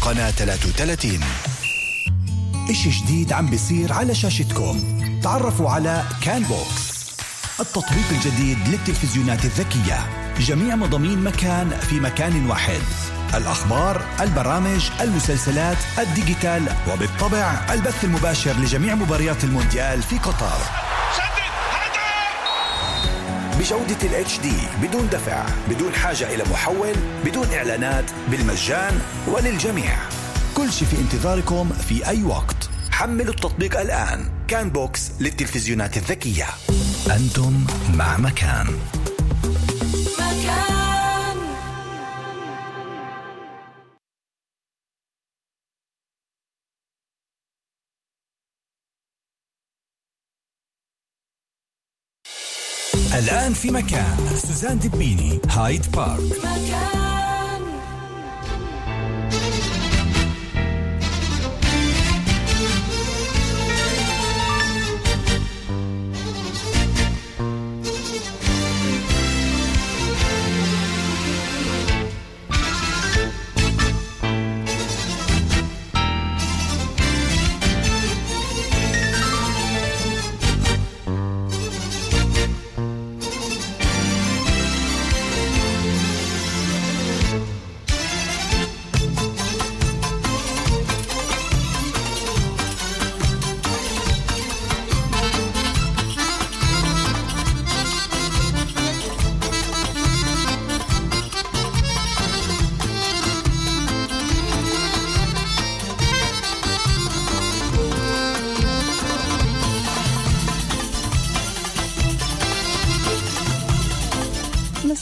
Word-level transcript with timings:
قناة 0.00 0.30
33 0.30 1.20
إشي 2.70 2.90
جديد 2.90 3.32
عم 3.32 3.46
بيصير 3.46 3.92
على 3.92 4.14
شاشتكم 4.14 5.00
تعرفوا 5.22 5.70
على 5.70 6.04
Kan 6.22 6.42
Box 6.42 6.92
التطبيق 7.60 8.04
الجديد 8.10 8.58
للتلفزيونات 8.68 9.44
الذكية. 9.44 9.98
جميع 10.38 10.76
مضامين 10.76 11.24
مكان 11.24 11.70
في 11.70 12.00
مكان 12.00 12.46
واحد. 12.46 12.80
الأخبار، 13.34 14.04
البرامج، 14.20 14.90
المسلسلات، 15.00 15.78
ال 15.98 16.07
digital 16.07 16.68
وبالطبع 16.92 17.60
البث 17.70 18.04
المباشر 18.04 18.52
لجميع 18.52 18.94
مباريات 18.94 19.44
المونديال 19.44 20.02
في 20.02 20.18
قطر. 20.18 20.91
بجودة 23.62 23.96
ال 24.02 24.26
HD 24.26 24.46
بدون 24.82 25.08
دفع 25.08 25.46
بدون 25.70 25.94
حاجة 25.94 26.34
إلى 26.34 26.44
محول 26.50 26.94
بدون 27.24 27.46
إعلانات 27.52 28.04
بالمجان 28.30 29.00
وللجميع. 29.28 29.96
كل 30.54 30.72
شيء 30.72 30.88
في 30.88 30.96
انتظاركم 30.98 31.68
في 31.88 32.06
أي 32.08 32.22
وقت. 32.22 32.70
حملوا 32.90 33.34
التطبيق 33.34 33.80
الآن. 33.80 34.30
كان 34.48 34.70
بوكس 34.70 35.10
للتلفزيونات 35.20 35.96
الذكية. 35.96 36.46
أنتم 37.10 37.64
مع 37.94 38.16
مكان. 38.16 38.66
مكان. 40.18 40.71
الآن 53.18 53.52
في 53.52 53.70
مكان. 53.70 54.16
سوزان 54.36 54.78
دبيني 54.78 55.40
هايد 55.48 55.92
بارك. 55.92 56.20
مكان 56.20 57.11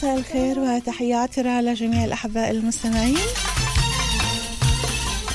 مساء 0.01 0.17
الخير 0.17 0.59
وتحياتي 0.59 1.41
لجميع 1.43 2.05
الأحباء 2.05 2.51
المستمعين. 2.51 3.17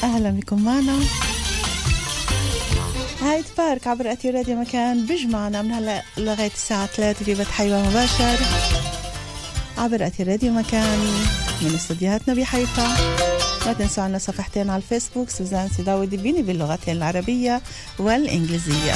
أهلا 0.02 0.30
بكم 0.30 0.62
معنا. 0.64 0.98
هايد 3.22 3.44
بارك 3.58 3.86
عبر 3.86 4.12
أثير 4.12 4.34
راديو 4.34 4.56
مكان 4.56 5.06
بيجمعنا 5.06 5.62
من 5.62 5.72
هلا 5.72 6.02
لغاية 6.18 6.50
الساعة 6.50 6.86
3 6.86 7.24
في 7.24 7.34
بث 7.34 7.50
حيوة 7.50 7.88
مباشر. 7.88 8.38
عبر 9.78 10.06
أثير 10.06 10.28
راديو 10.28 10.52
مكان 10.52 10.98
من 11.62 11.74
استديوهاتنا 11.74 12.34
بحيفا. 12.34 12.96
لا 13.66 13.72
تنسوا 13.72 14.04
عنا 14.04 14.18
صفحتين 14.18 14.70
على 14.70 14.82
الفيسبوك 14.82 15.30
سوزان 15.30 15.68
سيداوي 15.76 16.06
دبيني 16.06 16.42
باللغتين 16.42 16.96
العربية 16.96 17.62
والإنجليزية. 17.98 18.94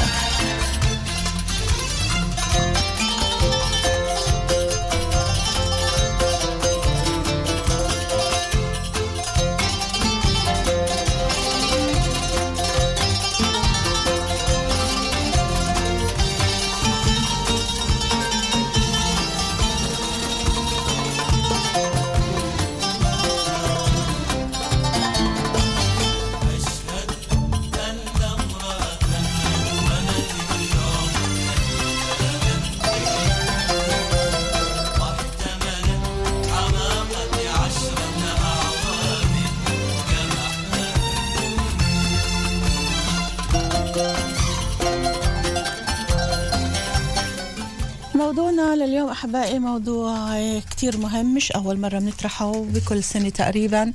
أحبائي 49.31 49.59
موضوع 49.59 50.39
كتير 50.71 50.97
مهم 50.97 51.35
مش 51.35 51.53
أول 51.53 51.81
مرة 51.81 51.99
بنطرحه 51.99 52.53
بكل 52.53 53.05
سنة 53.05 53.29
تقريبا 53.29 53.93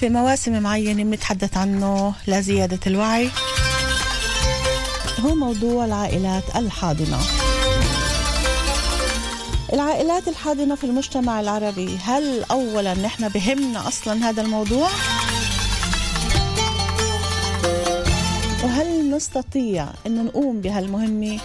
في 0.00 0.08
مواسم 0.08 0.62
معينة 0.62 1.04
بنتحدث 1.04 1.56
عنه 1.56 2.14
لزيادة 2.26 2.78
الوعي 2.86 3.30
هو 5.20 5.34
موضوع 5.34 5.84
العائلات 5.84 6.56
الحاضنة 6.56 7.18
العائلات 9.72 10.28
الحاضنة 10.28 10.74
في 10.74 10.84
المجتمع 10.84 11.40
العربي 11.40 11.98
هل 12.04 12.44
أولا 12.50 12.94
نحن 12.94 13.28
بهمنا 13.28 13.88
أصلا 13.88 14.28
هذا 14.30 14.42
الموضوع؟ 14.42 14.88
وهل 18.64 19.10
نستطيع 19.10 19.86
أن 20.06 20.24
نقوم 20.24 20.60
بهالمهمة؟ 20.60 21.38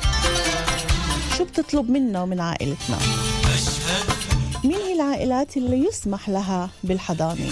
شو 1.38 1.44
بتطلب 1.44 1.90
منا 1.90 2.22
ومن 2.22 2.40
عائلتنا؟ 2.40 2.98
مين 4.64 4.75
هي 4.78 4.94
العائلات 4.94 5.58
اللي 5.58 5.86
يسمح 5.88 6.30
لها 6.30 6.70
بالحضانة؟ 6.84 7.46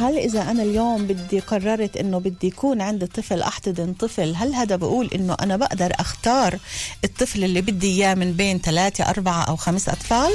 هل 0.00 0.18
إذا 0.18 0.50
أنا 0.50 0.62
اليوم 0.62 1.06
بدي 1.06 1.40
قررت 1.40 1.96
إنه 1.96 2.18
بدي 2.18 2.46
يكون 2.46 2.80
عندي 2.80 3.06
طفل 3.06 3.42
أحتضن 3.42 3.92
طفل 3.92 4.34
هل 4.36 4.54
هذا 4.54 4.76
بقول 4.76 5.10
إنه 5.14 5.36
أنا 5.42 5.56
بقدر 5.56 5.92
أختار 6.00 6.58
الطفل 7.04 7.44
اللي 7.44 7.60
بدي 7.60 7.86
إياه 7.86 8.14
من 8.14 8.32
بين 8.32 8.58
ثلاثة 8.58 9.04
أربعة 9.10 9.42
أو 9.42 9.56
خمس 9.56 9.88
أطفال؟ 9.88 10.30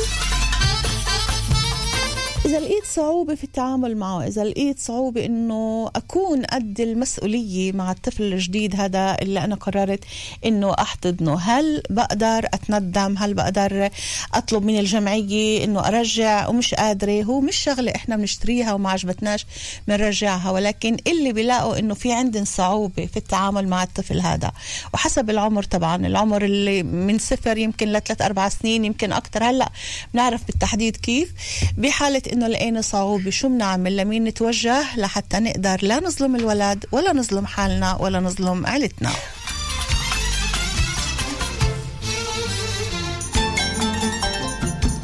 إذا 2.46 2.60
لقيت 2.60 2.86
صعوبة 2.86 3.36
في 3.36 3.44
التعامل 3.44 3.98
معه 3.98 4.28
إذا 4.28 4.44
لقيت 4.44 4.80
صعوبة 4.80 5.26
إنه 5.26 5.92
أكون 5.96 6.44
قد 6.46 6.80
المسؤولية 6.80 7.72
مع 7.72 7.92
الطفل 7.92 8.24
الجديد 8.24 8.76
هذا 8.76 9.18
اللي 9.22 9.44
أنا 9.44 9.56
قررت 9.56 10.04
إنه 10.46 10.74
أحتضنه 10.74 11.40
هل 11.40 11.82
بقدر 11.90 12.46
أتندم؟ 12.54 13.18
هل 13.18 13.34
بقدر 13.34 13.90
أطلب 14.34 14.64
من 14.66 14.80
الجمعية 14.80 15.64
إنه 15.64 15.88
أرجع 15.88 16.48
ومش 16.48 16.74
قادرة؟ 16.74 17.24
هو 17.24 17.42
مش 17.42 17.56
شغلة 17.56 17.92
إحنا 17.96 18.16
بنشتريها 18.16 18.74
وما 18.74 18.90
عجبتناش 18.90 19.46
بنرجعها 19.88 20.52
ولكن 20.52 20.98
اللي 21.08 21.34
بيلاقوا 21.34 21.80
إنه 21.80 21.94
في 21.94 22.14
عندن 22.14 22.46
صعوبة 22.46 23.06
في 23.06 23.18
التعامل 23.18 23.68
مع 23.68 23.84
الطفل 23.84 24.20
هذا. 24.20 24.52
وحسب 24.94 25.30
العمر 25.30 25.64
طبعا 25.64 25.96
العمر 26.08 26.46
اللي 26.46 26.84
من 26.84 27.20
صفر 27.20 27.58
يمكن 27.58 27.88
لثلاث 27.88 28.22
أربع 28.22 28.50
سنين 28.50 28.86
يمكن 28.86 29.12
أكتر. 29.12 29.44
هلأ 29.44 29.70
بنعرف 30.14 30.46
بالتحديد 30.48 30.96
كيف؟ 30.98 31.34
بحالة 31.78 32.22
إنه 32.34 32.48
لقينا 32.48 32.82
صعوبة. 32.82 33.30
شو 33.30 33.50
بنعمل؟ 33.50 33.98
لمين 33.98 34.24
نتوجه 34.24 34.98
لحتى 34.98 35.40
نقدر 35.40 35.80
لا 35.82 36.00
نظلم 36.00 36.36
الولد 36.36 36.86
ولا 36.92 37.14
نظلم 37.14 37.46
حالنا 37.46 37.96
ولا 37.96 38.20
نظلم 38.20 38.68
عيلتنا. 38.68 39.12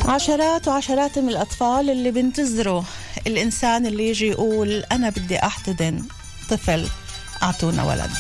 عشرات 0.06 0.68
وعشرات 0.68 1.20
من 1.20 1.30
الأطفال 1.30 1.90
اللي 1.90 2.12
بينتظروا 2.12 2.82
الإنسان 3.28 3.86
اللي 3.86 4.10
يجي 4.10 4.28
يقول 4.28 4.84
أنا 4.92 5.10
بدي 5.10 5.40
أحتضن 5.40 6.04
طفل 6.50 6.88
أعطونا 7.44 7.84
ولد. 7.84 8.12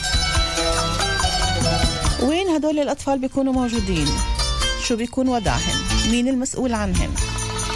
وين 2.21 2.48
هدول 2.48 2.80
الأطفال 2.80 3.19
بيكونوا 3.19 3.53
موجودين؟ 3.53 4.07
شو 4.88 4.95
بيكون 4.95 5.27
وضعهم؟ 5.30 5.77
مين 6.12 6.27
المسؤول 6.27 6.74
عنهم؟ 6.74 7.13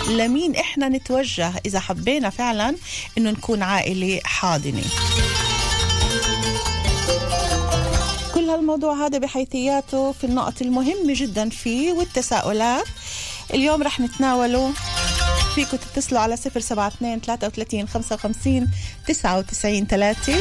لمين 0.10 0.56
إحنا 0.56 0.90
نتوجه 0.90 1.54
إذا 1.66 1.80
حبينا 1.80 2.30
فعلا 2.30 2.76
إنه 3.18 3.32
نكون 3.32 3.64
عائلة 3.64 4.20
حاضنة. 4.26 4.84
كل 8.34 8.50
هالموضوع 8.50 9.06
هذا 9.06 9.18
بحيثياته 9.18 10.12
في 10.12 10.24
النقط 10.24 10.62
المهمة 10.62 11.14
جدا 11.14 11.50
فيه 11.50 11.92
والتساؤلات. 11.92 12.86
اليوم 13.54 13.84
رح 13.84 14.00
نتناوله. 14.00 14.72
فيكم 15.56 15.78
تتصلوا 15.78 16.22
على 16.22 16.34
072 16.34 17.22
33 17.22 17.88
55 17.88 18.68
99 19.08 19.88
3 19.88 20.34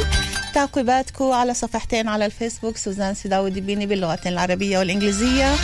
تعقيباتكم 0.54 1.32
على 1.32 1.54
صفحتين 1.54 2.08
على 2.08 2.26
الفيسبوك. 2.26 2.76
سوزان 2.76 3.14
سيداوي 3.14 3.50
دبيني 3.50 3.86
باللغتين 3.86 4.32
العربية 4.32 4.78
والإنجليزية. 4.78 5.54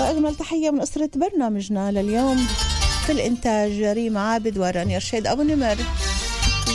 وأجمل 0.00 0.34
تحية 0.34 0.70
من 0.70 0.80
أسرة 0.80 1.10
برنامجنا 1.16 1.90
لليوم. 1.90 2.46
في 3.06 3.12
الإنتاج 3.12 3.82
ريم 3.82 4.18
عابد 4.18 4.58
ورانيا 4.58 4.98
رشيد 4.98 5.26
أبو 5.26 5.42
نمر. 5.42 5.76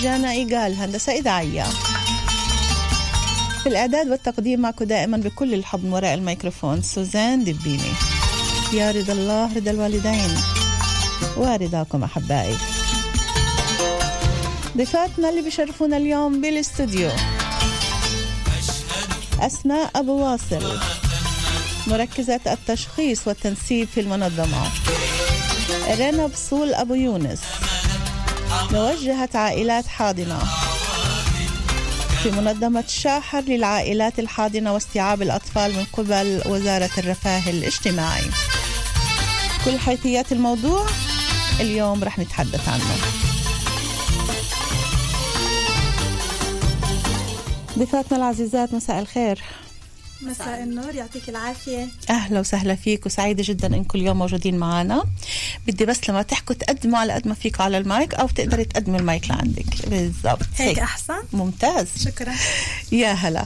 جانا 0.02 0.32
إيجال 0.32 0.74
هندسة 0.74 1.14
إذاعية. 1.14 1.64
في 3.64 3.70
الإعداد 3.70 4.08
والتقديم 4.10 4.60
معكم 4.60 4.86
دائما 4.86 5.18
بكل 5.18 5.54
الحب 5.54 5.86
من 5.86 5.94
وراء 5.94 6.14
الميكروفون 6.14 6.82
سوزان 6.82 7.44
دبيني. 7.44 7.92
يا 8.74 8.92
رضا 8.92 9.14
الله 9.14 9.56
رضا 9.56 9.72
الوالدين. 9.72 10.38
ورضاكم 11.38 12.04
أحبائي. 12.04 12.56
ضيفاتنا 14.78 15.30
اللي 15.30 15.42
بيشرفونا 15.42 15.98
اليوم 15.98 16.42
بالإستوديو. 16.42 17.10
أسماء 19.42 19.92
أبو 19.96 20.12
واصل. 20.12 20.95
مركزة 21.88 22.40
التشخيص 22.48 23.28
والتنسيب 23.28 23.88
في 23.88 24.00
المنظمة. 24.02 24.72
رنا 26.00 26.28
بصول 26.28 26.74
أبو 26.74 26.94
يونس. 26.94 27.40
موجهة 28.72 29.30
عائلات 29.36 29.88
حاضنة. 29.88 30.40
في 32.24 32.32
منظمة 32.32 32.84
شاحر 32.88 33.42
للعائلات 33.42 34.20
الحاضنة 34.20 34.74
واستيعاب 34.74 35.22
الأطفال 35.22 35.72
من 35.76 35.86
قبل 35.94 36.42
وزارة 36.46 36.90
الرفاه 36.98 37.50
الاجتماعي. 37.50 38.26
كل 39.66 39.80
حيثيات 39.80 40.32
الموضوع 40.32 40.86
اليوم 41.60 42.04
رح 42.04 42.20
نتحدث 42.20 42.70
عنه. 42.70 42.96
ضيفاتنا 47.78 48.18
العزيزات 48.18 48.74
مساء 48.74 49.00
الخير. 49.00 49.44
مساء 50.22 50.64
النور 50.64 50.96
يعطيك 50.96 51.30
العافية. 51.30 51.88
أهلا 52.10 52.40
وسهلا 52.40 52.76
فيك 52.76 53.06
وسعيدة 53.06 53.44
جدا 53.48 53.68
انكم 53.68 54.00
اليوم 54.00 54.18
موجودين 54.18 54.58
معنا 54.58 55.04
بدي 55.68 55.86
بس 55.86 56.10
لما 56.10 56.22
تحكوا 56.22 56.56
تقدموا 56.56 57.00
على 57.00 57.14
قد 57.14 57.28
ما 57.28 57.34
فيكم 57.34 57.64
على 57.64 57.78
المايك 57.78 58.14
أو 58.14 58.28
تقدري 58.28 58.66
تقدمي 58.66 58.98
المايك 58.98 59.30
لعندك. 59.30 59.90
بالضبط. 59.90 60.46
هيك 60.58 60.80
أحسن. 60.80 61.24
ممتاز. 61.34 61.88
شكرا. 62.06 62.34
يا 62.92 63.12
هلا. 63.12 63.46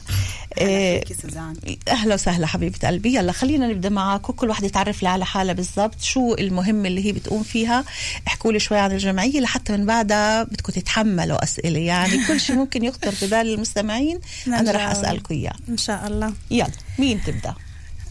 إيه، 0.58 1.00
فيكي 1.00 1.22
سوزان. 1.22 1.56
أهلا 1.88 2.14
وسهلا 2.14 2.48
حبيبة 2.48 2.88
قلبي. 2.88 3.16
يلا 3.16 3.32
خلينا 3.32 3.68
نبدأ 3.68 3.90
معك 3.90 4.30
وكل 4.30 4.50
وحده 4.50 4.68
تعرف 4.68 5.04
لي 5.04 5.10
على 5.10 5.26
حالها 5.26 5.54
بالضبط 5.54 6.02
شو 6.02 6.34
المهم 6.34 6.86
اللي 6.86 7.06
هي 7.06 7.12
بتقوم 7.12 7.44
فيها. 7.44 7.86
احكوا 8.28 8.52
لي 8.52 8.60
شوي 8.60 8.78
عن 8.78 8.92
الجمعية 8.92 9.40
لحتى 9.40 9.78
من 9.78 9.86
بعدها 9.86 10.44
بدكم 10.44 10.74
تتحملوا 10.74 11.44
أسئلة. 11.44 11.80
يعني 11.80 12.28
كل 12.28 12.40
شيء 12.40 12.56
ممكن 12.56 12.84
يخطر 12.84 13.12
في 13.12 13.28
بال 13.28 13.54
المستمعين. 13.54 14.20
أنا 14.48 14.72
رح 14.72 14.82
نجاوب. 14.82 15.06
اسالكم 15.06 15.36
إياه. 15.36 15.54
إن 15.70 15.78
شاء 15.78 16.08
الله. 16.08 16.34
يلا. 16.60 16.72
مين 17.00 17.24
تبدأ؟ 17.24 17.56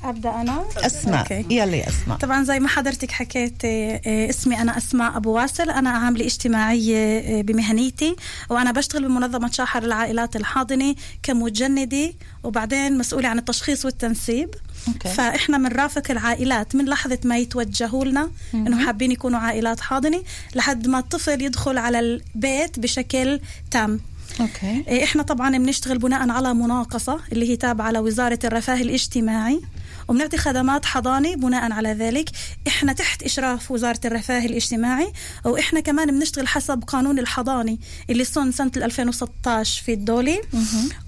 أبدأ 0.05 0.41
أنا؟ 0.41 0.65
أسماء. 0.77 1.21
okay. 1.21 1.55
يلا 1.55 1.77
يا 1.77 1.89
أسماء. 1.89 2.19
طبعا 2.19 2.45
زي 2.45 2.61
ما 2.61 2.69
حضرتك 2.69 3.11
حكيت 3.11 3.65
آه، 3.65 4.00
آه، 4.06 4.31
اسمي 4.31 4.61
أنا 4.62 4.79
أسماء 4.79 5.17
أبو 5.17 5.33
واسل 5.33 5.71
أنا 5.71 5.91
عاملة 5.91 6.27
اجتماعية 6.27 7.19
آه، 7.19 7.43
بمهنيتي 7.43 8.17
وأنا 8.50 8.73
بشتغل 8.73 9.09
بمنظمة 9.09 9.50
شاحر 9.50 9.83
العائلات 9.83 10.37
الحاضنة 10.37 10.95
كمجندة 11.23 12.12
وبعدين 12.45 12.99
مسؤولة 12.99 13.29
عن 13.29 13.39
التشخيص 13.39 13.85
والتنسيب. 13.85 14.50
okay. 14.89 15.09
فإحنا 15.09 15.59
بنرافق 15.59 16.11
العائلات 16.11 16.75
من 16.75 16.85
لحظة 16.85 17.19
ما 17.25 17.39
يتوجهوا 17.39 18.05
لنا 18.05 18.31
إنه 18.55 18.87
حابين 18.87 19.12
يكونوا 19.12 19.39
عائلات 19.39 19.81
حاضنة 19.81 20.23
لحد 20.55 20.89
ما 20.89 20.99
الطفل 20.99 21.43
يدخل 21.43 21.79
على 21.79 22.00
البيت 22.00 22.79
بشكل 22.79 23.41
تام. 23.71 24.00
okay. 24.41 24.85
إيه، 24.89 25.05
إحنا 25.05 25.23
طبعا 25.23 25.59
بنشتغل 25.59 25.99
بناء 25.99 26.31
على 26.31 26.55
مناقصة 26.55 27.21
اللي 27.33 27.51
هي 27.51 27.57
تابعة 27.57 27.91
لوزارة 27.91 28.39
الرفاه 28.45 28.81
الاجتماعي. 28.81 29.61
وبنعطي 30.09 30.37
خدمات 30.37 30.87
حضانه 30.87 31.35
بناء 31.35 31.73
على 31.73 31.93
ذلك. 31.93 32.31
إحنا 32.69 32.93
تحت 32.93 33.23
إشراف 33.23 33.71
وزارة 33.71 34.01
الرفاه 34.05 34.47
الاجتماعي 34.47 35.13
وإحنا 35.45 35.81
كمان 35.81 36.19
بنشتغل 36.19 36.49
حسب 36.49 36.85
قانون 36.87 37.19
الحضاني 37.19 37.81
اللي 38.11 38.25
صن 38.25 38.53
سنة 38.53 38.73
2016 38.77 39.83
في 39.83 39.93
الدولي. 39.93 40.41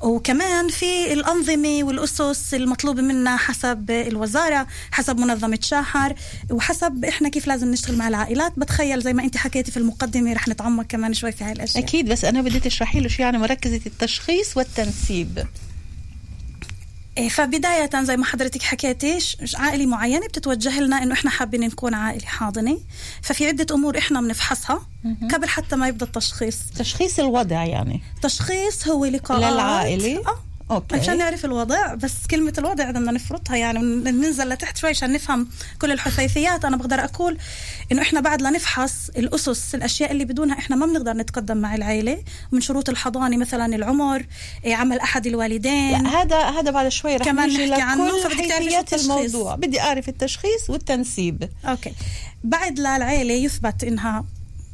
وكمان 0.01 0.69
في 0.69 1.13
الأنظمة 1.13 1.79
والأسس 1.83 2.55
المطلوبه 2.55 3.03
منا 3.03 3.37
حسب 3.37 3.91
الوزارة 3.91 4.67
حسب 4.91 5.19
منظمة 5.19 5.59
شاحر 5.63 6.15
وحسب 6.51 7.05
إحنا 7.05 7.29
كيف 7.29 7.47
لازم 7.47 7.71
نشتغل 7.71 7.97
مع 7.97 8.09
العائلات. 8.09 8.59
بتخيل 8.59 9.01
زي 9.03 9.13
ما 9.13 9.23
أنت 9.25 9.37
حكيتي 9.37 9.71
في 9.71 9.77
المقدمة 9.77 10.33
رح 10.33 10.49
نتعمق 10.49 10.85
كمان 10.85 11.15
شوي 11.15 11.33
في 11.33 11.45
هاي 11.45 11.53
الأشياء. 11.53 11.85
أكيد 11.85 12.09
بس 12.09 12.25
أنا 12.25 12.43
بدي 12.43 12.61
تشرحي 12.61 13.01
له 13.01 13.09
شو 13.09 13.23
يعني 13.23 13.39
مركزة 13.39 13.81
التشخيص 13.87 14.57
والتنسيب. 14.57 15.47
فبداية 17.31 17.91
زي 18.03 18.17
ما 18.17 18.25
حضرتك 18.25 18.63
حكيتي 18.63 19.19
عائلة 19.55 19.87
معينة 19.87 20.27
بتتوجه 20.27 20.81
لنا 20.81 21.03
إنه 21.03 21.13
إحنا 21.13 21.31
حابين 21.31 21.61
نكون 21.61 21.95
عائلة 21.95 22.27
حاضنة. 22.27 22.79
ففي 23.23 23.47
عدة 23.47 23.75
أمور 23.75 23.99
إحنا 23.99 24.21
بنفحصها 24.21 24.87
قبل 25.35 25.49
حتى 25.49 25.77
ما 25.77 25.89
يبدأ 25.89 26.07
التشخيص. 26.07 26.59
تشخيص 26.79 27.19
الوضع 27.19 27.65
يعني. 27.65 28.03
تشخيص 28.23 28.89
هو 28.89 29.05
لقاءات. 29.05 29.53
للعائلة؟ 29.53 30.19
آه 30.19 30.50
أوكي. 30.71 30.97
عشان 30.97 31.19
نعرف 31.19 31.45
الوضع 31.45 31.95
بس 31.95 32.13
كلمة 32.31 32.53
الوضع 32.59 32.91
بدنا 32.91 33.13
نفرطها 33.13 33.57
يعني 33.57 33.79
ننزل 34.11 34.49
لتحت 34.49 34.77
شوي 34.77 34.91
عشان 34.91 35.13
نفهم 35.13 35.49
كل 35.81 35.93
الحثيثيات 35.93 36.65
أنا 36.65 36.77
بقدر 36.77 37.05
أقول 37.05 37.39
إنه 37.93 38.03
إحنا 38.03 38.21
بعد 38.21 38.43
لنفحص 38.43 39.09
الأسس 39.09 39.75
الأشياء 39.75 40.13
اللي 40.13 40.25
بدونها 40.25 40.59
إحنا 40.59 40.77
ما 40.77 40.87
بنقدر 40.87 41.13
نتقدم 41.13 41.57
مع 41.57 41.75
العائلة 41.75 42.23
من 42.53 42.61
شروط 42.61 42.89
الحضانة 42.89 43.37
مثلا 43.37 43.67
العمر 43.67 44.27
إيه، 44.65 44.75
عمل 44.75 44.99
أحد 44.99 45.27
الوالدين. 45.27 46.03
لا 46.03 46.23
هذا 46.23 46.37
هذا 46.37 46.71
بعد 46.71 46.89
شوي 46.89 47.17
رح 47.17 47.25
كمان 47.25 47.49
نحكي 47.49 47.83
عنه، 47.83 48.29
حيثيات. 48.29 48.95
الموضوع. 48.95 49.55
بدي 49.55 49.81
أعرف 49.81 50.09
التشخيص 50.09 50.71
والتنسيب. 50.71 51.51
okay. 51.65 51.93
بعد 52.45 52.79
ما 52.79 52.88
العيلة 52.88 53.35
يثبت 53.35 53.85
إنها 53.85 54.25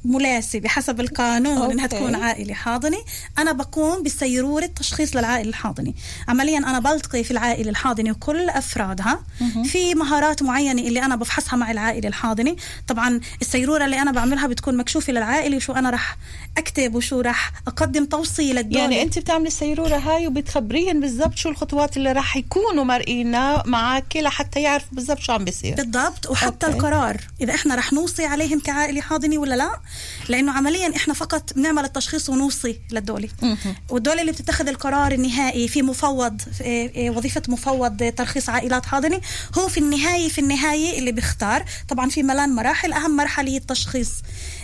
مناسبة 0.07 0.69
حسب 0.69 1.01
القانون 1.01 1.59
okay. 1.59 1.73
انها 1.73 1.87
تكون 1.87 2.15
عائلة 2.15 2.55
حاضنة. 2.55 2.99
أنا 3.39 3.53
بقوم 3.53 4.03
بسيرورة 4.03 4.67
تشخيص 4.67 5.17
للعائلة 5.17 5.49
الحاضنة. 5.49 5.93
عمليا 6.29 6.59
أنا 6.59 6.79
بلتقي 6.79 7.25
في 7.25 7.31
العائلة 7.31 7.71
الحاضنة 7.71 8.11
وكل 8.11 8.51
أفرادها. 8.51 9.21
في 9.65 9.95
مهارات 9.95 10.43
معينة 10.43 10.83
اللي 10.83 11.03
أنا 11.03 11.17
بفحصها 11.17 11.57
مع 11.57 11.71
العائلة 11.71 12.09
الحاضنة. 12.09 12.57
طبعا 12.89 13.21
السيرورة 13.41 13.85
اللي 13.85 14.03
أنا 14.03 14.13
بعملها 14.13 14.47
بتكون 14.47 14.77
مكشوفة 14.77 15.13
للعائلة 15.13 15.57
وشو 15.57 15.73
أنا 15.73 15.91
رح 15.91 16.17
أكتب 16.59 16.95
وشو 16.95 17.21
رح 17.21 17.53
أقدم 17.67 18.05
توصية 18.05 18.53
للدولة 18.53 18.83
يعني 18.83 19.03
أنت 19.03 19.19
بتعملي 19.19 19.47
السيرورة 19.47 19.97
هاي 19.97 20.27
وبتخبريهم 20.27 21.01
بالضبط 21.01 21.35
شو 21.35 21.49
الخطوات 21.49 21.97
اللي 21.97 22.13
راح 22.13 22.37
يكونوا 22.37 22.85
مرقينا 22.85 23.63
معك 23.67 24.17
لحتى 24.17 24.63
يعرفوا 24.63 24.89
بالضبط 24.93 25.19
شو 25.19 25.33
عم 25.33 25.45
بيصير. 25.45 25.75
بالضبط. 25.75 26.31
وحتى 26.31 26.47
okay. 26.47 26.67
okay. 26.67 26.77
القرار 26.77 27.21
إذا 27.41 27.55
إحنا 27.55 27.75
رح 27.75 27.93
نوصي 27.93 28.25
عليهم 28.27 28.61
كعائلة 28.61 29.01
حاضنة 29.01 29.39
ولا 29.39 29.55
لا 29.55 29.81
لأنه 30.29 30.53
عمليا 30.53 30.97
إحنا 30.97 31.15
فقط 31.15 31.53
بنعمل 31.57 31.85
التشخيص 31.85 32.29
ونوصي 32.31 32.81
للدولة. 32.93 33.29
والدولة 33.91 34.21
اللي 34.21 34.33
بتتخذ 34.33 34.69
القرار 34.69 35.13
النهائي 35.13 35.69
في 35.69 35.83
مفوض 35.83 36.43
إيه، 36.61 36.95
إيه، 36.95 37.11
وظيفة 37.11 37.43
مفوض 37.49 38.13
ترخيص 38.17 38.49
عائلات 38.49 38.87
حاضنة 38.87 39.21
هو 39.59 39.69
في 39.69 39.81
النهاية 39.81 40.29
في 40.29 40.41
النهاية 40.41 40.99
اللي 40.99 41.13
بيختار. 41.13 41.65
طبعا 41.89 42.11
في 42.11 42.23
ملان 42.23 42.55
مراحل 42.55 42.93
أهم 42.93 43.17
مرحلة 43.17 43.51
هي 43.51 43.57
التشخيص. 43.57 44.11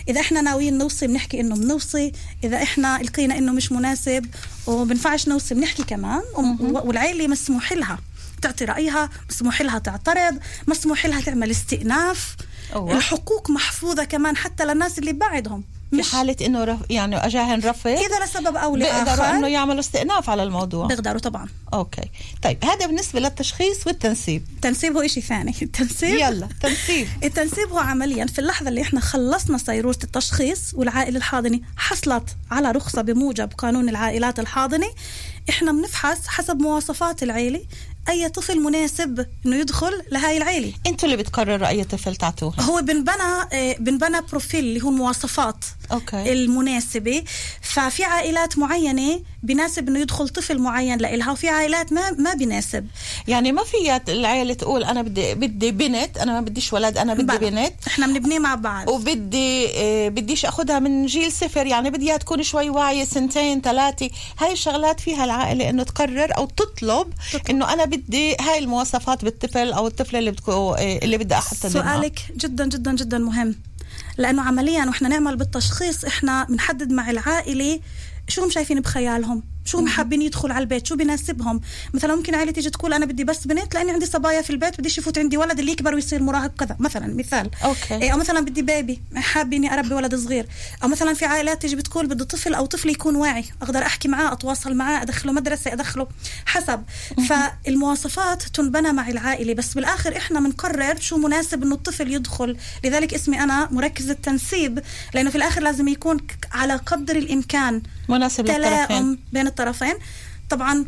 إذا 0.09 0.21
إحنا 0.21 0.41
ناويين 0.41 0.77
نوصي 0.77 1.07
بنحكي 1.07 1.39
إنه 1.39 1.55
بنوصي 1.55 2.11
إذا 2.43 2.63
إحنا 2.63 2.99
لقينا 3.03 3.37
إنه 3.37 3.51
مش 3.51 3.71
مناسب 3.71 4.25
وبنفعش 4.67 5.27
نوصي 5.27 5.55
بنحكي 5.55 5.83
كمان. 5.83 6.21
والعائلة 6.69 7.27
مسموح 7.27 7.73
لها 7.73 7.99
تعطي 8.41 8.65
رأيها 8.65 9.09
مسموح 9.29 9.61
لها 9.61 9.79
تعترض 9.79 10.39
مسموح 10.67 11.05
لها 11.05 11.21
تعمل 11.21 11.51
استئناف. 11.51 12.35
أوه. 12.75 12.97
الحقوق 12.97 13.49
محفوظة 13.49 14.03
كمان 14.03 14.37
حتى 14.37 14.65
للناس 14.65 14.99
اللي 14.99 15.13
بعدهم. 15.13 15.63
في 15.91 15.99
مش 15.99 16.11
حالة 16.11 16.35
إنه 16.45 16.63
رف... 16.63 16.79
يعني 16.89 17.25
أجاهن 17.25 17.59
رفض 17.59 17.87
إذا 17.87 18.25
لسبب 18.25 18.55
أو 18.55 18.73
بيقدروا 18.73 19.31
إنه 19.31 19.47
يعملوا 19.47 19.79
استئناف 19.79 20.29
على 20.29 20.43
الموضوع. 20.43 20.87
بيقدروا 20.87 21.19
طبعا. 21.19 21.47
OK. 21.73 22.09
طيب 22.43 22.65
هذا 22.65 22.85
بالنسبة 22.85 23.19
للتشخيص 23.19 23.87
والتنسيب. 23.87 24.45
التنسيب 24.55 24.95
هو 24.95 25.01
إشي 25.01 25.21
ثاني. 25.21 25.55
التنسيب. 25.61 26.15
يلا 26.15 26.47
تنسيب. 26.61 27.07
التنسيب 27.23 27.69
هو 27.69 27.77
عمليا. 27.79 28.25
في 28.25 28.39
اللحظة 28.39 28.69
اللي 28.69 28.81
إحنا 28.81 28.99
خلصنا 28.99 29.57
سيرورة 29.57 29.99
التشخيص 30.03 30.73
والعائلة 30.73 31.17
الحاضنة 31.17 31.59
حصلت 31.77 32.29
على 32.51 32.71
رخصة 32.71 33.01
بموجب 33.01 33.49
قانون 33.57 33.89
العائلات 33.89 34.39
الحاضنة 34.39 34.87
إحنا 35.49 35.71
بنفحص 35.71 36.27
حسب 36.27 36.57
مواصفات 36.61 37.23
العيلة. 37.23 37.61
أي 38.09 38.29
طفل 38.29 38.59
مناسب 38.59 39.27
إنه 39.45 39.55
يدخل 39.55 40.01
لهاي 40.11 40.37
العيلة. 40.37 40.73
أنتوا 40.87 41.09
اللي 41.09 41.17
بتقرروا 41.23 41.67
أي 41.67 41.83
طفل 41.83 42.15
تعطوه؟ 42.15 42.53
هو 42.59 42.81
بنبنى 42.81 43.13
آه، 43.53 43.75
بنبنى 43.79 44.21
profile 44.29 44.59
اللي 44.59 44.81
هو 44.83 44.89
المواصفات. 44.89 45.65
OK. 45.91 46.33
المناسبة. 46.33 47.23
ففي 47.61 48.03
عائلات 48.03 48.57
معينة 48.57 49.21
بناسب 49.43 49.87
إنه 49.87 49.99
يدخل 49.99 50.29
طفل 50.29 50.59
معين 50.59 50.97
لإلها 50.97 51.31
وفي 51.31 51.49
عائلات 51.49 51.93
ما 51.93 52.11
ما 52.11 52.33
بناسب. 52.33 52.87
يعني 53.27 53.51
ما 53.51 53.63
في 53.63 54.01
العيلة 54.11 54.53
تقول 54.53 54.83
أنا 54.83 55.01
بدي 55.01 55.35
بدي 55.35 55.71
بنت 55.71 56.17
أنا 56.17 56.31
ما 56.33 56.41
بديش 56.41 56.73
ولد 56.73 56.97
أنا 56.97 57.13
بدي 57.13 57.23
بقى. 57.23 57.37
بنت. 57.37 57.73
إحنا 57.87 58.07
بنبنيه 58.07 58.39
مع 58.39 58.55
بعض. 58.55 58.89
وبدي 58.89 59.67
آه، 59.77 60.09
بديش 60.09 60.45
اخذها 60.45 60.79
من 60.79 61.05
جيل 61.05 61.31
صفر 61.31 61.65
يعني 61.65 61.89
بدي 61.89 62.07
إياها 62.09 62.17
تكون 62.17 62.43
شوي 62.43 62.69
واعية 62.69 63.03
سنتين 63.05 63.61
ثلاثة. 63.61 64.09
هاي 64.39 64.51
الشغلات 64.51 64.99
فيها 64.99 65.25
العائلة 65.25 65.69
إنه 65.69 65.83
تقرر 65.83 66.37
أو 66.37 66.45
تطلب, 66.45 67.07
تطلب. 67.33 67.49
إنه 67.49 67.73
أنا 67.73 67.85
بدي 67.85 68.35
هاي 68.41 68.59
المواصفات 68.59 69.25
بالطفل 69.25 69.71
أو 69.73 69.87
الطفلة 69.87 70.19
اللي 70.19 70.31
بتكون 70.31 70.75
اللي 70.79 71.17
بدي 71.17 71.35
أحط 71.35 71.55
سؤالك 71.67 72.19
جدا 72.37 72.65
جدا 72.65 72.95
جدا 72.95 73.17
مهم. 73.17 73.55
لأنه 74.17 74.41
عمليا 74.41 74.85
وإحنا 74.85 75.09
نعمل 75.09 75.35
بالتشخيص 75.35 76.05
إحنا 76.05 76.43
بنحدد 76.43 76.91
مع 76.91 77.09
العائلة 77.09 77.79
شو 78.27 78.43
هم 78.43 78.49
شايفين 78.49 78.79
بخيالهم. 78.79 79.52
شو 79.65 79.77
هم 79.77 79.87
حابين 79.87 80.21
يدخلوا 80.21 80.53
على 80.53 80.63
البيت 80.63 80.87
شو 80.87 80.95
بيناسبهم؟ 80.95 81.61
مثلا 81.93 82.15
ممكن 82.15 82.35
عائله 82.35 82.51
تيجي 82.51 82.69
تقول 82.69 82.93
أنا 82.93 83.05
بدي 83.05 83.23
بس 83.23 83.47
بنت 83.47 83.73
لأني 83.75 83.91
عندي 83.91 84.05
صبايا 84.05 84.41
في 84.41 84.49
البيت 84.49 84.79
بديش 84.79 84.97
يفوت 84.97 85.17
عندي 85.17 85.37
ولد 85.37 85.59
اللي 85.59 85.71
يكبر 85.71 85.95
ويصير 85.95 86.23
مراهق 86.23 86.55
كذا. 86.55 86.75
مثلا 86.79 87.15
مثال. 87.15 87.49
OK. 87.63 87.95
إيه، 87.95 88.13
أو 88.13 88.17
مثلا 88.17 88.39
بدي 88.39 88.61
baby 88.61 89.01
حابه 89.15 89.57
اني 89.57 89.73
أربي 89.73 89.93
ولد 89.93 90.15
صغير. 90.15 90.47
أو 90.83 90.87
مثلا 90.87 91.13
في 91.13 91.25
عائلات 91.25 91.61
تيجي 91.61 91.75
بتقول 91.75 92.07
بدي 92.07 92.23
طفل 92.23 92.53
أو 92.53 92.65
طفل 92.65 92.89
يكون 92.89 93.15
واعي 93.15 93.45
أقدر 93.61 93.81
أحكي 93.81 94.07
معاه 94.07 94.33
أتواصل 94.33 94.75
معاه 94.75 95.01
أدخله 95.01 95.31
مدرسة 95.31 95.73
أدخله 95.73 96.07
حسب. 96.45 96.83
فالمواصفات 97.29 98.43
تنبنى 98.43 98.91
مع 98.91 99.09
العائلة 99.09 99.53
بس 99.53 99.73
بالآخر 99.73 100.17
إحنا 100.17 100.39
بنقرر 100.39 100.99
شو 100.99 101.17
مناسب 101.17 101.63
إنه 101.63 101.75
الطفل 101.75 102.13
يدخل. 102.13 102.57
لذلك 102.83 103.13
اسمي 103.13 103.43
أنا 103.43 103.69
مركز 103.71 104.09
التنسيب 104.09 104.79
لأنه 105.13 105.29
في 105.29 105.35
الآخر 105.35 105.61
لازم 105.61 105.87
يكون 105.87 106.17
على 106.51 106.75
قدر 106.75 107.15
الإمكان. 107.15 107.81
مناسب 108.09 108.45
تلاؤم 108.45 109.19
بين 109.33 109.47
الطرفين. 109.59 109.93
طبعا 110.49 110.85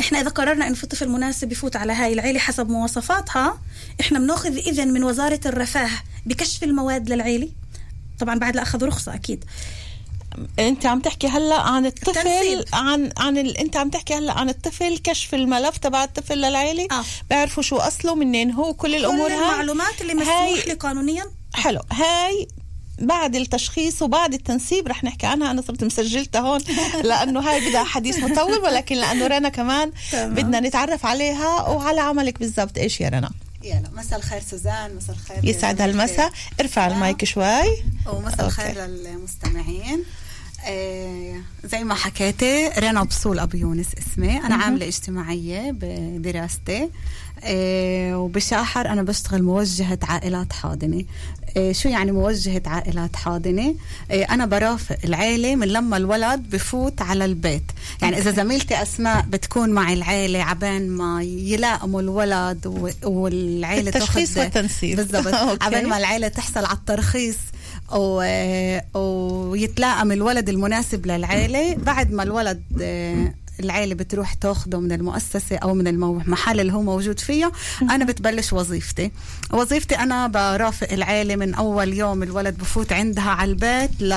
إحنا 0.00 0.20
إذا 0.20 0.28
قررنا 0.28 0.66
إنه 0.66 0.74
في 0.74 0.86
طفل 0.86 1.08
مناسب 1.08 1.52
يفوت 1.52 1.76
على 1.76 1.92
هاي 1.92 2.12
العيلة 2.12 2.38
حسب 2.38 2.68
مواصفاتها 2.70 3.58
إحنا 4.00 4.18
بنأخذ 4.18 4.56
إذن 4.56 4.88
من 4.92 5.04
وزارة 5.04 5.40
الرفاه 5.46 5.90
بكشف 6.26 6.64
المواد 6.64 7.12
للعيلة. 7.12 7.48
طبعا 8.20 8.38
بعد 8.38 8.56
لا 8.56 8.62
اخذوا 8.62 8.88
رخصة 8.88 9.14
أكيد. 9.14 9.44
أنت 10.58 10.86
عم 10.86 11.00
تحكي 11.00 11.26
هلأ 11.26 11.60
عن 11.60 11.86
الطفل 11.86 12.18
التنسيب. 12.18 12.64
عن 12.72 13.12
عن 13.18 13.38
ال... 13.38 13.58
أنت 13.58 13.76
عم 13.76 13.90
تحكي 13.90 14.14
هلأ 14.14 14.32
عن 14.32 14.48
الطفل 14.48 14.98
كشف 14.98 15.34
الملف 15.34 15.76
تبع 15.76 16.04
الطفل 16.04 16.38
للعيلة. 16.38 16.86
آه. 16.92 17.04
بيعرفوا 17.30 17.62
شو 17.62 17.76
أصله 17.76 18.14
منين 18.14 18.50
هو 18.50 18.74
كل 18.74 18.94
الأمور 18.94 19.28
كل 19.28 19.34
هاي. 19.34 19.50
المعلومات 19.50 20.00
اللي 20.00 20.12
هاي- 20.12 20.20
مسموح 20.52 20.66
لي 20.66 20.74
قانونيا. 20.74 21.24
حلو. 21.54 21.80
هاي 21.92 22.48
بعد 22.98 23.36
التشخيص 23.36 24.02
وبعد 24.02 24.34
التنسيب 24.34 24.88
رح 24.88 25.04
نحكي 25.04 25.26
عنها. 25.26 25.50
أنا 25.50 25.62
صرت 25.62 25.84
مسجلتها 25.84 26.40
هون 26.40 26.60
لأنه 27.08 27.40
هاي 27.40 27.68
بدها 27.68 27.84
حديث 27.84 28.18
مطول 28.18 28.58
ولكن 28.58 28.96
لأنه 28.96 29.26
رنا 29.26 29.48
كمان. 29.48 29.92
بدنا 30.14 30.60
نتعرف 30.60 31.06
عليها. 31.06 31.68
وعلى 31.68 32.00
عملك 32.00 32.38
بالضبط 32.38 32.78
إيش 32.78 33.00
يا 33.00 33.08
رنا؟ 33.08 33.30
يلا 33.64 33.90
مساء 33.96 34.18
الخير 34.18 34.40
سوزان 34.40 34.96
مساء 34.96 35.16
الخير 35.16 35.44
يسعد 35.44 35.80
هالمساء. 35.80 36.32
ارفع 36.60 36.86
المايك 36.86 37.24
شوي. 37.24 37.62
ومساء 38.12 38.46
الخير 38.46 38.86
للمستمعين. 38.86 40.04
آه، 40.66 41.40
زي 41.64 41.84
ما 41.84 41.94
حكيتي 41.94 42.68
رنا 42.68 43.02
بصول 43.02 43.38
أبو 43.38 43.56
يونس 43.56 43.86
اسمي. 43.98 44.36
أنا 44.36 44.54
عاملة 44.54 44.88
اجتماعية 44.88 45.70
بدراستي. 45.72 46.88
آه، 47.44 48.18
وبشاحر 48.18 48.88
أنا 48.88 49.02
بشتغل 49.02 49.42
موجهة 49.42 49.98
عائلات 50.02 50.52
حاضنه 50.52 51.04
شو 51.72 51.88
يعني 51.88 52.12
موجهة 52.12 52.62
عائلات 52.66 53.16
حاضنة؟ 53.16 53.74
آه، 54.10 54.22
أنا 54.22 54.46
برافق 54.46 54.96
العيلة 55.04 55.56
من 55.56 55.68
لما 55.68 55.96
الولد 55.96 56.50
بفوت 56.50 57.02
على 57.02 57.24
البيت. 57.24 57.62
يعني 58.02 58.18
إذا 58.18 58.30
زميلتي 58.30 58.82
أسماء 58.82 59.24
بتكون 59.28 59.70
مع 59.70 59.92
العيلة 59.92 60.42
عبين 60.42 60.88
ما 60.88 61.22
يلائموا 61.22 62.00
الولد 62.00 62.66
والعيلة 63.02 63.88
التشخيص 63.88 64.34
تاخد 64.34 64.44
والتنسيب. 64.44 64.96
بالضبط. 64.96 65.34
عبين 65.64 65.88
ما 65.88 65.98
العيلة 65.98 66.28
تحصل 66.28 66.64
على 66.64 66.76
الترخيص 66.76 67.36
و... 67.92 68.22
ويتلائم 68.94 70.12
الولد 70.12 70.48
المناسب 70.48 71.06
للعيلة. 71.06 71.74
بعد 71.74 72.12
ما 72.12 72.22
الولد 72.22 72.62
العيلة 73.64 73.94
بتروح 73.94 74.34
تاخده 74.34 74.80
من 74.80 74.92
المؤسسة 74.92 75.56
أو 75.56 75.74
من 75.74 75.86
المحل 75.86 76.60
اللي 76.60 76.72
هو 76.72 76.82
موجود 76.82 77.20
فيه. 77.20 77.52
أنا 77.82 78.04
بتبلش 78.04 78.52
وظيفتي. 78.52 79.10
وظيفتي 79.52 79.94
أنا 79.98 80.26
برافق 80.26 80.92
العيلة 80.92 81.36
من 81.36 81.54
أول 81.54 81.92
يوم 81.92 82.22
الولد 82.22 82.58
بفوت 82.58 82.92
عندها 82.92 83.30
على 83.30 83.50
البيت 83.50 83.90
ل... 84.02 84.14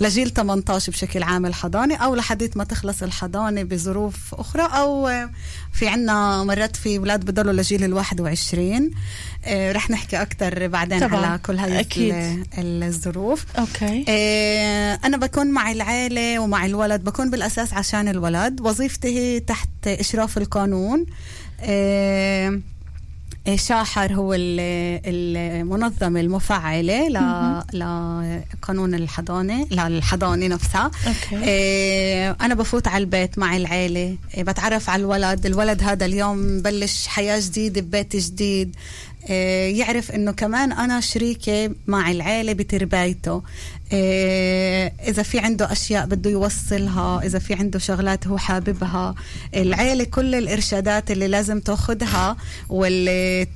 لجيل 0.00 0.30
18 0.30 0.92
بشكل 0.92 1.22
عام 1.22 1.46
الحضانة 1.46 1.96
أو 1.96 2.14
لحديت 2.14 2.56
ما 2.56 2.64
تخلص 2.64 3.02
الحضانة 3.02 3.62
بظروف 3.62 4.34
أخرى 4.34 4.62
أو 4.62 5.10
في 5.72 5.88
عنا 5.88 6.44
مرات 6.44 6.76
في 6.76 6.98
أولاد 6.98 7.24
بضلوا 7.24 7.52
لجيل 7.52 7.84
الواحد 7.84 8.20
وعشرين 8.20 8.90
آه، 9.44 9.72
رح 9.72 9.90
نحكي 9.90 10.22
أكتر 10.22 10.66
بعدين 10.68 11.00
طبعاً. 11.08 11.26
على 11.26 11.38
كل 11.38 11.58
هاي 11.58 11.80
أكيد. 11.80 12.14
ال- 12.58 12.82
الظروف 12.82 13.44
أوكي 13.58 14.04
آه، 14.08 14.98
أنا 15.04 15.16
بكون 15.16 15.46
مع 15.46 15.70
العيلة 15.70 16.38
ومع 16.38 16.66
الولد 16.66 17.04
بكون 17.04 17.30
بالأساس 17.30 17.72
عشان 17.72 18.08
الولد 18.08 18.60
وظيفتي 18.60 19.08
هي 19.18 19.40
تحت 19.40 19.68
إشراف 19.86 20.38
القانون 20.38 21.06
آه، 21.60 22.60
شاحر 23.54 24.12
هو 24.14 24.34
ال- 24.34 24.60
المنظمة 25.06 26.20
المفعلة 26.20 27.08
لقانون 27.74 28.94
الحضانة 28.94 29.66
للحضانة 29.70 30.46
نفسها. 30.46 30.90
أوكي. 31.06 31.42
آه، 31.44 32.36
أنا 32.40 32.54
بفوت 32.54 32.88
على 32.88 33.04
البيت 33.04 33.38
مع 33.38 33.56
العيلة. 33.56 34.16
آه، 34.36 34.42
بتعرف 34.42 34.90
على 34.90 35.00
الولد. 35.02 35.46
الولد 35.46 35.82
هذا 35.82 36.06
اليوم 36.06 36.62
بلش 36.62 37.06
حياة 37.06 37.40
جديدة 37.40 37.80
ببيت 37.80 38.16
جديد. 38.16 38.76
آه، 39.30 39.68
يعرف 39.68 40.10
إنه 40.10 40.32
كمان 40.32 40.72
أنا 40.72 41.00
شريكة 41.00 41.70
مع 41.86 42.10
العيلة 42.10 42.52
بتربايته. 42.52 43.42
آه، 43.92 44.92
إذا 45.08 45.22
في 45.22 45.38
عنده 45.38 45.72
أشياء 45.72 46.06
بده 46.06 46.30
يوصلها 46.30 47.20
إذا 47.24 47.38
في 47.38 47.54
عنده 47.54 47.78
شغلات 47.78 48.26
هو 48.26 48.38
حاببها. 48.38 49.14
العيلة 49.56 50.04
كل 50.04 50.34
الإرشادات 50.34 51.10
اللي 51.10 51.28
لازم 51.28 51.60
تاخذها 51.60 52.36
واللي 52.68 53.46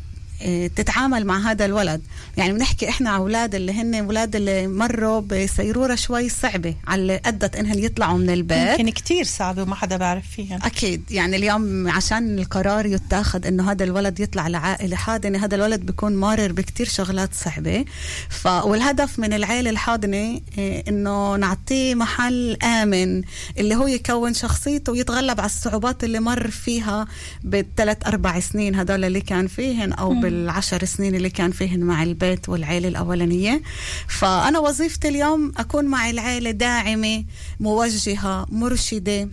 تتعامل 0.76 1.24
مع 1.24 1.50
هذا 1.50 1.64
الولد. 1.64 2.02
يعني 2.36 2.52
بنحكي 2.52 2.88
إحنا 2.88 3.10
أولاد 3.10 3.54
اللي 3.54 3.72
هن 3.72 3.94
أولاد 3.94 4.36
اللي 4.36 4.66
مروا 4.66 5.20
بسيروره 5.20 5.94
شوي 5.94 6.28
صعبة 6.28 6.74
على 6.86 7.20
أدت 7.24 7.56
انهم 7.56 7.78
يطلعوا 7.78 8.18
من 8.18 8.30
البيت. 8.30 8.80
يمكن 8.80 8.90
كتير 8.90 9.24
صعبة 9.24 9.62
وما 9.62 9.74
حدا 9.74 9.96
بيعرف 9.96 10.24
فيها. 10.36 10.58
أكيد. 10.62 11.02
يعني 11.10 11.36
اليوم 11.36 11.88
عشان 11.88 12.38
القرار 12.38 12.86
يتاخذ 12.86 13.46
إنه 13.46 13.70
هذا 13.70 13.84
الولد 13.84 14.20
يطلع 14.20 14.48
لعائلة 14.48 14.96
حاضنة 14.96 15.44
هذا 15.44 15.54
الولد 15.54 15.80
بيكون 15.80 16.16
مارر 16.16 16.52
بكتير 16.52 16.88
شغلات 16.88 17.34
صعبة. 17.34 17.84
ف 18.28 18.46
والهدف 18.46 19.18
من 19.18 19.32
العائله 19.32 19.70
الحاضنة 19.70 20.40
إيه، 20.58 20.84
إنه 20.88 21.36
نعطيه 21.36 21.94
محل 21.94 22.56
آمن 22.62 23.22
اللي 23.58 23.74
هو 23.74 23.86
يكون 23.86 24.34
شخصيته 24.34 24.92
ويتغلب 24.92 25.40
على 25.40 25.46
الصعوبات 25.46 26.04
اللي 26.04 26.20
مر 26.20 26.50
فيها 26.50 27.06
بالثلاث 27.42 28.06
أربع 28.06 28.40
سنين 28.40 28.74
هذول 28.74 29.04
اللي 29.04 29.20
كان 29.20 29.46
فيهن 29.46 29.92
أو 29.92 30.14
بالعشر 30.30 30.84
سنين 30.84 31.14
اللي 31.14 31.30
كان 31.30 31.50
فيهن 31.50 31.80
مع 31.80 32.02
البيت 32.02 32.48
والعائله 32.48 32.88
الأولانية. 32.88 33.62
فأنا 34.08 34.58
وظيفتي 34.58 35.08
اليوم 35.08 35.52
أكون 35.56 35.84
مع 35.84 36.10
العائله 36.10 36.50
داعمة 36.50 37.24
موجهة 37.60 38.46
مرشدة. 38.50 39.28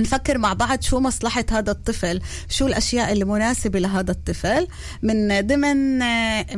نفكر 0.00 0.38
مع 0.38 0.52
بعض 0.52 0.82
شو 0.82 1.00
مصلحة 1.00 1.44
هذا 1.50 1.70
الطفل 1.70 2.20
شو 2.48 2.66
الأشياء 2.66 3.12
اللي 3.12 3.24
مناسبة 3.24 3.78
لهذا 3.78 4.10
الطفل. 4.10 4.66
من 5.02 5.40
ضمن 5.46 5.98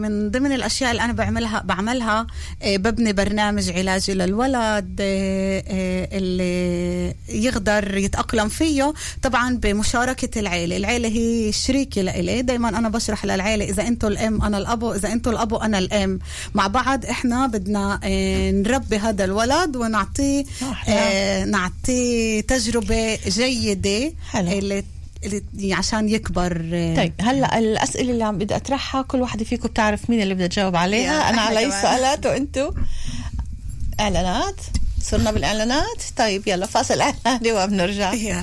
من 0.01 0.31
ضمن 0.31 0.53
الأشياء 0.53 0.91
اللي 0.91 1.03
أنا 1.05 1.13
بعملها 1.13 1.63
بعملها 1.65 2.27
آه، 2.63 2.77
ببني 2.77 3.13
برنامج 3.13 3.71
علاجي 3.71 4.15
للولد 4.15 4.97
آه، 5.01 5.65
آه، 5.69 6.09
اللي 6.13 7.15
يقدر 7.29 7.97
يتأقلم 7.97 8.49
فيه 8.49 8.95
طبعا 9.23 9.57
بمشاركة 9.57 10.41
العيلة. 10.41 10.77
العيلة 10.77 11.09
هي 11.09 11.53
شريكة 11.53 12.03
لإلي. 12.03 12.43
دايما 12.43 12.69
أنا 12.69 12.89
بشرح 12.89 13.25
للعيلة 13.25 13.65
إذا 13.65 13.87
أنتوا 13.87 14.09
الأم 14.09 14.43
أنا 14.43 14.59
الأبو 14.59 14.93
إذا 14.93 15.13
أنتوا 15.13 15.33
الأبو 15.33 15.57
أنا 15.57 15.79
الأم. 15.79 16.19
مع 16.55 16.67
بعض 16.67 17.07
إحنا 17.07 17.47
بدنا 17.47 18.01
نربي 18.51 18.97
هذا 18.97 19.25
الولد 19.25 19.77
ونعطيه 19.77 20.45
نعطيه 21.45 22.41
تجربة 22.41 23.19
جيدة 23.33 24.13
حلو. 24.31 24.53
اللي 24.59 24.85
اللي 25.25 25.75
عشان 25.75 26.09
يكبر 26.09 26.71
آه، 26.73 26.97
طيب 26.97 27.13
هلأ 27.21 27.59
الأسئلة 27.59 28.11
اللي 28.11 28.25
عم 28.25 28.39
بدي 28.39 28.57
أطرحها 28.57 29.03
كل 29.03 29.23
وحده 29.23 29.45
فيكم 29.45 29.69
بتعرف 29.69 30.11
مين 30.11 30.23
اللي 30.23 30.35
بدها 30.35 30.47
تجاوب 30.47 30.77
عليها. 30.77 31.31
أنا 31.31 31.41
علي 31.41 31.65
كمان. 31.65 31.79
السؤالات 31.79 32.27
وأنتم 32.27 32.71
إعلانات. 34.01 34.57
صرنا 35.03 35.31
بالإعلانات؟ 35.31 36.03
طيب 36.17 36.49
يلا 36.49 36.67
فاصل 36.67 37.01
اعلاني 37.27 37.53
وبنرجع 37.53 38.13
يلا. 38.13 38.43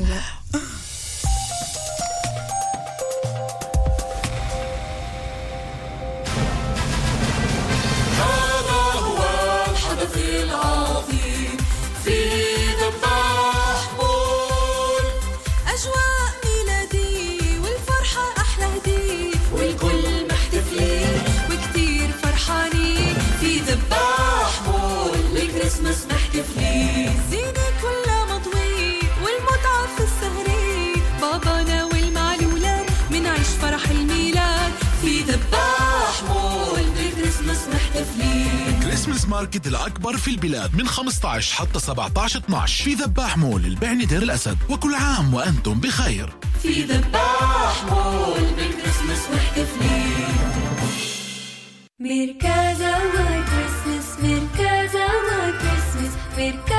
Christmas 38.83 39.25
market 39.27 39.67
الأكبر 39.67 40.17
في 40.17 40.31
البلاد 40.31 40.75
من 40.75 40.87
15 40.87 41.55
حتى 41.55 41.79
17 41.79 42.39
12 42.39 42.83
في 42.83 42.93
ذباح 42.93 43.37
مول 43.37 43.65
البعني 43.65 44.05
دير 44.05 44.21
الأسد. 44.23 44.57
وكل 44.69 44.95
عام 44.95 45.33
وأنتم 45.33 45.79
بخير. 45.79 46.33
في 46.63 46.83
ذباح 46.83 47.83
مول 47.91 48.39
بالكريسماس 48.57 49.19
محتفلين 49.35 50.39
مركزة 51.99 52.91
my 52.97 53.43
Christmas 53.43 54.07
مركزة 54.23 55.07
my 55.31 55.51
Christmas 55.51 56.13
مركزة 56.37 56.78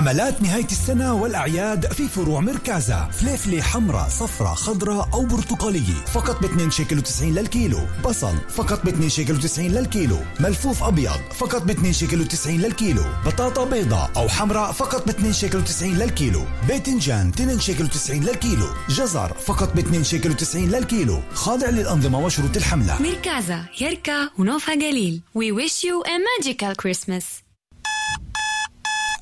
حملات 0.00 0.42
نهاية 0.42 0.64
السنة 0.64 1.14
والأعياد 1.14 1.92
في 1.92 2.08
فروع 2.08 2.40
مركزة. 2.40 3.10
فليفلة 3.10 3.62
حمراء 3.62 4.08
صفراء 4.08 4.54
خضراء 4.54 5.08
أو 5.14 5.24
برتقالية 5.24 6.04
فقط 6.12 6.42
ب 6.42 6.44
2 6.44 6.70
شيكل 6.70 7.02
و90 7.02 7.22
للكيلو. 7.22 7.78
بصل 8.04 8.34
فقط 8.48 8.84
ب 8.84 8.88
2 8.88 9.08
شيكل 9.08 9.40
و90 9.40 9.58
للكيلو. 9.58 10.16
ملفوف 10.40 10.82
أبيض 10.82 11.20
فقط 11.34 11.62
ب 11.62 11.70
2 11.70 11.92
شيكل 11.92 12.24
و90 12.24 12.46
للكيلو. 12.48 13.02
بطاطا 13.26 13.64
بيضاء 13.64 14.10
أو 14.16 14.28
حمراء 14.28 14.72
فقط 14.72 15.06
ب 15.06 15.08
2 15.08 15.32
شيكل 15.32 15.64
و90 15.64 15.82
للكيلو. 15.82 16.42
باذنجان 16.68 17.28
2 17.28 17.60
شيكل 17.60 17.88
و90 17.88 18.10
للكيلو. 18.10 18.66
جزر 18.88 19.32
فقط 19.46 19.72
ب 19.74 19.78
2 19.78 20.04
شيكل 20.04 20.34
و90 20.34 20.56
للكيلو. 20.56 21.20
خاضع 21.34 21.70
للأنظمة 21.70 22.18
وشروط 22.18 22.56
الحملة. 22.56 23.02
ميركازا 23.02 23.64
يركا 23.80 24.30
ونوفا 24.38 24.74
جليل. 24.74 25.20
We 25.38 25.52
wish 25.52 25.84
you 25.84 26.02
a 26.06 26.18
magical 26.18 26.74
Christmas. 26.82 27.49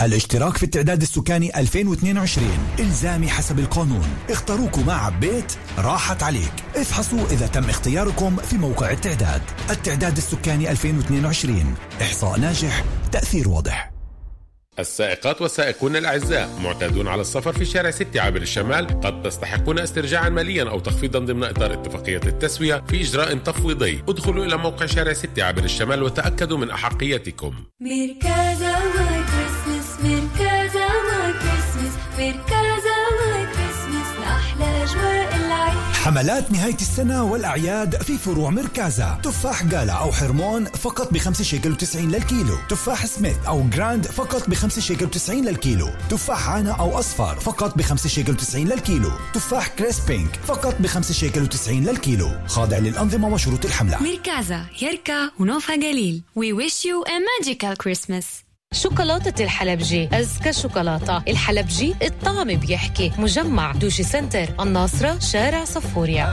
الاشتراك 0.03 0.57
في 0.57 0.63
التعداد 0.63 1.03
السكاني 1.03 1.61
2022 1.61 2.49
إلزامي 2.79 3.29
حسب 3.29 3.59
القانون. 3.59 4.09
اختاروكم 4.31 4.87
مع 4.87 5.09
بيت 5.09 5.53
راحت 5.79 6.23
عليك. 6.23 6.53
افحصوا 6.77 7.27
إذا 7.31 7.47
تم 7.47 7.65
اختياركم 7.65 8.37
في 8.37 8.57
موقع 8.57 8.91
التعداد. 8.91 9.43
التعداد 9.71 10.17
السكاني 10.17 10.71
2022 10.71 11.75
إحصاء 12.03 12.39
ناجح 12.39 12.85
تأثير 13.13 13.49
واضح. 13.49 13.93
السائقات 14.79 15.43
والسائقون 15.43 15.97
الأعزاء 15.97 16.51
معتادون 16.63 17.09
على 17.09 17.21
السفر 17.21 17.53
في 17.53 17.65
شارع 17.65 17.91
ستي 17.91 18.21
عابر 18.21 18.43
الشمال. 18.43 19.01
قد 19.01 19.23
تستحقون 19.23 19.79
استرجاعا 19.79 20.29
ماليا 20.29 20.71
أو 20.71 20.81
تخفيضا 20.81 21.19
ضمن 21.19 21.45
إطار 21.45 21.73
اتفاقية 21.73 22.21
التسوية 22.27 22.85
في 22.89 23.01
إجراء 23.01 23.39
تفويضي. 23.39 24.03
ادخلوا 24.09 24.45
إلى 24.45 24.57
موقع 24.57 24.87
شارع 24.87 25.13
ستي 25.13 25.43
عابر 25.43 25.65
الشمال 25.65 26.03
وتأكدوا 26.03 26.59
من 26.59 26.71
أحقيتكم. 26.71 27.55
مركزة 27.81 29.18
حملات 36.09 36.53
نهاية 36.53 36.75
السنة 36.75 37.25
والأعياد 37.25 38.03
في 38.03 38.19
فروع 38.19 38.51
مركزة. 38.51 39.21
تفاح 39.21 39.65
جالا 39.65 39.93
أو 39.93 40.13
حرمون 40.13 40.65
فقط 40.65 41.13
ب 41.13 41.19
5 41.19 41.45
شيكل 41.45 41.75
و90 41.75 41.97
للكيلو. 41.97 42.57
تفاح 42.69 43.07
سميث 43.07 43.37
أو 43.47 43.69
جراند 43.69 44.07
فقط 44.07 44.49
ب 44.51 44.55
5 44.55 44.81
شيكل 44.81 45.09
و90 45.09 45.31
للكيلو. 45.31 45.89
تفاح 46.11 46.49
عانا 46.49 46.73
أو 46.73 46.99
أصفر 46.99 47.41
فقط 47.41 47.79
ب 47.79 47.83
5 47.83 48.09
شيكل 48.09 48.39
و90 48.39 48.57
للكيلو. 48.57 49.11
تفاح 49.35 49.69
كريس 49.69 50.01
بينك 50.01 50.41
فقط 50.47 50.75
ب 50.81 50.87
5 50.87 51.15
شيكل 51.15 51.49
و90 51.49 51.71
للكيلو. 51.71 52.31
خاضع 52.47 52.79
للأنظمة 52.79 53.29
وشروط 53.29 53.65
الحملة. 53.65 54.03
ميركازا 54.03 54.67
يركا 54.83 55.31
ونوفا 55.39 55.77
جليل. 55.77 56.23
We 56.39 56.53
wish 56.63 56.85
you 56.85 57.11
a 57.11 57.19
magical 57.21 57.77
Christmas. 57.87 58.48
شوكولاتة 58.75 59.45
الحلبجي 59.45 60.09
أزكى 60.13 60.53
شوكولاتة. 60.53 61.23
الحلبجي 61.29 61.95
الطعم 62.03 62.55
بيحكي. 62.55 63.13
مجمع 63.19 63.73
دوشي 63.73 64.03
سنتر 64.03 64.49
الناصرة 64.61 65.19
شارع 65.19 65.65
صفوريا. 65.65 66.25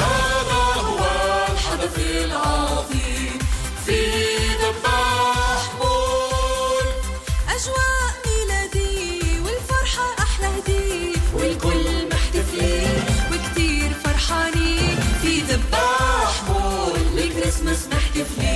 هذا 0.00 0.62
هو 0.80 0.98
الحدث 1.52 1.98
العظيم 2.24 3.38
في 3.86 4.00
مول 5.80 6.86
أجواء 7.48 8.12
والفرحة 9.44 10.06
أحلى 10.18 10.46
هدية 10.46 11.16
والكل 11.34 12.08
محتفلين 12.12 13.04
وكتير 13.32 13.90
فرحانين 14.04 14.96
في 15.22 15.40
مول 16.48 17.18
الكريسماس 17.18 17.86
محتفلين 17.86 18.53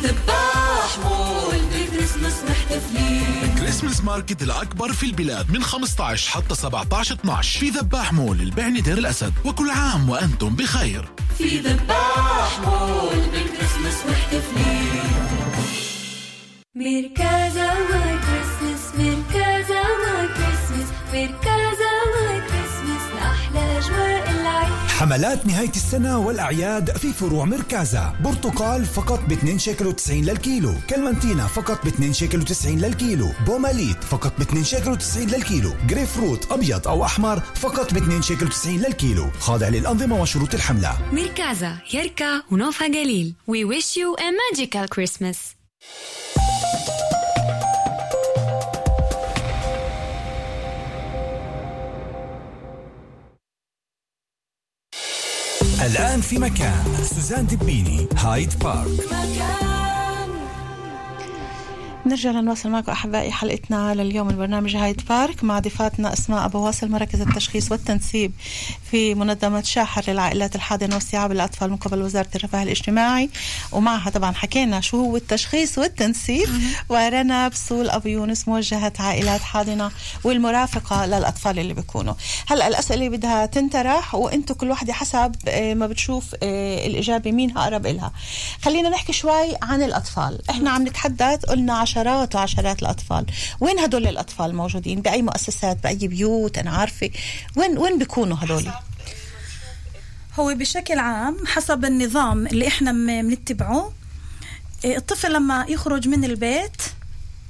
في 0.00 0.06
ذباح 0.06 0.98
مول 1.04 1.58
بالكريسماس 1.72 2.34
محتفلين. 2.48 3.54
Christmas 3.58 4.00
market 4.04 4.42
الأكبر 4.42 4.92
في 4.92 5.06
البلاد 5.06 5.50
من 5.50 5.62
15 5.62 6.30
حتى 6.30 6.54
17 6.54 7.14
12 7.14 7.60
في 7.60 7.68
ذباح 7.70 8.12
مول 8.12 8.40
البعني 8.40 8.80
دير 8.80 8.98
الأسد 8.98 9.32
وكل 9.44 9.70
عام 9.70 10.10
وأنتم 10.10 10.56
بخير. 10.56 11.08
في 11.38 11.58
ذباح 11.58 12.60
مول 12.66 13.20
بالكريسماس 13.32 14.06
محتفلين. 14.08 15.02
مركزة 16.74 17.74
my 17.74 18.18
Christmas 18.18 18.94
مركزة 18.98 19.82
my 19.82 20.28
Christmas 20.28 20.88
مركزة 21.14 21.67
حملات 24.98 25.46
نهاية 25.46 25.70
السنة 25.70 26.18
والأعياد 26.18 26.96
في 26.96 27.12
فروع 27.12 27.44
مركزة. 27.44 28.12
برتقال 28.20 28.84
فقط 28.84 29.20
ب 29.20 29.32
2 29.32 29.58
شيكل 29.58 29.92
و90 29.92 30.10
للكيلو. 30.10 30.74
كلمنتينا 30.90 31.46
فقط 31.46 31.84
ب 31.84 31.86
2 31.86 32.12
شيكل 32.12 32.46
و90 32.46 32.66
للكيلو. 32.66 33.30
بوماليت 33.46 34.04
فقط 34.04 34.32
ب 34.38 34.40
2 34.40 34.64
شيكل 34.64 34.98
و90 34.98 35.16
للكيلو. 35.34 35.74
جريف 35.86 36.12
فروت 36.12 36.52
أبيض 36.52 36.88
أو 36.88 37.04
أحمر 37.04 37.40
فقط 37.40 37.94
ب 37.94 37.96
2 37.96 38.22
شيكل 38.22 38.50
و90 38.50 38.66
للكيلو. 38.66 39.30
خاضع 39.40 39.68
للأنظمة 39.68 40.22
وشروط 40.22 40.54
الحملة. 40.54 40.98
ميركازا 41.12 41.76
يركا 41.94 42.42
ونوفا 42.50 42.86
جليل. 42.86 43.34
We 43.50 43.64
wish 43.64 43.96
you 43.96 44.16
a 44.20 44.30
magical 44.42 44.88
Christmas. 44.98 45.36
الآن 55.86 56.20
في 56.20 56.38
مكان. 56.38 56.84
سوزان 57.02 57.46
دبيني 57.46 58.06
هايد 58.16 58.58
بارك. 58.58 59.77
نرجع 62.06 62.30
لنواصل 62.30 62.70
معكم 62.70 62.92
أحبائي 62.92 63.32
حلقتنا 63.32 63.94
لليوم. 63.94 64.30
البرنامج 64.30 64.76
هايد 64.76 65.02
بارك 65.08 65.44
مع 65.44 65.58
ضيفاتنا 65.58 66.12
أسماء 66.12 66.44
أبو 66.44 66.58
واصل 66.66 66.90
مركز 66.90 67.20
التشخيص 67.20 67.72
والتنسيب 67.72 68.32
في 68.90 69.14
منظمة 69.14 69.62
شاحر 69.62 70.04
للعائلات 70.08 70.56
الحاضنة 70.56 70.94
واستيعاب 70.94 71.32
الأطفال 71.32 71.70
من 71.70 71.76
قبل 71.76 72.02
وزارة 72.02 72.28
الرفاه 72.34 72.62
الاجتماعي. 72.62 73.30
ومعها 73.72 74.10
طبعا 74.10 74.32
حكينا 74.32 74.80
شو 74.80 75.00
هو 75.00 75.16
التشخيص 75.16 75.78
والتنسيب. 75.78 76.48
ورنا 76.88 77.48
بسول 77.48 77.90
أبو 77.90 78.08
يونس 78.08 78.48
موجهة 78.48 78.92
عائلات 78.98 79.40
حاضنة 79.40 79.90
والمرافقة 80.24 81.06
للأطفال 81.06 81.58
اللي 81.58 81.74
بيكونوا. 81.74 82.14
هلأ 82.46 82.68
الأسئلة 82.68 83.08
بدها 83.08 83.46
تنطرح 83.46 84.14
وأنتم 84.14 84.54
كل 84.54 84.70
واحدة 84.70 84.92
حسب 84.92 85.34
آه، 85.48 85.74
ما 85.74 85.86
بتشوف 85.86 86.34
آه، 86.42 86.86
الإجابة 86.86 87.32
مين 87.32 87.56
أقرب 87.58 87.86
إلها. 87.86 88.12
خلينا 88.62 88.88
نحكي 88.88 89.12
شوي 89.12 89.56
عن 89.62 89.82
الأطفال. 89.82 90.50
إحنا 90.50 90.70
عم 90.70 90.88
نتحدث 90.88 91.44
قلنا 91.44 91.72
عشرات 91.88 92.34
وعشرات 92.34 92.82
الأطفال. 92.82 93.26
وين 93.60 93.78
هدول 93.78 94.06
الأطفال 94.06 94.54
موجودين؟ 94.54 95.00
بأي 95.02 95.22
مؤسسات؟ 95.22 95.82
بأي 95.82 96.08
بيوت؟ 96.08 96.58
أنا 96.58 96.70
عارفة. 96.70 97.10
وين 97.56 97.78
وين 97.78 97.98
بيكونوا 97.98 98.36
هدول؟ 98.40 98.70
هو 100.38 100.54
بشكل 100.54 100.98
عام 100.98 101.36
حسب 101.46 101.84
النظام 101.84 102.46
اللي 102.46 102.68
إحنا 102.68 102.92
بنتبعه 103.22 103.92
إيه، 104.84 104.96
الطفل 104.96 105.32
لما 105.32 105.66
يخرج 105.68 106.08
من 106.08 106.24
البيت 106.24 106.82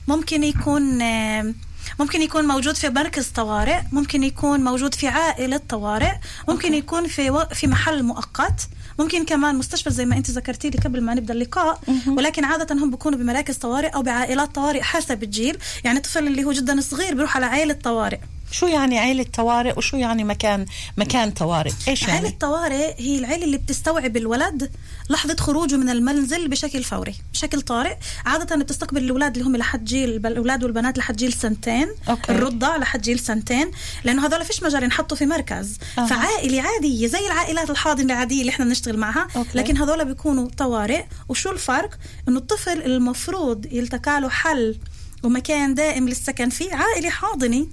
ممكن 0.08 0.44
يكون 0.44 1.02
آه، 1.02 1.54
ممكن 2.00 2.22
يكون 2.22 2.44
موجود 2.44 2.74
في 2.76 2.88
مركز 2.88 3.28
طوارئ 3.28 3.80
ممكن 3.92 4.22
يكون 4.22 4.60
موجود 4.60 4.94
في 4.94 5.08
عائلة 5.08 5.60
طوارئ 5.68 6.12
ممكن 6.48 6.68
أوكي. 6.68 6.78
يكون 6.78 7.08
في 7.08 7.30
و... 7.30 7.44
في 7.54 7.66
محل 7.66 8.02
مؤقت. 8.02 8.68
ممكن 8.98 9.24
كمان 9.24 9.56
مستشفى 9.56 9.90
زي 9.90 10.04
ما 10.04 10.16
انت 10.16 10.30
ذكرتي 10.30 10.70
لي 10.70 10.78
قبل 10.78 11.00
ما 11.00 11.14
نبدأ 11.14 11.34
اللقاء 11.34 11.80
ولكن 12.16 12.44
عادة 12.44 12.74
هم 12.74 12.90
بيكونوا 12.90 13.18
بمراكز 13.18 13.56
طوارئ 13.56 13.88
أو 13.88 14.02
بعائلات 14.02 14.54
طوارئ 14.54 14.80
حسب 14.82 15.22
الجيل 15.22 15.58
يعني 15.84 15.96
الطفل 15.96 16.26
اللي 16.26 16.44
هو 16.44 16.52
جدا 16.52 16.80
صغير 16.80 17.14
بيروح 17.14 17.36
على 17.36 17.46
عائلة 17.46 17.74
طوارئ. 17.74 18.18
شو 18.50 18.66
يعني 18.66 18.98
عيلة 18.98 19.26
طوارئ 19.36 19.78
وشو 19.78 19.96
يعني 19.96 20.24
مكان 20.24 20.66
مكان 20.96 21.30
طوارئ 21.30 21.72
إيش 21.88 22.02
يعني 22.02 22.28
الطوارئ 22.28 22.94
هي 22.98 23.18
العائلة 23.18 23.44
اللي 23.44 23.56
بتستوعب 23.58 24.16
الولد 24.16 24.70
لحظة 25.10 25.36
خروجه 25.36 25.76
من 25.76 25.90
المنزل 25.90 26.48
بشكل 26.48 26.84
فوري 26.84 27.14
بشكل 27.32 27.60
طارئ 27.60 27.96
عادة 28.26 28.56
بتستقبل 28.56 29.04
الأولاد 29.04 29.36
اللي 29.36 29.48
هم 29.48 29.56
لحد 29.56 29.84
جيل 29.84 30.26
الأولاد 30.26 30.64
والبنات 30.64 30.98
لحد 30.98 31.16
جيل 31.16 31.32
سنتين 31.32 31.88
OK. 32.08 32.32
الرضع 32.32 32.76
لحد 32.76 33.02
جيل 33.02 33.18
سنتين 33.18 33.70
لأنه 34.04 34.26
هذول 34.26 34.44
فيش 34.44 34.62
مجال 34.62 34.82
ينحطوا 34.82 35.16
في 35.16 35.26
مركز 35.26 35.78
أها. 35.98 36.06
فعائلة 36.06 36.62
عادية 36.62 37.06
زي 37.06 37.26
العائلات 37.26 37.70
الحاضنة 37.70 38.14
العادية 38.14 38.40
اللي 38.40 38.50
إحنا 38.50 38.64
بنشتغل 38.64 38.96
معها 38.98 39.28
OK. 39.36 39.50
لكن 39.54 39.76
هذول 39.76 40.04
بيكونوا 40.04 40.48
طوارئ 40.58 41.04
وشو 41.28 41.50
الفرق 41.50 41.98
إنه 42.28 42.38
الطفل 42.38 42.82
المفروض 42.82 43.66
يلتقى 43.72 44.20
له 44.20 44.28
حل 44.28 44.78
ومكان 45.22 45.74
دائم 45.74 46.08
للسكن 46.08 46.48
فيه 46.48 46.74
عائلة 46.74 47.10
حاضنة 47.10 47.66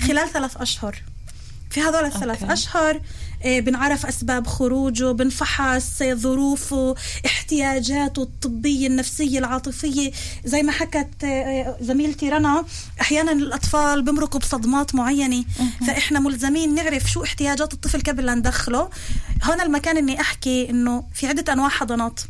خلال 0.00 0.28
ثلاث 0.32 0.56
أشهر. 0.56 1.02
في 1.70 1.80
هذول 1.80 2.04
الثلاث 2.04 2.42
أوكي. 2.42 2.52
أشهر 2.52 3.00
آه، 3.44 3.60
بنعرف 3.60 4.06
أسباب 4.06 4.46
خروجه 4.46 5.12
بنفحص 5.12 6.02
ظروفه 6.02 6.94
احتياجاته 7.26 8.22
الطبية 8.22 8.86
النفسية 8.86 9.38
العاطفية. 9.38 10.12
زي 10.44 10.62
ما 10.62 10.72
حكت 10.72 11.24
آه، 11.24 11.76
زميلتي 11.80 12.28
رنا 12.28 12.64
أحيانا 13.00 13.32
الأطفال 13.32 14.02
بمرقوا 14.02 14.40
بصدمات 14.40 14.94
معينة. 14.94 15.44
فإحنا 15.86 16.20
ملزمين 16.20 16.74
نعرف 16.74 17.10
شو 17.10 17.24
احتياجات 17.24 17.72
الطفل 17.72 18.00
قبل 18.00 18.26
لا 18.26 18.34
ندخله. 18.34 18.90
هون 19.44 19.60
المكان 19.60 19.96
إني 19.96 20.20
أحكي 20.20 20.70
إنه 20.70 21.04
في 21.14 21.26
عدة 21.26 21.52
أنواع 21.52 21.68
حضانات. 21.68 22.20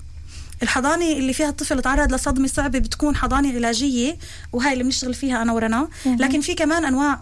الحضانة 0.63 1.13
اللي 1.13 1.33
فيها 1.33 1.49
الطفل 1.49 1.83
تعرض 1.83 2.13
لصدمة 2.15 2.47
صعبة 2.49 2.79
بتكون 2.79 3.17
حضانة 3.17 3.55
علاجية 3.55 4.17
وهاي 4.53 4.73
اللي 4.73 4.85
بنشتغل 4.85 5.15
فيها 5.15 5.43
أنا 5.43 5.53
ورنا. 5.53 5.89
لكن 6.07 6.41
في 6.41 6.55
كمان 6.55 6.85
أنواع 6.85 7.21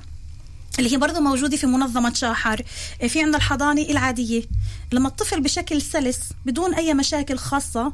اللي 0.79 0.92
هي 0.92 0.96
برضه 0.96 1.20
موجودة 1.20 1.57
في 1.57 1.66
منظمة 1.66 2.12
شاحر. 2.14 2.62
في 3.09 3.20
عندنا 3.22 3.37
الحضانة 3.37 3.83
العادية. 3.83 4.42
لما 4.92 5.09
الطفل 5.09 5.40
بشكل 5.40 5.83
سلس 5.83 6.20
بدون 6.46 6.74
أي 6.74 6.94
مشاكل 6.94 7.38
خاصة 7.38 7.92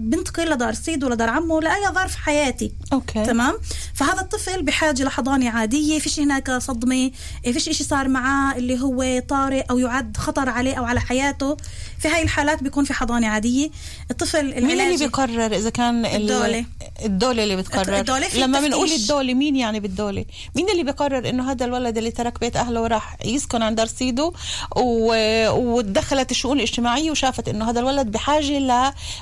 بنتقل 0.00 0.50
لدار 0.50 0.74
سيده 0.74 1.08
لدار 1.08 1.28
عمه 1.30 1.60
لأي 1.60 1.88
ظرف 1.94 2.16
حياتي. 2.16 2.72
أوكي. 2.92 3.24
تمام؟ 3.24 3.58
فهذا 3.94 4.20
الطفل 4.20 4.62
بحاجة 4.62 5.04
لحضانة 5.04 5.50
عادية 5.50 5.98
فيش 5.98 6.20
هناك 6.20 6.50
صدمة 6.50 7.10
فيش 7.44 7.68
إشي 7.68 7.84
صار 7.84 8.08
معاه 8.08 8.56
اللي 8.56 8.80
هو 8.80 9.22
طارئ 9.28 9.60
أو 9.70 9.78
يعد 9.78 10.16
خطر 10.16 10.48
عليه 10.48 10.74
أو 10.74 10.84
على 10.84 11.00
حياته. 11.00 11.56
في 11.98 12.08
هاي 12.08 12.22
الحالات 12.22 12.62
بيكون 12.62 12.84
في 12.84 12.94
حضانة 12.94 13.28
عادية. 13.28 13.70
الطفل 14.10 14.44
مين 14.44 14.52
اللي 14.58 14.72
العلاجي 14.74 15.04
بيقرر 15.04 15.46
إذا 15.56 15.70
كان 15.70 16.06
ال- 16.06 16.14
الدولة. 16.22 16.64
الدولة 17.04 17.42
اللي 17.44 17.56
بتقرر؟ 17.56 17.98
الدولة 17.98 18.26
لما. 18.36 18.60
بنقول 18.60 18.92
الدولة 18.92 19.34
مين 19.34 19.56
يعني 19.56 19.80
بالدولة؟ 19.80 20.24
مين 20.56 20.68
اللي 20.70 20.82
بيقرر 20.82 21.28
إنه 21.28 21.50
هذا 21.50 21.64
الولد 21.64 21.98
اللي 21.98 22.10
ترك 22.10 22.40
بيت 22.40 22.56
أهله 22.56 22.80
وراح 22.82 23.16
يسكن 23.24 23.62
عند 23.62 23.80
رصيده 23.80 24.32
و... 24.76 25.14
وتدخلت 25.50 26.30
الشؤون 26.30 26.56
الاجتماعية 26.56 27.10
وشافت 27.10 27.48
إنه 27.48 27.70
هذا 27.70 27.80
الولد 27.80 28.06
بحاجة 28.06 28.58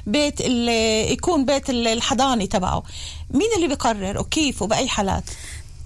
لبيت 0.06 0.40
ال... 0.40 0.65
يكون 1.12 1.44
بيت 1.44 1.70
ال- 1.70 1.86
الحضانة 1.88 2.44
تبعه. 2.44 2.82
مين 3.30 3.48
اللي 3.56 3.68
بيقرر 3.68 4.18
وكيف 4.20 4.62
وبأي 4.62 4.88
حالات؟ 4.88 5.24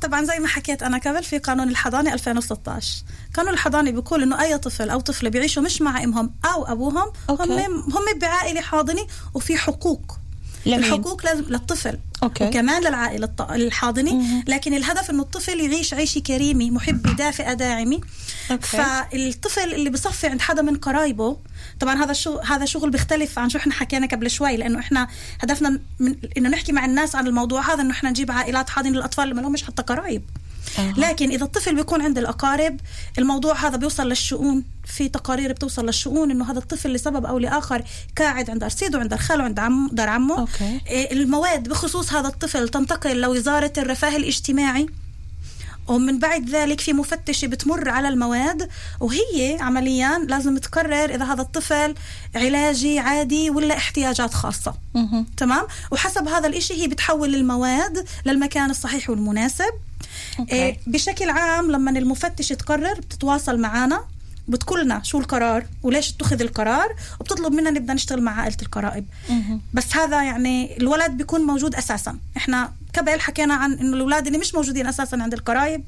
طبعا 0.03 0.25
زي 0.25 0.39
ما 0.39 0.49
حكيت 0.49 0.83
أنا 0.83 0.99
قبل 0.99 1.25
في 1.25 1.39
قانون 1.39 1.69
الحضانة 1.69 2.13
2016 2.15 3.03
قانون 3.37 3.53
الحضانة 3.55 3.91
بيقول 3.91 4.23
إنه 4.23 4.43
أي 4.43 4.59
طفل 4.59 4.91
أو 4.91 5.01
طفلة 5.01 5.31
بيعيشوا 5.31 5.63
مش 5.63 5.83
مع 5.83 6.05
أمهم 6.05 6.35
أو 6.55 6.65
أبوهم 6.65 7.13
OK. 7.31 7.43
هم 7.43 7.61
هم 7.93 8.19
بعائلة 8.21 8.61
حاضنة 8.61 9.07
وفي 9.35 9.57
حقوق. 9.57 10.17
لمين؟ 10.67 10.79
الحقوق 10.79 11.25
لازم 11.25 11.45
للطفل 11.49 11.99
OK. 12.23 12.45
وكمان 12.45 12.83
للعائلة 12.83 13.25
الط- 13.25 13.51
الحاضنة 13.51 14.43
لكن 14.49 14.75
الهدف 14.75 15.11
إنه 15.11 15.23
الطفل 15.23 15.61
يعيش 15.61 15.95
عيشة 15.95 16.19
كريمة 16.19 16.71
محبه 16.71 17.13
دافئة 17.13 17.53
داعمة 17.53 18.01
OK. 18.51 18.67
فالطفل 18.67 19.75
اللي 19.75 19.91
بصفي 19.91 20.27
عند 20.27 20.41
حدا 20.41 20.63
من 20.63 20.77
قرايبه 20.77 21.37
طبعا 21.81 22.05
هذا 22.05 22.11
الشغل 22.11 22.41
هذا 22.47 22.65
شغل 22.65 22.91
بيختلف 22.91 23.39
عن 23.39 23.51
شو 23.51 23.59
إحنا 23.59 23.73
حكينا 23.73 24.07
قبل 24.07 24.31
شوي 24.31 24.57
لأنه 24.57 24.79
إحنا 24.79 25.09
هدفنا 25.41 25.81
من 25.99 26.17
إنه 26.37 26.49
نحكي 26.49 26.73
مع 26.73 26.85
الناس 26.85 27.15
عن 27.17 27.27
الموضوع 27.27 27.73
هذا 27.75 27.81
إنه 27.83 27.91
إحنا 27.91 28.11
نجيب 28.11 28.31
عائلات 28.31 28.71
حاضنة 28.71 28.93
للأطفال 28.93 29.25
اللي 29.25 29.35
ما 29.35 29.41
لهمش 29.41 29.63
حتى 29.65 29.83
قرايب 29.83 30.23
لكن 30.97 31.31
إذا 31.31 31.45
الطفل 31.45 31.75
بيكون 31.75 32.03
عند 32.03 32.19
الأقارب 32.19 32.81
الموضوع 33.19 33.67
هذا 33.67 33.77
بيوصل 33.77 34.09
للشؤون. 34.09 34.65
في 34.85 35.09
تقارير 35.09 35.53
بتوصل 35.53 35.87
للشؤون 35.87 36.31
إنه 36.31 36.51
هذا 36.51 36.59
الطفل 36.59 36.93
لسبب 36.93 37.27
أو 37.27 37.39
لآخر 37.39 37.83
قاعد 38.19 38.51
عند 38.51 38.63
ارسيده 38.63 38.99
عند 38.99 39.15
خاله 39.15 39.45
عند 39.45 39.59
عم 39.59 39.91
دار 39.93 40.09
عمه. 40.09 40.39
أوكي. 40.41 40.81
إيه، 40.87 41.13
المواد 41.13 41.69
بخصوص 41.69 42.13
هذا 42.13 42.29
الطفل 42.29 42.69
تنتقل 42.69 43.21
لوزارة 43.21 43.73
الرفاه 43.79 44.17
الاجتماعي. 44.17 44.87
ومن 45.89 46.19
بعد 46.19 46.51
ذلك 46.51 46.81
في 46.81 46.93
مفتشة 46.93 47.47
بتمر 47.47 47.89
على 47.89 48.09
المواد 48.09 48.69
وهي 49.01 49.59
عمليا 49.61 50.19
لازم 50.19 50.59
تقرر 50.59 51.15
إذا 51.15 51.25
هذا 51.25 51.43
الطفل 51.43 51.95
علاجي 52.35 52.99
عادي 52.99 53.51
ولا 53.51 53.77
احتياجات 53.77 54.35
خاصة. 54.35 54.75
تمام؟ 55.37 55.67
وحسب 55.91 56.29
هذا 56.29 56.47
الإشي 56.47 56.83
هي 56.83 56.87
بتحول 56.89 57.35
المواد 57.35 58.09
للمكان 58.27 58.71
الصحيح 58.71 59.11
والمناسب. 59.11 59.71
أوكي. 60.39 60.53
إيه 60.53 60.79
بشكل 60.87 61.31
عام 61.31 61.71
لما 61.71 61.91
المفتش 61.91 62.49
تقرر 62.49 62.95
بتتواصل 62.95 63.61
معنا 63.61 64.05
بتقول 64.49 64.85
لنا 64.85 65.03
شو 65.03 65.19
القرار 65.19 65.67
وليش 65.83 66.11
اتخذ 66.11 66.41
القرار 66.41 66.95
وبتطلب 67.21 67.53
منا 67.53 67.71
نبدأ 67.71 67.95
نشتغل 67.95 68.23
مع 68.23 68.41
عائلة 68.41 68.57
القرائب. 68.63 69.07
بس 69.75 69.97
هذا 69.97 70.23
يعني 70.23 70.77
الولد 70.77 71.11
بيكون 71.11 71.41
موجود 71.41 71.75
أساسا. 71.75 72.19
إحنا 72.37 72.73
قبل 72.99 73.21
حكينا 73.21 73.55
عن 73.55 73.73
إنه 73.73 73.97
الأولاد 73.97 74.27
اللي 74.27 74.39
مش 74.39 74.55
موجودين 74.55 74.87
أساسا 74.87 75.17
عند 75.17 75.33
القرايب 75.33 75.85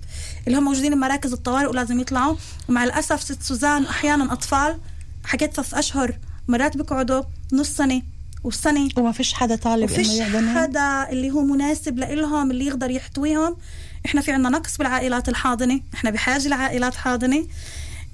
اللي 0.46 0.59
هم 0.59 0.64
موجودين 0.64 0.94
بمراكز 0.94 1.33
الطوارئ 1.33 1.66
ولازم 1.66 2.00
يطلعوا. 2.00 2.37
ومع 2.68 2.85
الأسف 2.85 3.22
ست 3.22 3.42
سوزان 3.42 3.85
أحيانا 3.85 4.33
أطفال 4.33 4.78
حكيت 5.24 5.55
ثلاث 5.55 5.74
أشهر 5.74 6.18
مرات 6.48 6.76
بيقعدوا 6.76 7.22
نص 7.52 7.68
سنة 7.68 8.02
والسنة 8.44 8.88
وما 8.96 9.12
فيش 9.12 9.35
حدا 9.35 9.57
طالب 9.57 9.85
وفيش 9.90 10.20
حدا 10.55 11.11
اللي 11.11 11.31
هو 11.31 11.42
مناسب 11.42 11.98
لإلهم 11.98 12.50
اللي 12.50 12.66
يقدر 12.66 12.90
يحتويهم. 12.90 13.57
إحنا 14.06 14.20
في 14.20 14.32
عنا 14.32 14.48
نقص 14.48 14.76
بالعائلات 14.76 15.28
الحاضنة 15.28 15.80
إحنا 15.94 16.10
بحاجة 16.10 16.48
لعائلات 16.48 16.94
حاضنة. 16.94 17.46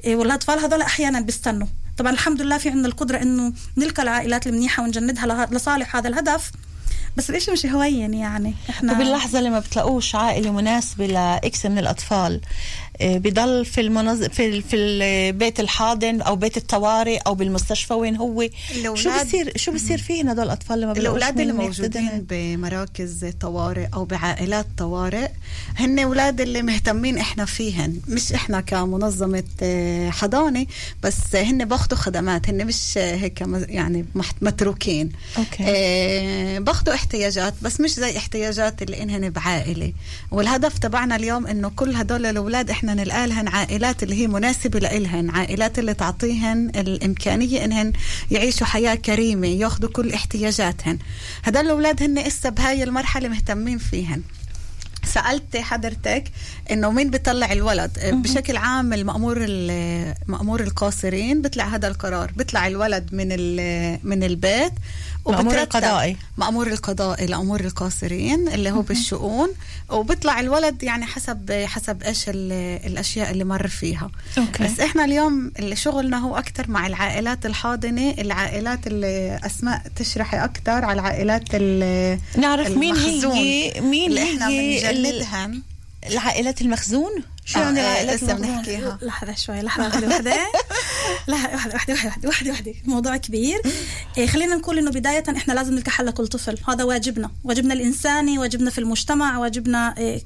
إيه 0.04 0.16
والأطفال 0.16 0.58
هذول 0.58 0.82
أحيانا 0.82 1.20
بيستنوا. 1.20 1.66
طبعا 1.96 2.12
الحمد 2.12 2.42
لله 2.42 2.58
في 2.58 2.68
عندنا 2.68 2.86
القدرة 2.86 3.22
إنه 3.22 3.52
نلقى 3.76 4.02
العائلات 4.02 4.46
المنيحة 4.46 4.82
ونجندها 4.82 5.46
لصالح 5.50 5.96
هذا 5.96 6.08
الهدف. 6.08 6.50
بس 7.16 7.30
الإشي 7.30 7.50
مش 7.50 7.66
هوين 7.66 8.14
يعني 8.14 8.54
إحنا 8.70 8.92
وباللحظة 8.92 9.38
اللي 9.38 9.50
ما 9.50 9.58
بتلاقوش 9.58 10.14
عائلة 10.14 10.52
مناسبة 10.52 11.06
لإكس 11.06 11.66
من 11.66 11.78
الأطفال 11.78 12.40
بضل 13.00 13.64
في 13.64 13.80
المنظ... 13.80 14.24
في 14.24 14.46
ال- 14.46 14.62
في 14.62 14.76
البيت 14.76 15.60
الحاضن 15.60 16.20
أو 16.20 16.36
بيت 16.36 16.56
الطوارئ 16.56 17.16
أو 17.26 17.34
بالمستشفى 17.34 17.94
وين 17.94 18.16
هو. 18.16 18.48
شو 18.94 19.10
بصير 19.24 19.52
شو 19.56 19.72
بصير 19.72 19.98
فيهن 19.98 20.28
هدول 20.28 20.44
الأطفال 20.44 20.80
لما 20.80 20.92
مين 20.92 21.50
اللي؟ 21.50 21.52
موجودين 21.52 22.26
بمراكز 22.30 23.24
طوارئ 23.40 23.86
أو 23.94 24.04
بعائلات 24.04 24.66
طوارئ 24.78 25.28
هن 25.76 25.98
أولاد 25.98 26.40
اللي 26.40 26.62
مهتمين 26.62 27.18
إحنا 27.18 27.44
فيهن. 27.44 28.00
مش 28.08 28.32
إحنا 28.32 28.60
كمنظمة 28.60 29.44
آه، 29.62 30.10
حضانة 30.10 30.66
بس 31.02 31.36
هن 31.36 31.64
باخدوا 31.64 31.98
خدمات. 31.98 32.48
هن 32.48 32.66
مش 32.66 32.98
هيك 32.98 33.40
يعني 33.68 34.04
متروكين. 34.42 35.12
أوكي. 35.38 35.64
آه، 35.66 36.58
باخدوا 36.58 36.94
احتياجات 36.94 37.54
بس 37.62 37.80
مش 37.80 37.90
زي 37.90 38.16
احتياجات 38.16 38.82
اللي 38.82 39.02
إنهن 39.02 39.30
بعائلة. 39.30 39.92
والهدف 40.30 40.78
تبعنا 40.78 41.16
اليوم 41.16 41.46
إنه 41.46 41.68
كل 41.76 41.94
هدول 41.94 42.26
الأولاد 42.26 42.70
إحنا 42.88 43.04
نلقى 43.04 43.26
لهن 43.26 43.48
عائلات 43.48 44.02
اللي 44.02 44.14
هي 44.14 44.26
مناسبة 44.26 44.78
لإلهن 44.78 45.30
عائلات 45.30 45.78
اللي 45.78 45.94
تعطيهن 45.94 46.70
الإمكانية 46.76 47.64
إنهن 47.64 47.92
يعيشوا 48.30 48.66
حياة 48.66 48.94
كريمة 48.94 49.46
ياخذوا 49.46 49.90
كل 49.90 50.12
احتياجاتهن. 50.12 50.98
هدول 51.44 51.64
الأولاد 51.64 52.02
هن 52.02 52.18
إسا 52.18 52.48
بهاي 52.48 52.82
المرحلة 52.82 53.28
مهتمين 53.28 53.78
فيهن. 53.78 54.22
سألت 55.08 55.56
حضرتك 55.56 56.24
إنه 56.70 56.90
مين 56.90 57.10
بيطلع 57.10 57.52
الولد؟ 57.52 57.90
بشكل 58.04 58.56
عام 58.56 58.92
المأمور 58.92 59.36
ال- 59.40 60.14
مأمور 60.26 60.60
القاصرين 60.60 61.42
بيطلع 61.42 61.64
هذا 61.64 61.88
القرار. 61.88 62.32
بيطلع 62.36 62.66
الولد 62.66 63.08
من 63.12 63.28
ال- 63.32 63.98
من 64.02 64.22
البيت 64.24 64.72
مأمور 65.26 65.54
القضائي. 65.62 66.16
مأمور 66.36 66.66
القضائي 66.66 67.26
لأمور 67.26 67.60
القاصرين 67.60 68.48
اللي 68.48 68.70
هو 68.70 68.80
بالشؤون. 68.82 69.48
وبيطلع 69.90 70.40
الولد 70.40 70.82
يعني 70.82 71.06
حسب 71.06 71.52
حسب 71.66 72.02
إيش 72.02 72.24
ال- 72.28 72.86
الأشياء 72.86 73.30
اللي 73.30 73.44
مر 73.44 73.68
فيها. 73.68 74.10
أوكي. 74.38 74.64
بس 74.64 74.80
إحنا 74.80 75.04
اليوم 75.04 75.52
اللي 75.58 75.76
شغلنا 75.76 76.18
هو 76.18 76.36
أكثر 76.38 76.70
مع 76.70 76.86
العائلات 76.86 77.46
الحاضنة 77.46 78.10
العائلات 78.18 78.86
اللي 78.86 79.40
أسماء 79.46 79.82
تشرحي 79.96 80.36
أكثر 80.44 80.84
على 80.84 81.00
العائلات 81.00 81.42
ال- 81.54 82.18
نعرف 82.38 82.68
مين 82.76 82.96
هي 82.96 83.80
مين 83.80 84.10
اللي 84.10 84.20
هي 84.20 84.90
بنجندهن 85.02 85.62
العائلات 86.06 86.60
المخزون؟ 86.60 87.22
شو 87.44 87.58
يعني 87.58 87.80
آه، 87.80 87.82
العائلات 87.82 88.22
لسه 88.22 88.34
بنحكيها 88.34 88.98
لحظة 89.02 89.34
شوي 89.34 89.62
لحظة 89.62 89.84
واحدة 89.84 90.08
واحدة. 90.08 90.36
لحظة 91.28 91.52
واحدة 91.52 91.74
واحدة 91.74 91.94
واحدة 91.94 92.28
واحدة 92.28 92.50
واحدة 92.50 92.74
موضوع 92.84 93.16
كبير. 93.16 93.62
إيه 94.18 94.26
خلينا 94.26 94.54
نقول 94.54 94.78
إنه 94.78 94.90
بداية 94.90 95.24
إحنا 95.36 95.52
لازم 95.52 95.74
نلقى 95.74 95.90
حل 95.90 96.06
لكل 96.06 96.26
طفل. 96.26 96.58
هذا 96.68 96.84
واجبنا. 96.84 97.30
واجبنا 97.44 97.74
الإنساني 97.74 98.38
واجبنا 98.38 98.70
في 98.70 98.78
المجتمع 98.78 99.38
واجبنا 99.38 99.94
إيه 99.98 100.22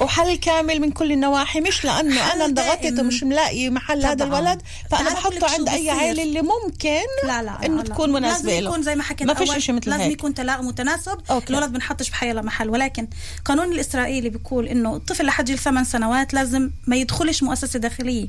وحل 0.00 0.34
كامل 0.36 0.80
من 0.80 0.90
كل 0.90 1.12
النواحي 1.12 1.60
مش 1.60 1.84
لأنه 1.84 2.32
أنا 2.32 2.44
انضغطت. 2.44 3.00
ومش 3.00 3.22
ملاقي 3.22 3.70
محل 3.70 4.06
هذا. 4.06 4.24
الولد 4.24 4.62
فأنا 4.90 5.10
بحطه 5.10 5.50
عند 5.50 5.68
أي. 5.68 5.90
عائله 5.90 6.22
اللي 6.22 6.42
ممكن 6.42 7.00
لا 7.26 7.42
لا 7.42 7.66
إنه 7.66 7.76
لا 7.76 7.82
تكون 7.82 8.12
لا. 8.12 8.18
مناسبة 8.20 8.48
لازم 8.50 8.62
له 8.64 8.70
يكون 8.70 8.82
زي 8.82 8.94
ما 8.94 9.02
حكيت 9.02 9.26
ما 9.26 9.34
فيش 9.34 9.58
شيء 9.58 9.74
مثل 9.74 9.90
لازم 9.90 10.02
هيك 10.02 10.12
يكون 10.12 10.34
تلاؤم 10.34 10.66
وتناسب 10.66 11.18
أوكي. 11.30 11.52
الولد 11.52 11.72
بنحطش 11.72 12.10
بحي 12.10 12.32
محل 12.32 12.70
ولكن 12.70 13.08
القانون 13.38 13.72
الإسرائيلي 13.72 14.28
بيقول 14.28 14.68
إنه 14.68 14.96
الطفل 14.96 15.26
لحد 15.26 15.44
جيل 15.44 15.58
ثمان 15.58 15.84
سنوات 15.84 16.34
لازم 16.34 16.70
ما 16.86 16.96
يدخلش 16.96 17.42
مؤسسة 17.42 17.78
داخلية. 17.78 18.28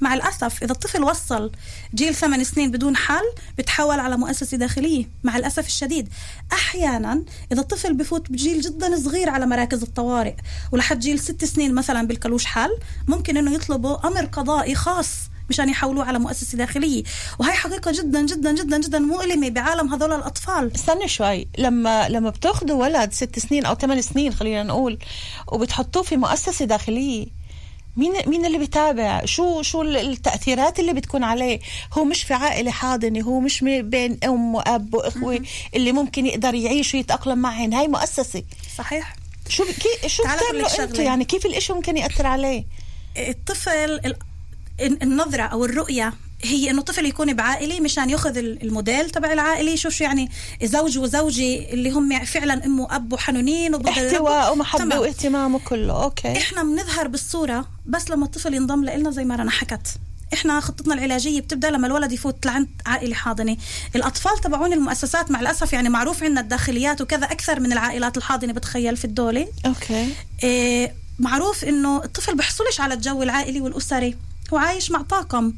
مع 0.00 0.14
الأسف 0.14 0.62
إذا 0.62 0.72
الطفل 0.72 1.02
وصل 1.02 1.52
جيل 1.94 2.14
ثمان 2.14 2.44
سنين 2.44 2.70
بدون 2.70 2.96
حل 2.96 3.24
بتحول 3.58 4.00
على 4.00 4.16
مؤسسة 4.16 4.56
داخلية 4.56 5.04
مع 5.24 5.36
الأسف 5.36 5.66
الشديد 5.66 6.08
أحيانا 6.52 7.24
إذا 7.52 7.60
الطفل 7.60 7.94
بفوت 7.94 8.32
بجيل 8.32 8.60
جدا 8.60 8.96
صغير 8.96 9.30
على 9.30 9.46
مراكز 9.46 9.82
الطوارئ 9.82 10.34
ولحد 10.72 10.98
جيل 10.98 11.18
ست 11.18 11.44
سنين 11.44 11.74
مثلا 11.74 12.06
بلكلوش 12.06 12.44
حل 12.44 12.70
ممكن 13.08 13.36
إنه 13.36 13.54
يطلبوا 13.54 14.06
أمر 14.06 14.24
قضائي 14.24 14.74
خاص 14.74 15.30
مشان 15.50 15.68
يحولوه 15.68 16.04
على 16.04 16.18
مؤسسة 16.18 16.58
داخلية. 16.58 17.02
وهي 17.38 17.52
حقيقة 17.52 17.92
جدا 17.92 18.22
جدا 18.26 18.52
جدا 18.52 18.78
جدا 18.80 18.98
مؤلمة 18.98 19.48
بعالم 19.48 19.94
هذول 19.94 20.12
الأطفال. 20.12 20.74
استنى 20.74 21.08
شوي. 21.08 21.48
لما 21.58 22.08
لما 22.08 22.30
بتأخذوا 22.30 22.82
ولد 22.82 23.12
ست 23.12 23.38
سنين 23.38 23.66
أو 23.66 23.74
ثمان 23.74 24.02
سنين 24.02 24.32
خلينا 24.32 24.62
نقول 24.62 24.98
وبتحطوه 25.52 26.02
في 26.02 26.16
مؤسسة 26.16 26.64
داخلية 26.64 27.26
مين 27.96 28.12
مين 28.26 28.46
اللي 28.46 28.58
بيتابع؟ 28.58 29.24
شو 29.24 29.62
شو 29.62 29.82
ال- 29.82 29.96
التأثيرات 29.96 30.80
اللي 30.80 30.92
بتكون 30.92 31.24
عليه؟ 31.24 31.60
هو 31.92 32.04
مش 32.04 32.22
في 32.22 32.34
عائلة 32.34 32.70
حاضنة 32.70 33.20
هو 33.20 33.40
مش 33.40 33.64
بين 33.64 34.18
أم 34.24 34.54
وأب 34.54 34.94
وإخوة 34.94 35.40
اللي 35.74 35.92
ممكن 35.92 36.26
يقدر 36.26 36.54
يعيش 36.54 36.94
ويتأقلم 36.94 37.38
معهن. 37.38 37.74
هاي 37.74 37.88
مؤسسة. 37.88 38.42
صحيح. 38.78 39.16
شو 39.48 39.64
كي 39.64 40.08
شو 40.08 40.22
بتعملوا. 40.22 40.68
يعني 41.02 41.24
كيف 41.24 41.46
الإشي 41.46 41.72
ممكن 41.72 41.96
يأثر 41.96 42.26
عليه؟ 42.26 42.64
الطفل 43.16 43.70
ال- 43.70 44.16
النظرة 45.02 45.42
أو 45.42 45.64
الرؤية 45.64 46.12
هي 46.42 46.70
إنه 46.70 46.82
طفل 46.82 47.06
يكون 47.06 47.32
بعائله 47.34 47.80
مشان 47.80 48.10
ياخذ 48.10 48.36
ال- 48.38 48.62
الموديل 48.62 49.10
تبع 49.10 49.32
العائلة. 49.32 49.70
يشوف 49.72 49.94
شو 49.94 50.04
يعني 50.04 50.30
زوج 50.62 50.98
وزوجي 50.98 51.72
اللي 51.72 51.90
هم 51.90 52.24
فعلا 52.24 52.64
أم 52.66 52.80
وأب 52.80 53.12
وحنونين 53.12 53.74
احتواء. 53.86 54.52
ومحبة 54.52 54.84
تمام. 54.84 54.98
واهتمام 54.98 55.54
وكله 55.54 56.02
OK. 56.04 56.32
إحنا 56.36 56.62
بنظهر 56.62 57.08
بالصورة 57.08 57.68
بس 57.86 58.10
لما 58.10 58.24
الطفل 58.24 58.54
ينضم 58.54 58.84
لنا 58.84 59.10
زي 59.10 59.24
ما 59.24 59.36
رنا 59.36 59.50
حكت 59.50 59.86
إحنا 60.32 60.60
خطتنا 60.60 60.94
العلاجية 60.94 61.40
بتبدأ 61.40 61.70
لما 61.70 61.86
الولد 61.86 62.12
يفوت 62.12 62.46
لعند 62.46 62.68
عائلة 62.86 63.14
حاضنة. 63.14 63.56
الأطفال 63.96 64.38
تبعون 64.38 64.72
المؤسسات 64.72 65.30
مع 65.30 65.40
الأسف 65.40 65.72
يعني 65.72 65.88
معروف 65.88 66.22
عندنا 66.22 66.40
الداخليات 66.40 67.00
وكذا 67.00 67.24
أكثر 67.24 67.60
من 67.60 67.72
العائلات 67.72 68.16
الحاضنة 68.16 68.52
بتخيل 68.52 68.96
في 68.96 69.04
الدولة. 69.04 69.48
أوكي. 69.66 70.14
إيه 70.42 70.94
معروف 71.18 71.64
إنه 71.64 72.04
الطفل 72.04 72.36
بيحصلش 72.36 72.80
على 72.80 72.94
الجو 72.94 73.22
العائلي 73.22 73.60
والأسري 73.60 74.16
هو 74.52 74.58
عايش 74.58 74.90
مع 74.90 75.02
طاقم. 75.02 75.52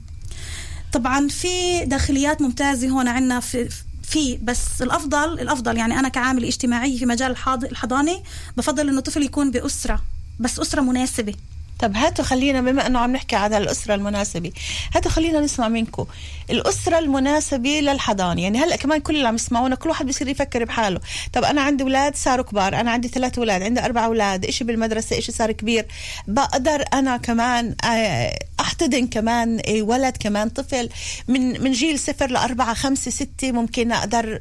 طبعا 0.92 1.28
في 1.28 1.84
داخليات 1.84 2.42
ممتازة 2.42 2.88
هون 2.88 3.08
عندنا 3.08 3.40
في 3.40 3.68
في 4.02 4.38
بس 4.42 4.82
الافضل 4.82 5.40
الأفضل 5.40 5.76
يعني 5.76 5.98
أنا 5.98 6.08
كعامل 6.08 6.44
اجتماعي 6.44 6.98
في 6.98 7.06
مجال 7.06 7.36
الحضانة 7.64 8.22
بفضل 8.56 8.88
إنه 8.88 8.98
الطفل 8.98 9.22
يكون 9.22 9.50
بأسرة 9.50 10.02
بس 10.40 10.60
أسرة 10.60 10.80
مناسبة. 10.80 11.34
طب 11.82 11.96
هاتوا 11.96 12.24
خلينا 12.24 12.60
بما 12.60 12.86
إنه 12.86 12.98
عم 12.98 13.12
نحكي 13.12 13.36
على 13.36 13.58
الأسرة 13.58 13.94
المناسبة 13.94 14.52
هاتوا 14.94 15.10
خلينا 15.10 15.40
نسمع 15.40 15.68
منكم. 15.68 16.06
الأسرة 16.50 16.98
المناسبة 16.98 17.80
للحضانة 17.80 18.42
يعني 18.42 18.58
هلأ 18.58 18.76
كمان 18.76 19.00
كل 19.00 19.16
اللي 19.16 19.28
عم 19.28 19.34
يسمعونا 19.34 19.74
كل 19.74 19.88
واحد 19.88 20.06
بيصير 20.06 20.28
يفكر 20.28 20.64
بحاله. 20.64 21.00
طب 21.32 21.44
أنا 21.44 21.60
عندي 21.62 21.84
أولاد 21.84 22.16
صاروا 22.16 22.44
كبار 22.44 22.80
أنا 22.80 22.90
عندي 22.90 23.08
ثلاث 23.08 23.38
أولاد 23.38 23.62
عندي 23.62 23.84
أربع 23.84 24.04
أولاد 24.04 24.44
إشي 24.44 24.64
بالمدرسة 24.64 25.18
إشي 25.18 25.32
صار 25.32 25.52
كبير. 25.52 25.86
بقدر 26.28 26.84
أنا 26.92 27.16
كمان 27.16 27.74
آه، 27.84 28.38
أحتضن 28.60 29.06
كمان 29.06 29.60
آه، 29.68 29.82
ولد 29.82 30.16
كمان 30.16 30.48
طفل 30.48 30.88
من 31.28 31.62
من 31.62 31.72
جيل 31.72 31.98
صفر 31.98 32.30
لأربعة 32.30 32.74
خمسة 32.74 33.10
ستة 33.10 33.52
ممكن 33.52 33.92
أقدر 33.92 34.40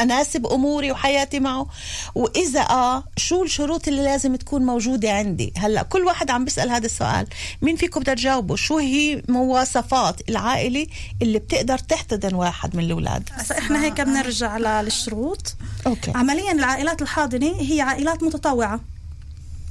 أناسب 0.00 0.46
أموري 0.46 0.92
وحياتي 0.92 1.40
معه. 1.40 1.66
وإذا 2.14 2.60
آه 2.60 3.04
شو 3.16 3.42
الشروط 3.42 3.88
اللي 3.88 4.04
لازم 4.04 4.36
تكون 4.36 4.62
موجودة 4.62 5.12
عندي؟ 5.12 5.52
هلأ 5.56 5.82
كل 5.82 6.04
واحد 6.04 6.30
عم 6.30 6.44
بيسأل 6.44 6.70
هذا 6.70 6.86
السؤال. 6.86 7.26
مين 7.62 7.76
فيكم 7.76 8.00
بدها 8.00 8.14
تجاوبه؟ 8.14 8.56
شو 8.56 8.78
هي 8.78 9.22
مواصفات 9.28 10.28
العائلة 10.28 10.86
اللي 11.22 11.38
بتقدر 11.38 11.78
تحتضن 11.78 12.34
واحد 12.34 12.76
من 12.76 12.84
الأولاد؟ 12.84 13.28
إحنا 13.58 13.84
هيك 13.84 14.00
بنرجع 14.00 14.80
للشروط. 14.80 15.54
أوكي. 15.86 16.12
عمليا 16.14 16.52
العائلات 16.52 17.02
الحاضنة 17.02 17.54
هي 17.60 17.80
عائلات 17.80 18.22
متطوعة. 18.22 18.80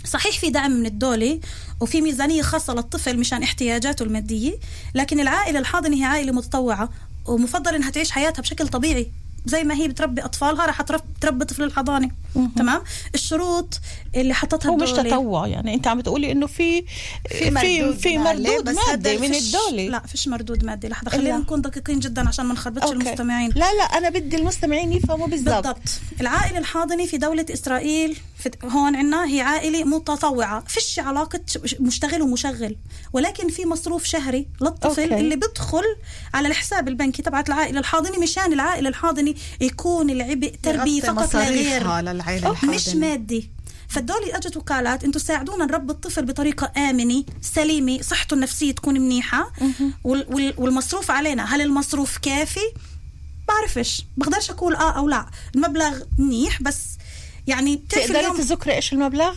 صحيح 0.06 0.40
في 0.40 0.50
دعم 0.50 0.72
من 0.72 0.86
الدولة 0.86 1.40
وفي 1.82 2.02
ميزانية 2.02 2.42
خاصة 2.42 2.74
للطفل 2.74 3.20
مشان 3.20 3.44
احتياجاته 3.44 4.04
المادية 4.04 4.56
لكن 4.96 5.20
العائلة 5.20 5.60
الحاضنة 5.60 5.98
هي 5.98 6.04
عائلة 6.04 6.32
متطوعة 6.32 6.90
ومفضل 7.26 7.76
إنها 7.76 7.90
تعيش 7.90 8.12
حياتها 8.12 8.42
بشكل 8.42 8.68
طبيعي. 8.68 9.12
زي 9.46 9.64
ما 9.64 9.76
هي 9.76 9.88
بتربي 9.88 10.26
أطفالها 10.26 10.66
رح 10.66 10.82
ترب- 10.82 11.15
تربي 11.26 11.46
طفل 11.46 11.64
الحضانة. 11.64 12.10
تمام؟ 12.56 12.82
الشروط 13.16 13.80
اللي 14.16 14.34
حطتها 14.34 14.70
هو 14.70 14.76
مش 14.76 14.92
تطوع 14.92 15.48
يعني 15.48 15.74
انت 15.74 15.88
عم 15.88 15.98
بتقولي 15.98 16.32
إنه 16.32 16.48
في 16.48 16.86
في 17.30 17.52
مردود 17.52 17.98
في 17.98 18.18
مردود 18.18 18.70
مادي 18.70 19.18
من 19.18 19.34
الدولة. 19.36 19.88
لا 19.88 20.00
فيش 20.00 20.28
مردود 20.28 20.64
مادي. 20.64 20.88
لحظة 20.88 21.10
خلينا. 21.12 21.38
نكون 21.38 21.62
دقيقين 21.62 22.00
جدا 22.00 22.28
عشان 22.28 22.46
ما 22.46 22.54
نخربطش 22.54 22.92
المستمعين. 22.92 23.50
لا 23.50 23.74
لا 23.74 23.84
أنا 23.84 24.10
بدي 24.10 24.36
المستمعين 24.36 24.94
يفهموا 24.94 25.28
بالضبط. 25.28 25.54
بالضبط. 25.56 25.80
العائلة 26.22 26.58
الحاضنة 26.58 27.06
في 27.06 27.18
دولة 27.18 27.46
إسرائيل 27.54 28.18
في 28.38 28.52
هون 28.64 28.96
عنا 28.96 29.26
هي 29.26 29.42
عائلة 29.42 29.84
متطوعة. 29.84 30.64
فيش 30.68 31.00
علاقة 31.00 31.40
ش- 31.66 31.76
مشتغل 31.80 32.22
ومشغل. 32.22 32.76
ولكن 33.14 33.50
في 33.50 33.66
مصروف 33.66 34.04
شهري 34.04 34.48
للطفل 34.62 35.02
أوكي. 35.02 35.20
اللي 35.20 35.36
بدخل 35.36 35.84
على 36.34 36.48
الحساب 36.48 36.88
البنكي 36.88 37.22
تبعت 37.22 37.48
العائلة 37.48 37.80
الحاضنة 37.80 38.20
مشان 38.20 38.54
العائلة 38.54 38.90
الحاضنة 38.90 39.34
يكون 39.62 40.10
العبء 40.10 40.54
تربية 40.64 40.92
يغطي 40.98 41.08
فقط 41.16 41.36
مصاريفها 41.36 42.02
للعائلة 42.02 42.52
مش 42.52 42.64
الحاضنة. 42.64 43.08
مادي. 43.10 43.50
فالدولة 43.90 44.38
اجت 44.38 44.58
وقالت 44.58 45.04
أنتم 45.04 45.20
ساعدونا 45.20 45.66
نربي 45.66 45.92
الطفل 45.94 46.26
بطريقة 46.26 46.72
آمنة 46.90 47.24
سليمة 47.42 48.02
صحته 48.02 48.34
النفسية 48.34 48.72
تكون 48.72 48.96
وال- 50.34 50.54
والمصروف 50.58 51.12
علينا. 51.12 51.56
هل 51.56 51.62
المصروف 51.62 52.18
كافي؟ 52.18 52.60
بعرفش. 53.48 54.06
بقدرش 54.18 54.50
أقول 54.52 54.76
آه 54.76 54.92
أو 54.98 55.10
لا. 55.10 55.26
المبلغ 55.56 56.00
منيح 56.18 56.62
بس 56.62 56.78
يعني 57.48 57.76
بتعرفي 57.76 58.20
اليوم 58.20 58.38
تذكري 58.38 58.74
إيش 58.74 58.94
المبلغ؟ 58.94 59.36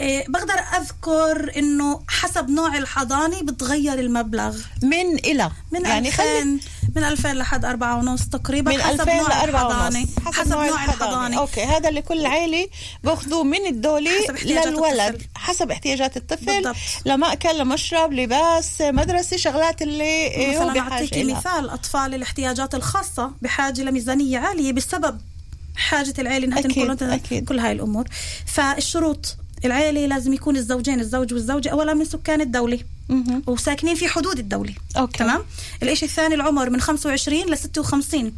بقدر 0.00 0.54
أذكر 0.80 1.52
إنه 1.56 2.00
حسب 2.08 2.50
نوع 2.50 2.76
الحضانة 2.78 3.42
بتغير 3.42 3.98
المبلغ. 3.98 4.56
من 4.82 5.18
إلى. 5.18 5.50
من 5.72 5.84
يعني 5.84 6.08
2000 6.08 6.22
خلي 6.22 6.60
من 6.96 7.04
2000 7.04 7.32
لحد 7.32 7.64
4 7.64 7.98
ونص 7.98 8.24
تقريبا 8.28 8.72
من 8.72 8.82
حسب 8.82 9.00
2000 9.00 9.12
ل 9.12 9.16
نوع 9.16 9.42
4 9.44 9.44
الحضانة. 9.44 9.98
ونص 9.98 10.36
حسب, 10.36 10.50
نوع 10.50 10.84
الحضانة. 10.84 11.38
أوكي 11.38 11.64
هذا 11.64 11.88
اللي 11.88 12.02
كل 12.02 12.26
عائلة 12.26 12.68
باخذوه 13.04 13.44
من 13.44 13.58
حسب 13.58 14.34
احتياجات 14.34 14.66
للولد. 14.66 15.00
الطفل. 15.00 15.26
حسب 15.34 15.70
احتياجات 15.70 16.16
الطفل. 16.16 16.46
بالضبط. 16.46 16.76
لمأكل 17.06 17.58
لمشرب 17.58 18.12
لباس 18.12 18.80
مدرسة 18.80 19.36
شغلات 19.36 19.82
اللي 19.82 20.56
هو 20.58 20.68
مثلا 20.68 20.80
اعطيكي 20.80 21.22
لها 21.22 21.38
مثال 21.38 21.70
أطفال 21.70 22.14
الاحتياجات 22.14 22.74
الخاصة 22.74 23.30
بحاجة 23.42 23.82
لميزانية 23.82 24.38
عالية 24.38 24.72
بسبب 24.72 25.20
حاجة 25.76 26.14
العيلة 26.18 26.46
إنها 26.46 26.60
تنقل. 26.60 27.44
كل 27.44 27.58
هاي 27.58 27.72
الأمور. 27.72 28.04
فالشروط 28.46 29.36
العيله 29.64 30.06
لازم 30.06 30.32
يكون 30.32 30.56
الزوجين 30.56 31.00
الزوج 31.00 31.34
والزوجة 31.34 31.68
أولا 31.68 31.94
من 31.94 32.04
سكان 32.04 32.40
الدولة. 32.40 32.80
مهم. 33.08 33.42
وساكنين 33.46 33.94
في 33.94 34.08
حدود 34.08 34.38
الدولة. 34.38 34.74
OK. 34.96 35.18
تمام؟ 35.18 35.40
الإشي 35.82 36.04
الثاني 36.06 36.34
العمر 36.34 36.70
من 36.70 36.80
25 36.80 37.40
ل 37.50 37.58
56 37.58 38.32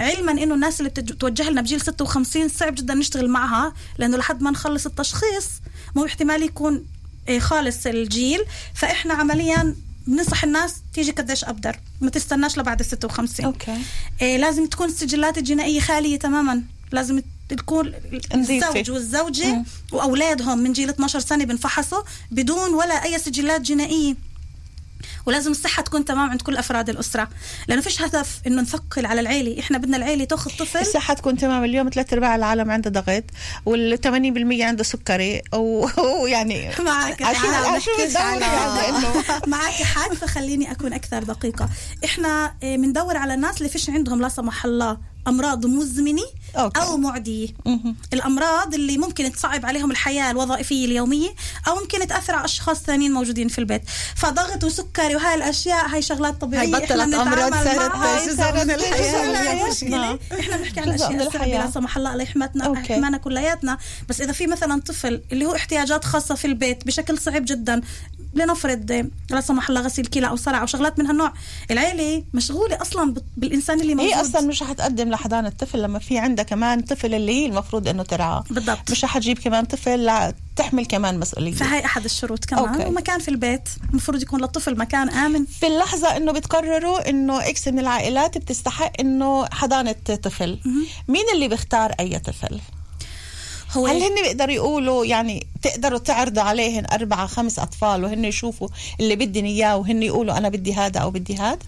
علما 0.00 0.32
إنه 0.32 0.54
الناس 0.54 0.80
اللي 0.80 0.90
بتتوجه 0.90 1.50
لنا 1.50 1.60
بجيل 1.60 1.80
56 1.80 2.48
صعب 2.48 2.74
جدا 2.74 2.94
نشتغل 2.94 3.28
معها 3.28 3.72
لأنه 3.98 4.16
لحد 4.16 4.42
ما 4.42 4.50
نخلص 4.50 4.86
التشخيص 4.86 5.46
مو 5.94 6.04
احتمال 6.04 6.42
يكون 6.42 6.84
إيه، 7.28 7.38
خالص 7.40 7.86
الجيل. 7.86 8.40
فإحنا 8.74 9.14
عمليا 9.14 9.74
بننصح 10.06 10.44
الناس 10.44 10.74
تيجي 10.94 11.10
قديش 11.10 11.44
أبدر 11.44 11.76
ما 12.00 12.10
تستناش 12.10 12.58
لبعد 12.58 12.80
ال 12.80 12.86
56 12.86 13.46
OK. 13.46 13.78
إيه 14.22 14.36
لازم 14.36 14.66
تكون 14.66 14.86
السجلات 14.86 15.38
الجنائية 15.38 15.80
خالية 15.80 16.18
تماما. 16.18 16.62
لازم 16.92 17.22
تكون. 17.48 17.92
الزوج 18.34 18.90
والزوجة 18.90 19.52
مم. 19.52 19.64
وأولادهم 19.92 20.58
من 20.58 20.72
جيل 20.72 20.88
12 20.88 21.18
سنة 21.20 21.44
بنفحصوا 21.44 22.02
بدون 22.30 22.74
ولا 22.74 23.04
أي 23.04 23.18
سجلات 23.18 23.60
جنائية. 23.60 24.14
ولازم 25.26 25.50
الصحة 25.50 25.82
تكون 25.82 26.04
تمام 26.04 26.30
عند 26.30 26.42
كل 26.42 26.56
أفراد 26.56 26.88
الأسرة. 26.88 27.28
لأنه 27.68 27.80
فيش 27.80 28.02
هدف 28.02 28.40
إنه 28.46 28.62
نثقل 28.62 29.06
على 29.06 29.20
العيلة. 29.20 29.60
إحنا 29.60 29.78
بدنا 29.78 29.96
العيلة 29.96 30.24
تأخذ 30.24 30.50
طفل. 30.50 30.78
الصحة 30.78 31.14
تكون 31.14 31.36
تمام. 31.36 31.64
اليوم 31.64 31.90
ثلاث 31.94 32.12
أرباع 32.12 32.36
العالم 32.36 32.70
عنده 32.70 32.90
ضغط 32.90 33.24
وال 33.66 33.98
80% 34.60 34.62
عنده 34.62 34.84
سكري 34.84 35.42
ويعني 36.22 36.70
معك 36.80 37.22
معك 39.46 39.72
حق 39.82 40.14
فخليني 40.14 40.72
أكون 40.72 40.92
أكثر 40.92 41.22
دقيقة. 41.22 41.68
إحنا 42.04 42.54
آه، 42.62 42.76
بندور 42.76 43.16
على 43.16 43.34
الناس 43.34 43.58
اللي 43.58 43.68
فيش 43.68 43.90
عندهم 43.90 44.20
لا 44.20 44.28
سمح 44.28 44.64
الله. 44.64 44.98
أمراض 45.28 45.66
مزمنة 45.66 46.22
OK. 46.56 46.80
أو 46.80 46.96
معدية 46.96 47.48
الأمراض 48.12 48.74
اللي 48.74 48.98
ممكن 48.98 49.32
تصعب 49.32 49.66
عليهم 49.66 49.90
الحياة 49.90 50.30
الوظيفيه 50.30 50.84
اليومية 50.86 51.28
أو 51.68 51.74
ممكن 51.80 52.06
تأثر 52.06 52.34
على 52.34 52.44
أشخاص 52.44 52.82
ثانيين 52.82 53.12
موجودين 53.12 53.48
في 53.48 53.58
البيت 53.58 53.82
فضغط 54.16 54.64
وسكري 54.64 55.16
وهي 55.16 55.34
الأشياء 55.34 55.88
هاي 55.88 56.02
شغلات 56.02 56.40
طبيعية 56.40 56.66
هاي 56.76 56.86
بطلت 56.86 56.92
بنتعامل 56.92 57.52
صارت. 57.64 58.28
جزء 58.28 58.52
من 58.52 58.66
من 58.66 58.70
اليومية. 58.70 59.64
المشكلة 59.64 60.18
إحنا 60.40 60.56
بنحكي 60.56 60.80
عن 60.80 60.96
جزء 60.96 61.08
من 61.08 61.20
أشياء 61.20 61.30
صعبه 61.30 61.44
الحياة. 61.44 61.64
لا 61.66 61.70
سمح 61.70 61.96
الله 61.96 62.12
الله 62.12 62.22
يحمتنا 62.22 62.66
OK. 62.66 62.92
يحمانا 62.92 63.16
كلياتنا 63.18 63.78
بس 64.08 64.20
إذا 64.20 64.32
في 64.32 64.46
مثلا 64.46 64.80
طفل 64.80 65.22
اللي 65.32 65.46
هو 65.46 65.54
احتياجات 65.54 66.04
خاصة 66.04 66.34
في 66.34 66.44
البيت 66.46 66.86
بشكل 66.86 67.18
صعب 67.18 67.44
جدا 67.44 67.80
لنفرض 68.34 69.10
لا 69.30 69.40
سمح 69.40 69.68
الله 69.68 69.80
غسيل 69.80 70.06
كلى 70.06 70.28
أو 70.28 70.36
صرع 70.36 70.60
أو 70.60 70.66
شغلات 70.66 70.98
من 70.98 71.06
هالنوع 71.06 71.32
العيلة 71.70 72.24
مشغولة 72.34 72.82
أصلا 72.82 73.12
بال- 73.14 73.22
بالإنسان 73.36 73.80
اللي 73.80 73.94
موجود 73.94 74.12
هي 74.12 74.20
أصلا 74.20 74.40
مش 74.40 74.62
حتقدم 75.16 75.36
لحضانه 75.36 75.48
الطفل 75.48 75.82
لما 75.82 75.98
في 75.98 76.18
عندها 76.18 76.44
كمان 76.44 76.80
طفل 76.80 77.14
اللي 77.14 77.32
هي 77.32 77.46
المفروض 77.46 77.88
إنه 77.88 78.02
ترعاه 78.02 78.44
بالضبط. 78.50 78.90
مش 78.90 79.04
حتجيب 79.04 79.38
كمان 79.38 79.64
طفل 79.64 80.04
لا 80.04 80.34
تحمل 80.56 80.86
كمان 80.86 81.18
مسؤولية 81.18 81.54
فهي 81.54 81.84
أحد 81.84 82.04
الشروط 82.04 82.44
كمان 82.44 82.64
أوكي. 82.64 82.86
ومكان 82.86 83.20
في 83.20 83.28
البيت 83.28 83.68
المفروض 83.90 84.22
يكون 84.22 84.40
للطفل 84.40 84.76
مكان 84.78 85.10
آمن 85.10 85.44
في 85.44 85.66
اللحظة 85.66 86.16
إنه 86.16 86.32
بتقرروا 86.32 87.10
إنه 87.10 87.48
إكس 87.48 87.68
من 87.68 87.78
العائلات 87.78 88.38
بتستحق 88.38 88.92
إنه 89.00 89.46
حضانة 89.52 89.92
طفل 90.22 90.58
مين 91.08 91.24
اللي 91.34 91.48
بيختار 91.48 91.92
أي 92.00 92.18
طفل؟ 92.18 92.60
هو 93.72 93.86
هل 93.86 94.02
هن 94.02 94.22
بيقدروا 94.22 94.54
يقولوا 94.54 95.04
يعني 95.04 95.46
تقدروا 95.62 95.98
تعرضوا 95.98 96.42
عليهن 96.42 96.86
أربعة 96.92 97.26
خمس 97.26 97.58
أطفال 97.58 98.04
وهن 98.04 98.24
يشوفوا 98.24 98.68
اللي 99.00 99.16
بدن 99.16 99.44
إياه 99.44 99.76
وهن 99.76 100.02
يقولوا 100.02 100.38
أنا 100.38 100.48
بدي 100.48 100.74
هذا 100.74 101.00
أو 101.00 101.10
بدي 101.10 101.36
هذا؟ 101.36 101.58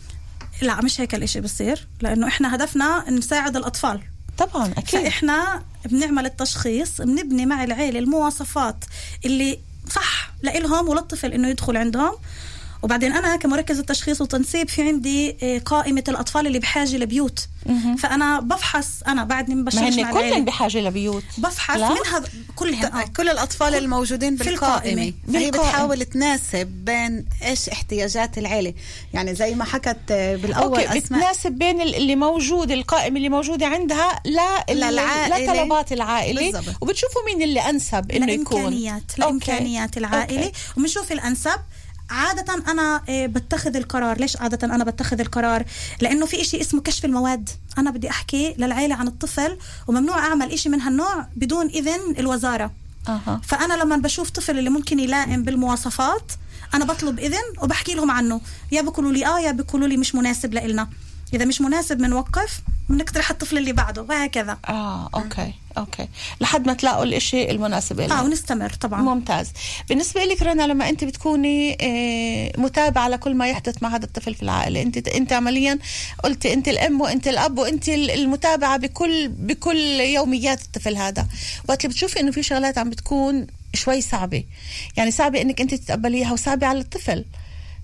لا 0.62 0.80
مش 0.82 1.00
هيك 1.00 1.14
الإشي 1.14 1.40
بصير 1.40 1.88
لأنه 2.00 2.26
إحنا 2.28 2.54
هدفنا 2.54 3.10
نساعد 3.10 3.56
الأطفال. 3.56 4.00
طبعا 4.38 4.72
أكيد. 4.72 5.00
فإحنا 5.00 5.62
بنعمل 5.84 6.26
التشخيص 6.26 7.00
بنبني 7.00 7.46
مع 7.46 7.64
العيلة 7.64 7.98
المواصفات 7.98 8.84
اللي 9.24 9.58
صح 9.90 10.30
لإلهم 10.42 10.88
وللطفل 10.88 11.32
إنه 11.32 11.48
يدخل 11.48 11.76
عندهم. 11.76 12.12
وبعدين 12.82 13.12
أنا 13.12 13.36
كمركز 13.36 13.78
التشخيص 13.78 14.20
والتنسيب 14.20 14.68
في 14.68 14.82
عندي 14.82 15.36
آه، 15.42 15.58
قائمة 15.58 16.04
الأطفال 16.08 16.46
اللي 16.46 16.58
بحاجة 16.58 16.96
لبيوت 16.96 17.48
فأنا 17.98 18.40
بفحص 18.40 18.86
أنا 19.08 19.24
بعدني 19.24 19.54
ما 19.54 19.70
هن 19.74 20.02
مع 20.02 20.12
كلهم 20.12 20.44
بحاجة 20.44 20.78
لبيوت 20.80 21.22
بفحص 21.38 21.76
لا؟ 21.76 21.88
منها 21.88 22.22
كلهم 22.56 22.84
آه. 22.84 23.04
كل 23.16 23.28
الأطفال 23.28 23.74
الموجودين 23.74 24.36
في 24.36 24.44
بالقائمة 24.44 24.76
القائمة. 25.02 25.12
فهي 25.32 25.50
بالقائمة. 25.50 25.70
بتحاول 25.70 26.04
تناسب 26.04 26.66
بين 26.66 27.24
إيش 27.44 27.68
احتياجات 27.68 28.38
العيلة 28.38 28.74
يعني 29.14 29.34
زي 29.34 29.54
ما 29.54 29.64
حكت 29.64 29.96
آه، 30.10 30.36
بالأول 30.36 30.78
أوكي 30.80 30.98
أسماء 30.98 31.00
بتناسب 31.20 31.52
بين 31.52 31.80
ال- 31.80 31.94
اللي 31.94 32.16
موجود 32.16 32.70
القائمة 32.70 33.16
اللي 33.16 33.28
موجودة 33.28 33.66
عندها 33.66 34.20
لا 34.24 34.64
للعائلة. 34.74 35.38
لطلبات 35.52 35.92
العائلة 35.92 36.52
بالضبط. 36.52 36.74
وبتشوفوا 36.82 37.22
مين 37.26 37.42
اللي 37.42 37.60
أنسب 37.60 38.10
إنه 38.12 38.32
يكون. 38.32 38.72
لإمكانيات 39.18 39.96
العائلة 39.98 40.44
أوكي. 40.44 40.52
وبنشوف 40.76 41.12
الأنسب 41.12 41.58
عادة 42.10 42.54
أنا 42.68 43.02
آه، 43.08 43.26
بتخذ 43.26 43.76
القرار. 43.76 44.18
ليش 44.18 44.36
عادة 44.36 44.74
أنا 44.74 44.84
بتخذ 44.84 45.20
القرار؟ 45.20 45.64
لأنه 46.00 46.26
في 46.26 46.40
إشي 46.40 46.60
اسمه 46.60 46.80
كشف 46.80 47.04
المواد. 47.04 47.50
أنا 47.78 47.90
بدي 47.90 48.10
أحكي 48.10 48.54
للعيلة 48.58 48.94
عن 48.94 49.06
الطفل 49.08 49.58
وممنوع 49.86 50.18
أعمل 50.18 50.52
إشي 50.52 50.68
من 50.68 50.80
هالنوع 50.80 51.26
بدون 51.36 51.66
إذن 51.66 52.14
الوزارة. 52.18 52.70
أها. 53.08 53.40
فأنا 53.44 53.74
لما 53.74 53.96
بشوف 53.96 54.30
طفل 54.30 54.58
اللي 54.58 54.70
ممكن 54.70 54.98
يلائم 54.98 55.42
بالمواصفات 55.44 56.32
أنا 56.74 56.84
بطلب 56.84 57.18
إذن 57.18 57.62
وبحكي 57.62 57.94
لهم 57.94 58.10
عنه. 58.10 58.40
يا 58.72 58.82
بيقولوا 58.82 59.12
لي 59.12 59.26
آه 59.26 59.40
يا 59.40 59.52
بيقولوا 59.52 59.88
لي 59.88 59.96
مش 59.96 60.14
مناسب 60.14 60.54
لإلنا. 60.54 60.88
إذا 61.34 61.44
مش 61.44 61.60
مناسب 61.60 61.96
بنوقف 61.98 62.60
بنقترح 62.88 63.30
الطفل 63.30 63.58
اللي 63.58 63.72
بعده 63.72 64.02
وهكذا. 64.02 64.58
آه 64.68 65.10
أوكي 65.14 65.54
أوكي. 65.78 66.08
لحد 66.40 66.66
ما 66.66 66.74
تلاقوا 66.74 67.04
الإشي 67.04 67.50
المناسب 67.50 68.00
لهم 68.00 68.12
آه 68.12 68.24
ونستمر 68.24 68.70
طبعا. 68.70 69.02
ممتاز. 69.02 69.50
بالنسبة 69.88 70.24
لك 70.24 70.42
رنا 70.42 70.62
لما 70.62 70.88
أنت 70.88 71.04
بتكوني 71.04 71.78
آه، 71.80 72.60
متابعة 72.60 73.08
لكل 73.08 73.34
ما 73.34 73.48
يحدث 73.48 73.82
مع 73.82 73.96
هذا 73.96 74.04
الطفل 74.04 74.34
في 74.34 74.42
العائلة 74.42 74.82
أنت 74.82 75.08
أنت 75.08 75.32
عمليا 75.32 75.78
قلتي 76.24 76.54
أنت 76.54 76.68
الأم 76.68 77.00
وأنت 77.00 77.28
الأب 77.28 77.58
وأنت 77.58 77.88
المتابعة 77.88 78.76
بكل 78.76 79.28
بكل 79.28 80.00
يوميات 80.00 80.62
الطفل 80.62 80.96
هذا. 80.96 81.26
وقت 81.68 81.84
اللي 81.84 81.94
بتشوفي 81.94 82.20
إنه 82.20 82.30
في 82.30 82.42
شغلات 82.42 82.78
عم 82.78 82.90
بتكون 82.90 83.46
شوي 83.74 84.00
صعبة. 84.00 84.44
يعني 84.96 85.10
صعبة 85.10 85.40
إنك 85.40 85.60
أنت 85.60 85.74
تتقبليها 85.74 86.32
وصعبة 86.32 86.66
على 86.66 86.78
الطفل. 86.78 87.24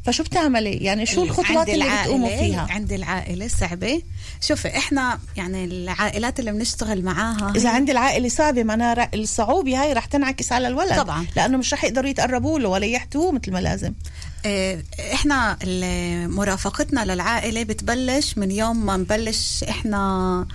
فشو 0.04 0.22
بتعملي؟ 0.22 0.70
يعني 0.72 1.06
شو 1.06 1.22
الخطوات 1.22 1.68
اللي 1.68 1.84
بتقوموا 2.02 2.28
فيها؟ 2.36 2.66
عند 2.70 2.92
العائلة 2.92 3.48
صعبة. 3.48 4.02
شوفي 4.40 4.68
إحنا 4.76 5.18
يعني 5.36 5.64
العائلات 5.64 6.40
اللي 6.40 6.52
بنشتغل 6.52 7.02
معاها 7.04 7.52
إذا 7.56 7.70
هي- 7.70 7.74
عند 7.74 7.90
العائلة 7.90 8.28
صعبة 8.28 8.62
معناها 8.64 9.10
الصعوبة 9.14 9.82
هاي 9.82 9.92
رح 9.92 10.04
تنعكس 10.04 10.52
على 10.52 10.68
الولد 10.68 10.96
طبعاً. 10.96 11.26
لأنه 11.36 11.58
مش 11.58 11.72
رح 11.74 11.84
يقدروا 11.84 12.08
يتقربوا 12.10 12.58
له 12.58 12.68
ولا 12.68 12.86
يحتووه 12.86 13.32
مثل 13.32 13.52
ما 13.52 13.58
لازم. 13.58 13.92
آه، 14.46 14.82
إحنا 15.12 15.58
مرافقتنا 16.26 17.04
للعائلة 17.04 17.62
بتبلش 17.62 18.38
من 18.38 18.50
يوم 18.50 18.86
ما 18.86 18.96
نبلش 18.96 19.64
إحنا 19.68 20.46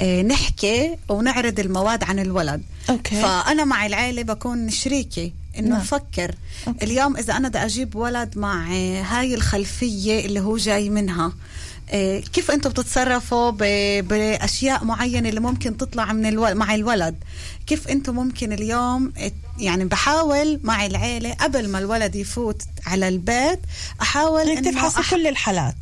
آه، 0.00 0.22
نحكي 0.22 0.96
ونعرض 1.08 1.60
المواد 1.60 2.04
عن 2.04 2.18
الولد. 2.18 2.62
أوكي. 2.90 3.20
فأنا 3.22 3.64
مع 3.64 3.86
العائلة 3.86 4.22
بكون 4.22 4.70
شريكة. 4.70 5.30
إنه 5.58 5.68
نعم. 5.68 5.78
نفكر 5.78 6.34
اليوم 6.82 7.16
إذا 7.16 7.36
أنا 7.36 7.48
بدي 7.48 7.58
أجيب 7.58 7.96
ولد 7.96 8.38
مع 8.38 8.66
هاي 9.02 9.34
الخلفية 9.34 10.26
اللي 10.26 10.40
هو 10.40 10.56
جاي 10.56 10.90
منها 10.90 11.32
آه، 11.90 12.20
كيف 12.20 12.50
أنتم 12.50 12.70
بتتصرفوا 12.70 13.50
بأشياء 14.00 14.84
معينة 14.84 15.28
اللي 15.28 15.40
ممكن 15.40 15.76
تطلع 15.76 16.12
من 16.12 16.26
ألو... 16.26 16.54
مع 16.54 16.74
الولد 16.74 17.16
كيف 17.66 17.88
أنتم 17.88 18.14
ممكن 18.14 18.52
اليوم 18.52 19.12
يعني 19.60 19.84
بحاول 19.84 20.60
مع 20.64 20.86
العيلة 20.86 21.32
قبل 21.32 21.68
ما 21.68 21.78
الولد 21.78 22.16
يفوت 22.16 22.62
على 22.86 23.08
البيت 23.08 23.60
إنك 24.42 24.58
إنه 24.58 24.70
تفحصي 24.70 25.02
أح- 25.02 25.10
كل 25.10 25.26
الحالات. 25.26 25.74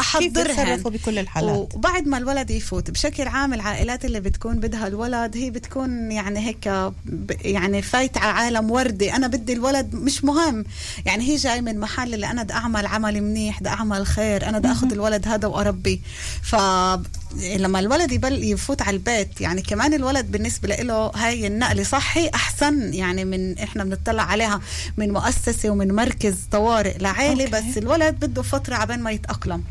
بتصرفوا 0.74 0.90
بكل 0.90 1.18
الحالات؟ 1.18 1.74
وبعد 1.74 2.06
ما 2.06 2.18
الولد 2.18 2.50
يفوت 2.50 2.90
بشكل 2.90 3.28
عام 3.28 3.54
العائلات 3.54 4.04
اللي 4.04 4.20
بتكون 4.20 4.60
بدها 4.60 4.86
الولد 4.86 5.36
هي 5.36 5.50
بتكون 5.50 6.12
يعني 6.12 6.46
هيك 6.46 6.92
يعني 7.30 7.82
فايت 7.82 8.18
على 8.18 8.32
عالم 8.32 8.70
وردي. 8.70 9.12
أنا 9.12 9.26
بدي 9.26 9.52
الولد 9.52 9.94
مش 9.94 10.24
مهم. 10.24 10.64
يعني 11.06 11.24
هي 11.28 11.36
جاي 11.36 11.60
من 11.60 11.78
محل 11.80 12.14
اللي 12.14 12.26
أنا 12.30 12.42
بدي 12.42 12.52
أعمل 12.52 12.86
عمل 12.86 13.22
منيح 13.22 13.60
بدي 13.60 13.68
أعمل 13.68 14.06
خير. 14.06 14.48
أنا 14.48 14.58
بدي 14.58 14.72
أخذ 14.72 14.92
الولد 14.92 15.28
هذا 15.28 15.48
وأربيه. 15.48 15.98
فلما 16.42 17.78
الولد 17.78 18.12
يبل 18.12 18.44
يفوت 18.44 18.82
على 18.82 18.96
البيت 18.96 19.40
يعني 19.40 19.62
كمان 19.62 19.94
الولد 19.94 20.30
بالنسبة 20.30 20.68
له 20.68 21.06
هاي 21.14 21.46
النقلة 21.46 21.82
صحي 21.82 22.28
أحسن 22.34 22.94
يعني 22.94 23.24
من 23.24 23.58
إحنا 23.68 23.84
بنطلع 23.84 24.22
عليها 24.22 24.60
من 24.96 25.12
مؤسسة 25.12 25.70
ومن 25.70 25.94
مركز 25.94 26.36
طوارئ 26.50 26.98
لعائلة 26.98 27.44
أوكي. 27.44 27.70
بس 27.70 27.78
الولد 27.78 28.14
بده 28.14 28.42
فترة 28.42 28.74
عبين 28.74 29.00
ما 29.00 29.10
يتأقلم. 29.10 29.64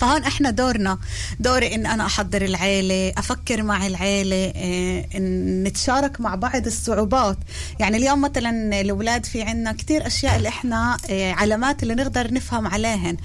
فهون 0.00 0.22
إحنا 0.24 0.50
دورنا. 0.50 0.98
دوري 1.40 1.74
إن 1.74 1.86
أنا 1.86 2.06
أحضر 2.06 2.42
العيلة 2.42 3.12
أفكر 3.18 3.62
مع 3.62 3.86
العيلة 3.86 4.52
آه 4.56 5.06
إن 5.16 5.64
نتشارك 5.64 6.20
مع 6.20 6.34
بعض 6.34 6.66
الصعوبات. 6.66 7.38
يعني 7.80 7.96
اليوم 7.96 8.20
مثلا 8.20 8.80
الأولاد 8.80 9.26
في 9.26 9.42
عنا 9.42 9.72
كتير 9.72 10.06
أشياء 10.06 10.36
اللي 10.36 10.48
إحنا 10.48 10.96
آه 11.10 11.32
علامات 11.32 11.82
اللي 11.82 11.94
نقدر 11.94 12.34
نفهم 12.34 12.66
عليهن. 12.66 13.16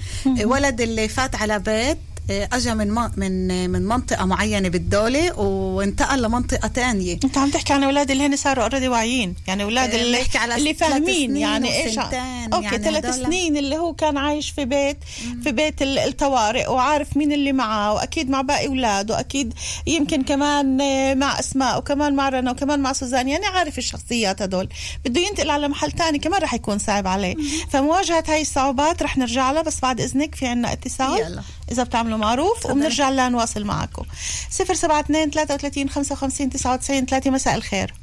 ولد 0.44 0.80
اللي 0.80 1.08
فات 1.08 1.34
على 1.34 1.58
بيت 1.58 1.98
اجى 2.30 2.74
من 2.74 2.94
من 3.16 3.70
من 3.70 3.82
منطقة 3.82 4.24
معينة 4.24 4.68
بالدولة 4.68 5.38
وانتقل 5.40 6.22
لمنطقة 6.22 6.68
تانية. 6.68 7.18
انت 7.24 7.38
عم 7.38 7.50
تحكي 7.50 7.72
عن 7.72 7.84
أولاد 7.84 8.10
اللي 8.10 8.26
هن 8.26 8.36
صاروا 8.36 8.64
already 8.64 8.88
واعيين. 8.88 9.34
يعني 9.46 9.62
أولاد 9.62 9.94
آه، 9.94 10.02
اللي, 10.02 10.24
على 10.34 10.54
اللي 10.54 10.74
فاهمين 10.74 11.36
يعني 11.36 11.76
إيش 11.76 11.92
وسنتين، 11.98 12.52
أوكي 12.54 12.64
يعني 12.64 12.78
ثلاث 12.78 13.14
سنين 13.14 13.56
اللي 13.56 13.76
هو 13.76 13.94
كان 13.94 14.16
عايش 14.16 14.50
في 14.50 14.64
بيت 14.64 14.98
في 15.42 15.52
بيت 15.52 15.82
ال- 15.82 15.98
الطوارئ 15.98 16.70
وعارف 16.70 17.16
مين 17.16 17.32
اللي 17.32 17.52
معه 17.52 17.92
وأكيد 17.94 18.30
مع 18.30 18.40
باقي 18.40 18.66
أولاده 18.66 19.20
أكيد 19.20 19.54
يمكن 19.86 20.22
كمان 20.22 20.80
آه، 20.80 21.14
مع 21.14 21.40
أسماء 21.40 21.78
وكمان 21.78 22.14
مع 22.14 22.28
رنا 22.28 22.50
وكمان 22.50 22.80
مع 22.80 22.92
سوزان. 22.92 23.28
يعني 23.28 23.46
عارف 23.46 23.78
الشخصيات 23.78 24.42
هدول. 24.42 24.68
بده 25.04 25.20
ينتقل 25.20 25.50
على 25.50 25.68
محل 25.68 25.92
تاني 25.92 26.18
كمان 26.18 26.42
رح 26.42 26.54
يكون 26.54 26.78
صعب 26.78 27.06
عليه. 27.06 27.36
فمواجهة 27.70 28.24
هاي 28.28 28.40
الصعوبات 28.42 29.02
رح 29.02 29.18
نرجع 29.18 29.50
لها 29.52 29.62
بس 29.62 29.80
بعد 29.80 30.00
إذنك 30.00 30.34
في 30.34 30.46
عنا 30.46 30.72
اتصال. 30.72 31.20
يلا. 31.20 31.42
إذا 31.72 31.82
بتعملوا 31.82 32.17
معروف 32.18 32.66
وبنرجع 32.66 33.08
لها 33.08 33.28
نواصل 33.28 33.64
معكم 33.64 34.04
072 34.50 35.30
33 35.30 35.88
55 35.88 36.50
99 36.50 37.06
3 37.06 37.30
مساء 37.30 37.54
الخير. 37.54 37.94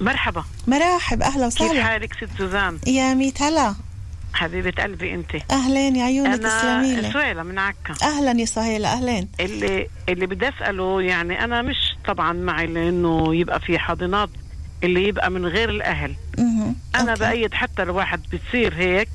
مرحبا. 0.00 0.44
مرحب 0.66 1.22
أهلا 1.22 1.48
كيف 1.48 1.60
وسهلا 1.60 1.84
حالك 1.84 2.14
ست 2.14 2.28
سوزان؟ 2.38 2.78
يا 2.86 3.14
ميت 3.14 3.42
هلا. 3.42 3.74
حبيبة 4.34 4.82
قلبي 4.82 5.14
أنت. 5.14 5.30
أهلين 5.50 5.96
يا 5.96 6.04
عيونك 6.04 6.26
أنا 6.26 6.36
تسلمي 6.36 7.00
لي 7.00 7.12
سويلة 7.12 7.42
من 7.42 7.58
عكا 7.58 7.94
أهلا 8.02 8.40
يا 8.40 8.44
سهيلة 8.44 8.92
أهلين. 8.92 9.28
اللي 9.40 9.88
اللي 10.08 10.26
بدي 10.26 10.48
أسأله 10.48 11.02
يعني 11.02 11.44
أنا 11.44 11.62
مش 11.62 11.76
طبعا 12.06 12.32
معي 12.32 12.66
لأنه 12.66 13.34
يبقى 13.34 13.60
في 13.60 13.78
حاضنات 13.78 14.30
اللي 14.84 15.08
يبقى 15.08 15.30
من 15.30 15.46
غير 15.46 15.70
الأهل. 15.70 16.14
مهم. 16.38 16.76
أنا 16.94 17.10
أوكي. 17.10 17.20
بأيد 17.20 17.54
حتى 17.54 17.82
الواحد 17.82 18.22
بتصير 18.32 18.74
هيك 18.74 19.08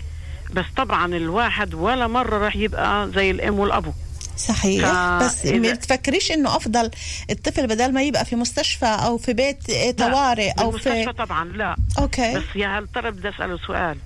بس 0.53 0.65
طبعا 0.77 1.15
الواحد 1.15 1.73
ولا 1.73 2.07
مرة 2.07 2.37
راح 2.37 2.55
يبقى 2.55 3.11
زي 3.15 3.31
الأم 3.31 3.59
والأبو. 3.59 3.91
صحيح. 4.37 5.19
بس 5.21 5.45
ما 5.45 5.75
تفكريش 5.75 6.31
إنه 6.31 6.55
أفضل 6.55 6.91
الطفل 7.29 7.67
بدل 7.67 7.93
ما 7.93 8.01
يبقى 8.01 8.25
في 8.25 8.35
مستشفى 8.35 8.85
أو 8.85 9.17
في 9.17 9.33
بيت 9.33 9.69
إيه، 9.69 9.91
طوارئ 9.91 10.51
أو 10.59 10.71
في 10.71 11.05
طبعا 11.05 11.45
لا. 11.45 11.75
أوكي. 11.99 12.35
بس 12.37 12.43
يا 12.55 12.79
هل 12.79 12.87
ترى 12.95 13.11
بدي 13.11 13.29
أسأله 13.29 13.57
سؤال. 13.67 13.97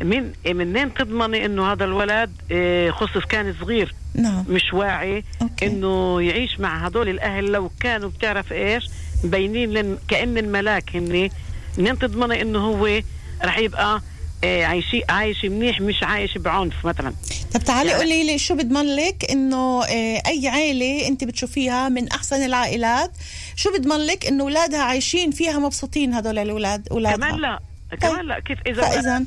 من 0.00 0.32
منين 0.46 0.94
تضمني 0.94 1.44
إنه 1.46 1.72
هذا 1.72 1.84
الولد 1.84 2.30
إيه، 2.50 2.90
خصوص 2.90 3.24
كان 3.24 3.54
صغير؟ 3.60 3.94
نعم. 4.14 4.44
مش 4.48 4.72
واعي 4.72 5.24
أوكي. 5.42 5.66
إنه 5.66 6.22
يعيش 6.22 6.60
مع 6.60 6.86
هدول 6.86 7.08
الأهل 7.08 7.44
لو 7.52 7.70
كانوا 7.80 8.08
بتعرف 8.10 8.52
إيش؟ 8.52 8.84
مبينين 9.24 9.70
لك 9.70 9.98
كأن 10.08 10.38
الملاك 10.38 10.96
هني. 10.96 11.32
منين 11.78 11.98
تضمني 11.98 12.42
إنه 12.42 12.58
هو 12.58 13.00
رح 13.44 13.58
يبقى 13.58 14.02
عايشي 14.44 15.02
عايش 15.08 15.44
منيح 15.44 15.80
مش 15.80 16.02
عايش 16.02 16.38
بعنف 16.38 16.86
مثلا. 16.86 17.12
طب 17.54 17.60
تعالي 17.60 17.90
يعني- 17.90 18.02
قولي 18.02 18.26
لي 18.26 18.38
شو 18.38 18.54
بضمن 18.54 18.96
لك 18.96 19.30
إنه 19.30 19.84
آه، 19.84 20.22
أي 20.26 20.48
عائله 20.48 21.08
أنت 21.08 21.24
بتشوفيها 21.24 21.88
من 21.88 22.08
أحسن 22.08 22.44
العائلات 22.44 23.10
شو 23.56 23.70
بضمن 23.78 24.06
لك 24.06 24.26
إنه 24.26 24.44
أولادها 24.44 24.82
عايشين 24.82 25.30
فيها 25.30 25.58
مبسوطين 25.58 26.14
هدول 26.14 26.38
الاولاد 26.38 26.88
أولادها؟ 26.90 27.16
كمان 27.16 27.40
لا 27.40 27.60
كمان 28.00 28.26
لا 28.26 28.40
كيف 28.40 28.58
اذا 28.66 28.82
فإذا؟ 28.82 29.24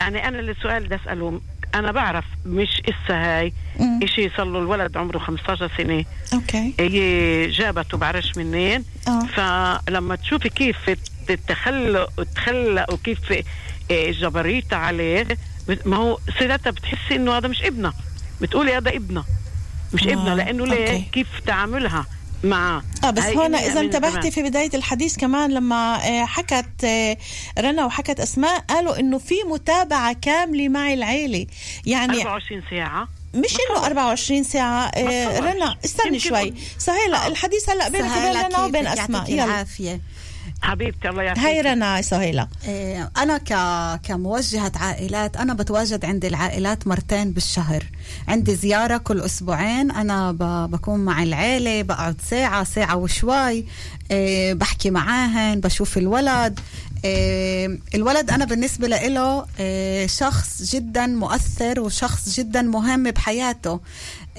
يعني 0.00 0.28
أنا 0.28 0.40
السؤال 0.40 0.84
بدي 0.86 0.94
اساله 0.94 1.40
أنا 1.74 1.92
بعرف 1.92 2.24
مش 2.46 2.82
إسا 2.88 3.14
هاي. 3.14 3.52
إشي 4.02 4.30
صار 4.36 4.44
له 4.46 4.58
الولد 4.58 4.96
عمره 4.96 5.18
15 5.18 5.70
سنة. 5.78 6.04
أوكي. 6.34 6.72
هي 6.80 7.48
جابته 7.50 7.98
بعرفش 7.98 8.36
منين. 8.36 8.84
آه. 9.08 9.20
فلما 9.26 10.16
تشوفي 10.16 10.48
كيف 10.48 10.76
تتخلق 11.28 12.24
تخلق 12.34 12.92
وكيف 12.92 13.18
إيه، 13.90 14.12
جبريتها 14.12 14.78
عليه. 14.78 15.26
ما 15.84 15.96
هو 15.96 16.18
سيدتها 16.38 16.70
بتحسي 16.70 17.16
إنه 17.16 17.38
هذا 17.38 17.48
مش 17.48 17.62
ابنها 17.62 17.94
بتقولي 18.40 18.76
هذا 18.76 18.90
ابنها 18.96 19.24
مش 19.92 20.06
آه، 20.06 20.12
ابنها 20.12 20.34
لأنه 20.34 20.66
ليه؟ 20.66 20.92
أوكي. 20.92 21.04
كيف 21.12 21.26
تعاملها 21.46 22.06
معه 22.44 22.82
آه 23.04 23.10
بس 23.10 23.22
هون 23.22 23.54
إذا 23.54 23.80
انتبهتي. 23.80 24.30
في 24.30 24.42
بداية 24.42 24.70
الحديث 24.74 25.16
كمان 25.16 25.50
لما 25.50 25.96
آه، 25.96 26.24
حكت 26.24 26.84
آه، 26.84 27.16
رنا 27.58 27.84
وحكت 27.84 28.20
أسماء 28.20 28.60
قالوا 28.60 29.00
إنه 29.00 29.18
في 29.18 29.34
متابعة 29.50 30.12
كاملة 30.12 30.68
مع 30.68 30.92
العيلة. 30.92 31.46
يعني 31.86 32.16
24 32.22 32.62
ساعة. 32.70 33.08
مش 33.34 33.56
إنه 33.70 33.86
24 33.86 34.44
ساعة 34.44 34.86
آه،. 34.86 35.40
رنا 35.40 35.76
استني 35.84 36.18
شوي. 36.18 36.54
سهيلة 36.78 37.26
الحديث 37.26 37.70
هلأ 37.70 37.88
بينك 37.88 38.04
وبين 38.04 38.14
سهيلة 38.14 38.46
رنا 38.46 38.64
وبين؟ 38.64 38.86
أسماء. 38.86 39.20
يعطيك 39.20 39.34
يلا. 39.34 39.44
العافية. 39.44 40.00
حبيبتي 40.64 41.08
الله 41.08 41.22
يعافيك 41.22 41.44
هاي 41.44 41.60
رنا 41.60 42.02
سهيلة 42.02 42.48
إيه، 42.68 43.10
أنا 43.16 43.38
ك... 43.38 43.52
كموجهة 44.06 44.72
عائلات 44.76 45.36
أنا 45.36 45.54
بتواجد 45.54 46.04
عند 46.04 46.24
العائلات 46.24 46.86
مرتين 46.86 47.32
بالشهر. 47.32 47.84
عندي 48.28 48.54
زيارة 48.54 48.96
كل 48.96 49.20
أسبوعين 49.20 49.90
أنا 49.90 50.32
ب... 50.32 50.70
بكون 50.70 51.00
مع 51.00 51.22
العيلة 51.22 51.82
بقعد 51.82 52.20
ساعة 52.20 52.64
ساعة 52.64 52.96
وشوي 52.96 53.64
إيه، 54.10 54.54
بحكي 54.54 54.90
معاهن 54.90 55.60
بشوف 55.60 55.98
الولد. 55.98 56.60
إيه، 57.04 57.78
الولد 57.94 58.30
أنا 58.30 58.44
بالنسبة 58.44 58.88
له 58.88 59.46
إيه، 59.60 60.06
شخص 60.06 60.62
جدا 60.62 61.06
مؤثر 61.06 61.80
وشخص 61.80 62.36
جدا 62.40 62.62
مهم 62.62 63.10
بحياته. 63.10 63.80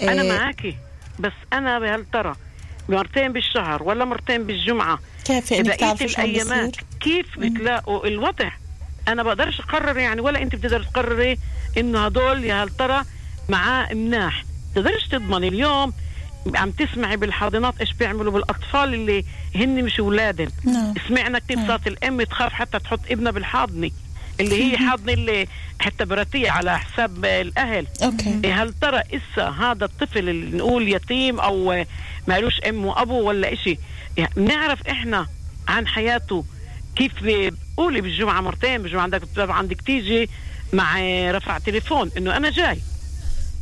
أنا 0.02 0.22
إيه، 0.22 0.32
معاكي 0.32 0.78
بس 1.20 1.34
أنا 1.54 1.80
بهل 1.80 2.06
ترى 2.14 2.36
مرتين 2.90 3.34
بالشهر 3.34 3.84
ولا 3.84 4.06
مرتين 4.06 4.44
بالجمعة. 4.44 5.00
كيف 5.26 5.54
إنك 5.54 5.76
تعرفي 5.76 6.08
شو 6.08 6.22
عم 6.22 6.72
كيف 7.00 7.40
بتلاقوا 7.40 8.08
الوضع؟ 8.08 8.52
أنا 9.08 9.24
بقدرش 9.24 9.60
أقرر 9.60 9.98
يعني 9.98 10.22
ولا 10.22 10.42
أنت 10.42 10.56
بتقدر 10.56 10.84
تقرري 10.84 11.38
إنه 11.78 12.06
هدول 12.06 12.44
يا 12.44 12.64
هل 12.64 12.70
ترى 12.70 13.04
معاه 13.50 13.94
مناح. 13.94 14.46
تقدرش 14.76 15.08
تضمني 15.08 15.48
اليوم 15.48 15.94
عم 16.56 16.72
تسمعي 16.72 17.18
بالحاضنات 17.18 17.74
إيش 17.80 17.94
بيعملوا 17.94 18.32
بالأطفال 18.32 18.94
اللي 18.94 19.26
هن 19.56 19.84
مش 19.84 20.00
أولادن. 20.00 20.48
نعم. 20.64 20.94
سمعنا 21.08 21.40
كيف 21.40 21.68
صارت 21.68 21.88
الأم 21.88 22.24
تخاف 22.24 22.54
حتى 22.54 22.80
تحط 22.80 23.00
ابنها 23.12 23.32
بالحاضنة 23.32 23.92
اللي 24.40 24.64
هي 24.64 24.78
حاضنة 24.78 25.14
اللي 25.14 25.48
حتى 25.80 26.06
براتية 26.06 26.52
على 26.52 26.80
حساب 26.80 27.26
الأهل. 27.26 27.88
إيه 28.46 28.64
هل 28.64 28.74
ترى 28.74 29.02
إسا 29.14 29.50
هذا 29.50 29.86
الطفل 29.86 30.30
اللي 30.30 30.58
نقول 30.58 30.90
يتيم 30.90 31.40
أو 31.40 31.86
مالوش 32.28 32.62
أم 32.62 32.86
وأبو 32.86 33.22
ولا 33.22 33.54
إشي 33.54 33.78
يعني 34.18 34.32
نعرف 34.36 34.88
إحنا 34.88 35.28
عن 35.68 35.88
حياته 35.88 36.46
كيف 36.96 37.14
قولي 37.78 38.02
بالجمعة 38.02 38.42
مرتين 38.42 38.82
بالجمعة 38.82 39.04
عندك 39.04 39.22
عندك 39.38 39.82
تيجي 39.82 40.30
مع 40.74 40.96
رفع 41.32 41.58
تليفون 41.58 42.12
إنه 42.18 42.38
أنا 42.38 42.50
جاي. 42.50 42.78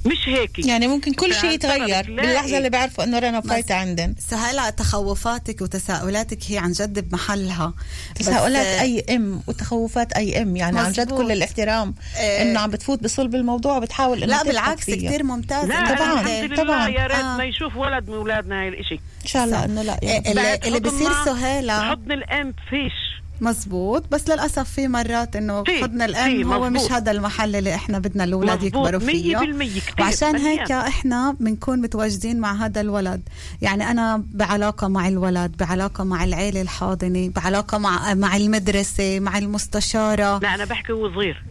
مش 0.06 0.30
هيك 0.30 0.66
يعني 0.66 0.88
ممكن 0.88 1.14
كل 1.14 1.36
شيء 1.36 1.49
يتغير 1.51 2.06
باللحظة 2.16 2.58
اللي 2.58 2.70
بيعرفوا 2.70 3.04
إنه 3.04 3.20
رنا 3.20 3.41
فايته 3.41 3.76
عندن 3.76 4.16
سهلا 4.30 4.70
تخوفاتك 4.70 5.62
وتساؤلاتك 5.62 6.38
هي 6.47 6.58
عن 6.58 6.72
جد 6.72 7.10
بمحلها 7.10 7.74
تساؤلات 8.16 8.66
آه، 8.66 8.82
أي 8.82 9.06
إم 9.10 9.41
وتخوفات 9.47 10.14
أي 10.14 10.41
إم 10.41 10.56
يعني 10.56 10.80
عن 10.80 10.91
جد 10.91 10.99
مزبوط. 11.01 11.22
كل 11.22 11.32
الاحترام 11.32 11.95
آه. 12.18 12.41
إنه 12.41 12.60
عم 12.60 12.70
بتفوت 12.70 13.04
بصلب 13.04 13.36
الموضوع 13.36 13.78
وبتحاول 13.78 14.24
إنه 14.24 14.26
لا 14.38 14.43
بالعكس 14.43 14.86
فيه. 14.86 15.08
كتير 15.08 15.24
ممتاز 15.24 15.66
لا 15.70 15.95
طبعاً. 15.95 16.24
أنت- 16.24 16.28
الحمد 16.28 16.51
لله 16.54 16.64
طبعاً. 16.64 16.88
يا 16.89 17.08
ريت 17.08 17.18
آه. 17.18 17.38
ما 17.38 17.43
يشوف 17.43 17.76
ولد 17.76 18.10
من 18.10 18.16
أولادنا 18.16 18.62
هاي 18.62 18.68
الإشي 18.68 18.95
إن 18.95 19.28
شاء 19.28 19.43
الله 19.45 19.66
إنه 19.66 19.82
لا 19.82 19.99
إيه، 20.04 20.10
يعني. 20.10 20.30
اللي, 20.32 20.41
بعد 20.43 20.66
اللي 20.66 20.80
بصير 20.80 21.12
سهيلة 21.26 21.89
حضن 21.89 22.12
الأم 22.12 22.54
فيش 22.70 22.93
مزبوط. 23.42 24.04
بس 24.12 24.30
للأسف 24.30 24.70
في 24.70 24.88
مرات 24.88 25.38
حضن 25.38 25.64
في، 25.64 25.86
الأم 26.06 26.54
هو 26.54 26.70
مزبوط. 26.70 26.86
مش 26.86 26.92
هذا 26.92 27.12
المحل 27.12 27.56
اللي 27.56 27.76
إحنا 27.76 28.00
بدنا 28.00 28.24
الأولاد 28.24 28.64
مزبوط، 28.64 28.88
يكبروا 28.88 29.00
فيه. 29.00 29.38
100% 29.38 29.80
كتير، 29.80 29.96
وعشان. 30.00 30.36
هيك 30.36 30.72
إحنا 30.72 31.36
بنكون 31.40 31.82
متواجدين 31.82 32.40
مع 32.40 32.66
هذا 32.66 32.82
الولد. 32.82 33.22
يعني 33.62 33.92
أنا 33.92 34.24
بعلاقة 34.34 34.88
مع 34.88 35.08
الولد 35.08 35.58
بعلاقة 35.58 36.04
مع 36.04 36.24
العيلة 36.24 36.62
الحاضنة 36.62 37.30
بعلاقة 37.30 37.78
مع 37.78 38.14
مع 38.14 38.38
المدرسة 38.38 39.20
مع 39.20 39.38
المستشارة. 39.38 40.40
لا 40.40 40.56
أنا 40.56 40.66
بحكي 40.66 40.94
هو 40.94 41.14
صغير. 41.14 41.44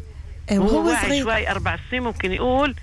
إيه، 0.51 0.59
وهو 0.59 0.87
واعي 0.87 1.07
صغير. 1.07 1.25
شوي 1.25 1.51
أربع 1.51 1.79
سنين 1.91 2.03
ممكن 2.03 2.33
يقول 2.33 2.75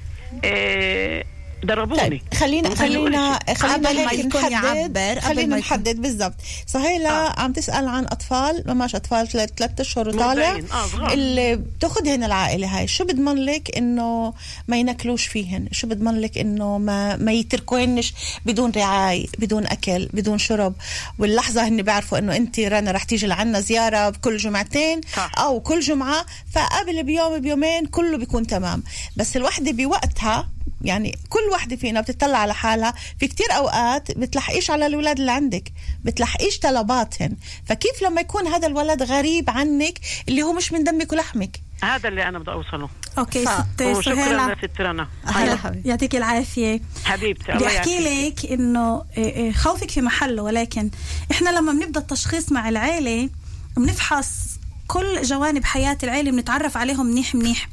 إيه 0.43 1.23
ضربوني 1.65 2.01
طيب 2.01 2.21
خلينا 2.33 2.67
يقول 2.67 2.77
خلينا. 2.77 3.39
خلينا 3.53 4.11
هيك 4.11 4.35
نحدد 4.35 5.19
خلينا 5.19 5.57
نحدد 5.57 6.01
بالضبط 6.01 6.35
سهيلة 6.65 7.09
آه. 7.09 7.39
عم 7.39 7.53
تسأل 7.53 7.87
عن 7.87 8.05
أطفال 8.05 8.63
ماش 8.77 8.95
أطفال 8.95 9.27
ثلاث 9.27 9.49
ثلاث 9.57 9.79
أشهر 9.79 10.09
وطالع. 10.09 10.59
آه،. 10.73 11.13
اللي 11.13 11.55
بتاخذهن 11.55 12.23
العائلة 12.23 12.79
هاي 12.79 12.87
شو 12.87 13.03
بضمن 13.03 13.35
لك 13.35 13.77
إنه 13.77 14.33
ما 14.67 14.77
ينكلوش 14.77 15.27
فيهن 15.27 15.67
شو 15.71 15.87
بضمن 15.87 16.21
لك 16.21 16.37
إنه 16.37 16.77
ما 16.77 17.15
ما 17.15 17.31
يتركوهنش 17.31 18.13
بدون 18.45 18.71
رعاية 18.71 19.27
بدون 19.39 19.65
أكل 19.65 20.09
بدون 20.13 20.37
شرب 20.37 20.73
واللحظة 21.19 21.67
هن 21.67 21.81
بيعرفوا 21.81 22.17
إنه 22.17 22.35
أنت 22.35 22.59
رنا 22.59 22.91
رح 22.91 23.03
تيجي 23.03 23.27
لعنا 23.27 23.59
زيارة 23.59 24.09
كل 24.21 24.37
جمعتين 24.37 25.01
صح. 25.15 25.31
أو 25.39 25.59
كل 25.59 25.79
جمعة 25.79 26.25
فقبل 26.53 27.03
بيوم 27.03 27.39
بيومين 27.39 27.85
كله 27.85 28.17
بيكون 28.17 28.47
تمام 28.47 28.83
بس 29.17 29.37
الوحدة 29.37 29.71
بوقتها 29.71 30.49
يعني 30.81 31.17
كل 31.29 31.39
وحدة 31.53 31.75
فينا 31.75 32.01
بتطلع 32.01 32.37
على 32.37 32.53
حالها. 32.53 32.93
في 33.19 33.27
كتير 33.27 33.47
أوقات 33.51 34.17
بتلحقيش 34.17 34.71
على 34.71 34.85
الأولاد 34.85 35.19
اللي 35.19 35.31
عندك 35.31 35.71
بتلحقيش 36.03 36.59
طلباتهن. 36.59 37.35
فكيف 37.65 38.01
لما 38.03 38.21
يكون 38.21 38.47
هذا 38.47 38.67
الولد 38.67 39.03
غريب 39.03 39.49
عنك 39.49 39.99
اللي 40.29 40.43
هو 40.43 40.53
مش 40.53 40.71
من 40.71 40.83
دمك 40.83 41.11
ولحمك؟ 41.11 41.59
هذا 41.83 42.09
اللي 42.09 42.27
أنا 42.27 42.39
بدي 42.39 42.51
أوصله. 42.51 42.89
أوكي 43.17 43.45
ست 43.45 43.81
وشكرا 43.81 44.15
سهيلة 44.15 44.53
لست 44.53 44.81
رنا 44.81 45.07
حبيبي 45.25 45.89
يعطيك 45.89 46.15
العافية. 46.15 46.81
حبيبتي 47.05 47.43
بدي 47.43 47.53
الله 47.53 47.77
احكي 47.77 48.29
لك 48.29 48.51
إنه 48.51 49.03
إيه 49.17 49.35
إيه 49.35 49.51
خوفك 49.51 49.91
في 49.91 50.01
محله 50.01 50.43
ولكن 50.43 50.89
إحنا 51.31 51.49
لما 51.49 51.71
بنبدأ 51.71 51.99
التشخيص 51.99 52.51
مع 52.51 52.69
العيلة 52.69 53.29
بنفحص 53.77 54.58
كل 54.89 55.21
جوانب 55.21 55.65
حياة 55.65 55.97
العيلة 56.03 56.31
بنتعرف 56.31 56.77
عليهم 56.77 57.05
منيح 57.05 57.35
منيح. 57.35 57.69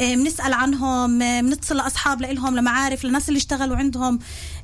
إيه، 0.00 0.16
بنسأل 0.16 0.52
عنهم 0.52 1.18
بنتصل 1.18 1.76
لأصحاب 1.76 2.20
لإلهم 2.20 2.56
لمعارف 2.56 3.04
للناس 3.04 3.28
اللي 3.28 3.38
اشتغلوا 3.38 3.76
عندهم. 3.76 4.18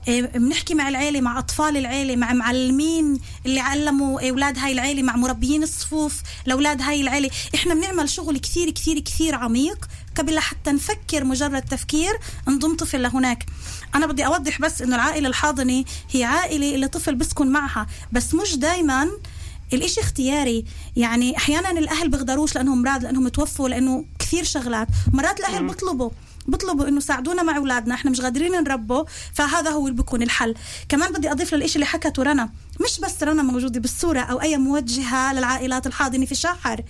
إيه، 0.08 0.22
بنحكي 0.22 0.74
مع 0.74 0.88
العيلة 0.88 1.20
مع 1.20 1.38
أطفال 1.38 1.76
العيلة 1.76 2.16
مع 2.16 2.32
معلمين 2.32 3.20
اللي 3.46 3.60
علموا 3.60 4.30
أولاد 4.30 4.58
هاي 4.58 4.72
العيلة 4.72 5.02
مع 5.02 5.16
مربيين 5.16 5.62
الصفوف 5.62 6.22
لأولاد 6.46 6.82
هاي 6.82 7.00
العيلة. 7.00 7.30
إحنا 7.54 7.74
بنعمل 7.74 8.08
شغل 8.08 8.38
كثير 8.38 8.70
كثير 8.70 8.98
كثير 8.98 9.34
عميق 9.34 9.88
قبل 10.16 10.34
لحتى 10.34 10.72
نفكر 10.72 11.24
مجرد 11.24 11.62
تفكير 11.62 12.12
نضم 12.48 12.76
طفل 12.76 13.02
لهناك. 13.02 13.46
أنا 13.94 14.06
بدي 14.06 14.26
أوضح 14.26 14.60
بس 14.60 14.82
إنه 14.82 14.94
العائلة 14.96 15.28
الحاضنة 15.28 15.84
هي 16.10 16.24
عائلة 16.24 16.74
اللي 16.74 16.88
طفل 16.88 17.14
بسكن 17.14 17.46
معها 17.46 17.86
بس 18.12 18.34
مش 18.34 18.56
دايما 18.56 19.08
الإشي 19.76 20.00
اختياري. 20.00 20.64
يعني 20.96 21.36
أحيانا 21.36 21.70
الأهل 21.70 22.08
بيقدروش 22.08 22.54
لأنهم 22.54 22.82
مراد 22.82 23.02
لأنهم 23.02 23.28
توفوا 23.28 23.68
لأنه 23.68 24.04
كثير 24.18 24.44
شغلات. 24.44 24.88
مرات 25.12 25.40
الأهل 25.40 25.66
بيطلبوا 25.66 26.10
بيطلبوا 26.46 26.88
إنه 26.88 27.00
ساعدونا 27.00 27.42
مع 27.42 27.56
أولادنا 27.56 27.94
إحنا 27.94 28.10
مش 28.10 28.20
قادرين 28.20 28.52
نربوا 28.52 29.04
فهذا 29.34 29.70
هو 29.70 29.86
اللي 29.86 29.96
بيكون 29.96 30.22
الحل. 30.22 30.54
كمان 30.88 31.12
بدي 31.12 31.30
أضيف 31.30 31.54
للإشي 31.54 31.74
اللي 31.74 31.86
حكته 31.86 32.22
رنا. 32.22 32.50
مش 32.84 33.00
بس 33.00 33.22
رنا 33.22 33.42
موجودة 33.42 33.80
بالصورة 33.80 34.20
أو 34.20 34.40
أي 34.40 34.56
موجهة 34.56 35.32
للعائلات 35.32 35.86
الحاضنة 35.86 36.26
في 36.26 36.34
شاحر 36.34 36.82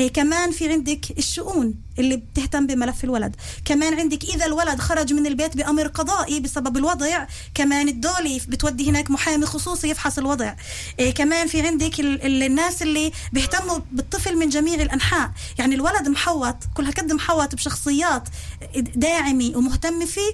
إيه 0.00 0.12
كمان 0.12 0.50
في 0.50 0.68
عندك 0.72 1.18
الشؤون 1.18 1.74
اللي 1.98 2.16
بتهتم 2.16 2.66
بملف 2.66 3.04
الولد. 3.04 3.36
كمان 3.64 3.94
عندك 3.98 4.24
إذا 4.24 4.46
الولد 4.46 4.80
خرج 4.80 5.12
من 5.12 5.26
البيت 5.26 5.56
بأمر 5.56 5.86
قضائي 5.86 6.40
بسبب 6.40 6.76
الوضع 6.76 7.26
كمان 7.54 7.88
الدولة 7.88 8.40
بتودي 8.48 8.90
هناك 8.90 9.10
محامي 9.10 9.46
خصوصي 9.46 9.88
يفحص 9.90 10.18
الوضع. 10.18 10.54
إيه 10.98 11.14
كمان 11.14 11.46
في 11.46 11.66
عندك 11.66 12.00
ال- 12.00 12.22
ال- 12.26 12.42
الناس 12.42 12.82
اللي 12.82 13.12
بيهتموا 13.32 13.78
بالطفل 13.92 14.36
من 14.36 14.48
جميع 14.48 14.74
الأنحاء. 14.82 15.30
يعني 15.58 15.74
الولد 15.74 16.08
محوط 16.08 16.56
كل 16.74 16.84
هكد 16.86 17.12
محوط 17.12 17.54
بشخصيات 17.54 18.28
داعمة 18.76 19.52
ومهتمة 19.56 20.04
فيه 20.04 20.32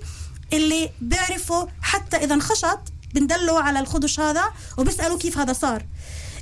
اللي 0.53 0.91
بيعرفوا 1.01 1.67
حتى 1.83 2.17
إذا 2.17 2.35
انخشط 2.35 2.79
بندلوا 3.15 3.61
على 3.61 3.79
الخدش 3.81 4.21
هذا 4.21 4.45
وبيسألوا 4.79 5.19
كيف 5.19 5.39
هذا 5.39 5.53
صار. 5.53 5.87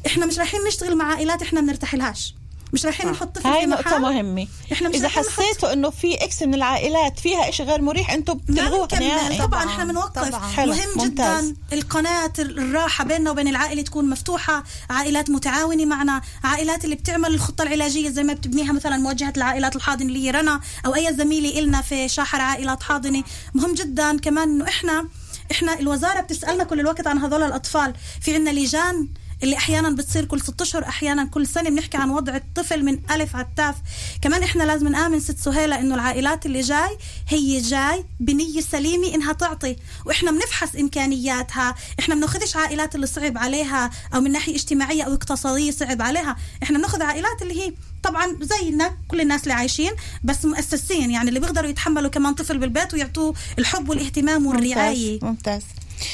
إحنا 0.06 0.26
مش 0.26 0.38
رايحين 0.38 0.60
نشتغل 0.68 0.96
مع 0.96 1.04
عائلات 1.04 1.42
إحنا 1.42 1.60
بنرتاح 1.60 1.94
لهاش. 1.94 2.34
مش 2.72 2.84
رايحين 2.84 3.10
نحط 3.10 3.38
طفل 3.38 3.48
هاي 3.48 3.60
في 3.60 3.66
نقطة 3.66 3.98
مهمة. 3.98 4.46
إحنا 4.72 4.88
مش 4.88 4.94
إذا 4.94 5.02
رايحين 5.04 5.22
نحط- 5.22 5.30
حسيتوا 5.40 5.72
إنه 5.72 5.90
في 5.90 6.14
إكس 6.24 6.42
من 6.42 6.54
العائلات 6.54 7.18
فيها 7.18 7.48
إشي 7.48 7.62
غير 7.62 7.82
مريح 7.82 8.10
أنتم 8.12 8.34
بتلغوه 8.34 8.88
نهائي 8.92 9.38
طبعا 9.38 9.64
إحنا 9.64 9.84
بنوقف. 9.84 10.28
طبعاً. 10.28 10.66
مهم 10.66 10.88
ممتاز. 10.96 11.44
جدا 11.48 11.56
القناة 11.72 12.32
الراحة 12.38 13.04
بيننا 13.04 13.30
وبين 13.30 13.48
العائلة 13.48 13.82
تكون 13.82 14.10
مفتوحة. 14.10 14.64
عائلات 14.90 15.30
متعاونة 15.30 15.84
معنا. 15.84 16.20
عائلات 16.44 16.84
اللي 16.84 16.96
بتعمل 16.96 17.34
الخطة 17.34 17.62
العلاجية 17.62 18.08
زي 18.10 18.22
ما 18.22 18.32
بتبنيها 18.32 18.72
مثلا 18.72 18.96
موجهة 18.96 19.32
العائلات 19.36 19.76
الحاضنة 19.76 20.08
اللي 20.08 20.26
هي 20.26 20.30
رنا 20.30 20.60
أو 20.86 20.94
أي 20.94 21.14
زميلة 21.14 21.58
إلنا 21.58 21.80
في 21.82 22.08
شاحر 22.08 22.40
عائلات 22.40 22.82
حاضنة. 22.82 23.22
مهم 23.54 23.74
جدا 23.74 24.18
كمان 24.18 24.48
إنه 24.50 24.68
إحنا 24.68 25.08
إحنا 25.50 25.78
الوزارة 25.80 26.20
بتسألنا 26.20 26.64
كل 26.64 26.80
الوقت 26.80 27.06
عن 27.06 27.18
هذول 27.18 27.42
الأطفال. 27.42 27.94
في 28.20 28.34
عنا 28.34 28.50
لجان 28.50 29.08
اللي 29.42 29.56
أحيانا 29.56 29.90
بتصير 29.90 30.24
كل 30.24 30.40
ست 30.40 30.60
أشهر 30.60 30.84
أحيانا 30.84 31.24
كل 31.24 31.46
سنة 31.46 31.70
بنحكي 31.70 31.96
عن 31.96 32.10
وضع 32.10 32.36
الطفل 32.36 32.84
من 32.84 32.98
ألف 33.10 33.36
على 33.36 33.44
التاف. 33.44 33.74
كمان 34.22 34.42
إحنا 34.42 34.62
لازم 34.62 34.88
نآمن 34.88 35.20
ست 35.20 35.38
سهيلة 35.38 35.80
إنه 35.80 35.94
العائلات 35.94 36.46
اللي 36.46 36.60
جاي 36.60 36.98
هي 37.28 37.60
جاي 37.60 38.04
بنية 38.20 38.60
سليمة 38.60 39.14
إنها 39.14 39.32
تعطي. 39.32 39.76
وإحنا 40.06 40.30
بنفحص 40.30 40.74
إمكانياتها. 40.74 41.74
إحنا 42.00 42.14
بناخذش 42.14 42.56
عائلات 42.56 42.94
اللي 42.94 43.06
صعب 43.06 43.38
عليها 43.38 43.90
أو 44.14 44.20
من 44.20 44.32
ناحية 44.32 44.54
اجتماعية 44.54 45.02
أو 45.02 45.14
اقتصادية 45.14 45.70
صعب 45.70 46.02
عليها. 46.02 46.36
إحنا 46.62 46.78
بناخذ 46.78 47.02
عائلات 47.02 47.42
اللي 47.42 47.60
هي 47.60 47.72
طبعا 48.02 48.36
زينا 48.40 48.96
كل 49.08 49.20
الناس 49.20 49.42
اللي 49.42 49.54
عايشين 49.54 49.92
بس 50.24 50.44
مؤسسين 50.44 51.10
يعني 51.10 51.28
اللي 51.28 51.40
بيقدروا 51.40 51.70
يتحملوا 51.70 52.10
كمان 52.10 52.34
طفل 52.34 52.58
بالبيت 52.58 52.94
ويعطوه 52.94 53.34
الحب 53.58 53.88
والاهتمام 53.88 54.46
والرعاية. 54.46 55.12
ممتاز, 55.12 55.28
ممتاز. 55.28 55.62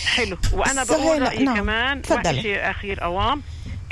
حلو. 0.07 0.37
وأنا 0.53 0.85
بقول 0.85 1.23
رأيي 1.23 1.45
نعم. 1.45 1.57
كمان 1.57 2.03
تفضلي. 2.03 2.43
شيء 2.43 2.71
أخير 2.71 3.05
أوام 3.05 3.43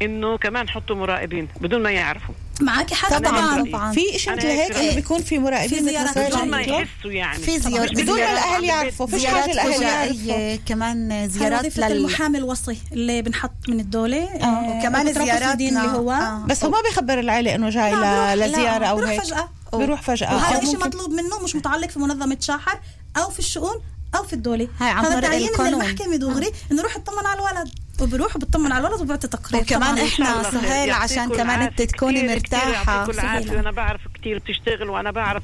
إنه 0.01 0.39
كمان 0.39 0.69
حطوا 0.69 0.97
مراقبين 0.97 1.49
بدون 1.61 1.83
ما 1.83 1.91
يعرفوا. 1.91 2.35
معك 2.61 2.95
حق 2.95 3.19
طبعا. 3.19 3.59
هيك 3.63 3.69
طبعا. 3.73 3.93
في 3.93 4.29
أنا 4.29 4.37
مثل 4.37 4.47
هيك. 4.47 4.73
إنه 4.77 4.95
بيكون 4.95 5.23
في 5.23 5.39
مراقبين 5.39 5.85
زيارات 5.85 6.19
بدون 6.19 6.49
ما؟ 6.51 6.61
يحسوا 6.61 7.11
يعني. 7.13 7.39
في 7.39 7.59
زيارات 7.59 7.91
بدون 7.93 8.19
ما 8.21 8.33
الأهل 8.33 8.65
يعرفوا. 8.65 9.07
فيش 9.07 9.21
زيارات 9.21 9.49
الأهل 9.49 9.83
يعرفوا. 9.83 10.57
كمان 10.67 11.29
زيارات 11.29 11.79
لل 11.79 11.85
المحامي 11.85 12.39
الوصي 12.39 12.79
اللي 12.93 13.23
بنحط 13.23 13.51
من 13.69 13.81
الدولة 13.81 14.23
آه 14.25 14.79
وكمان 14.79 15.13
زياراتنا. 15.13 15.53
الدين 15.53 15.77
اللي 15.79 15.89
هو. 15.99 16.11
آه. 16.13 16.45
بس 16.47 16.65
هو 16.65 16.71
ما 16.71 16.79
بيخبر 16.89 17.19
العائلة 17.21 17.55
إنه 17.55 17.71
جاي 17.71 17.93
لا، 17.93 18.37
ل- 18.37 18.39
بيروح- 18.39 18.47
لا، 18.47 18.47
لزيارة 18.47 18.87
أو 18.87 18.97
بيروح 18.97 19.11
هيك. 19.11 19.23
فجأة. 19.23 19.49
بيروح 19.75 20.03
فجأة. 20.03 20.35
وهذا 20.35 20.63
الشيء 20.63 20.77
مطلوب 20.79 21.11
منه 21.11 21.43
مش 21.45 21.57
متعلق 21.57 21.89
في 21.91 21.99
منظمة 21.99 22.37
شاحر 22.41 22.81
أو 23.17 23.31
في 23.31 23.39
الشؤون. 23.39 23.75
أو 24.17 24.23
في 24.23 24.33
عن 24.81 25.05
هذا 25.05 25.15
طريق 25.15 25.31
تعيين 25.31 25.49
من. 25.49 25.75
المحكمة 25.75 26.17
دغري 26.17 26.51
إنه 26.73 26.81
يروح 26.81 26.97
يطمن 26.97 27.27
على 27.27 27.39
الولد 27.41 27.71
وبيروح 28.01 28.37
وبيطمن 28.37 28.73
على 28.73 28.87
الولد 28.87 29.01
وبيعطي 29.01 29.29
تقرير 29.29 29.63
وكمان 29.63 29.97
خير. 29.97 30.43
سهيل 30.51 30.91
عشان 30.91 31.29
كمان. 31.29 31.61
أنت 31.63 31.83
تكوني 31.83 32.21
كتير- 32.23 32.39
كتير 32.39 32.59
مرتاحة. 32.59 32.97
يعطيكم 32.97 33.19
العافية 33.21 33.41
سهيلة. 33.47 33.57
وأنا 33.57 33.71
بعرف 33.71 34.01
كتير 34.15 34.39
بتشتغل 34.39 34.91
وأنا 34.91 35.11
بعرف 35.11 35.43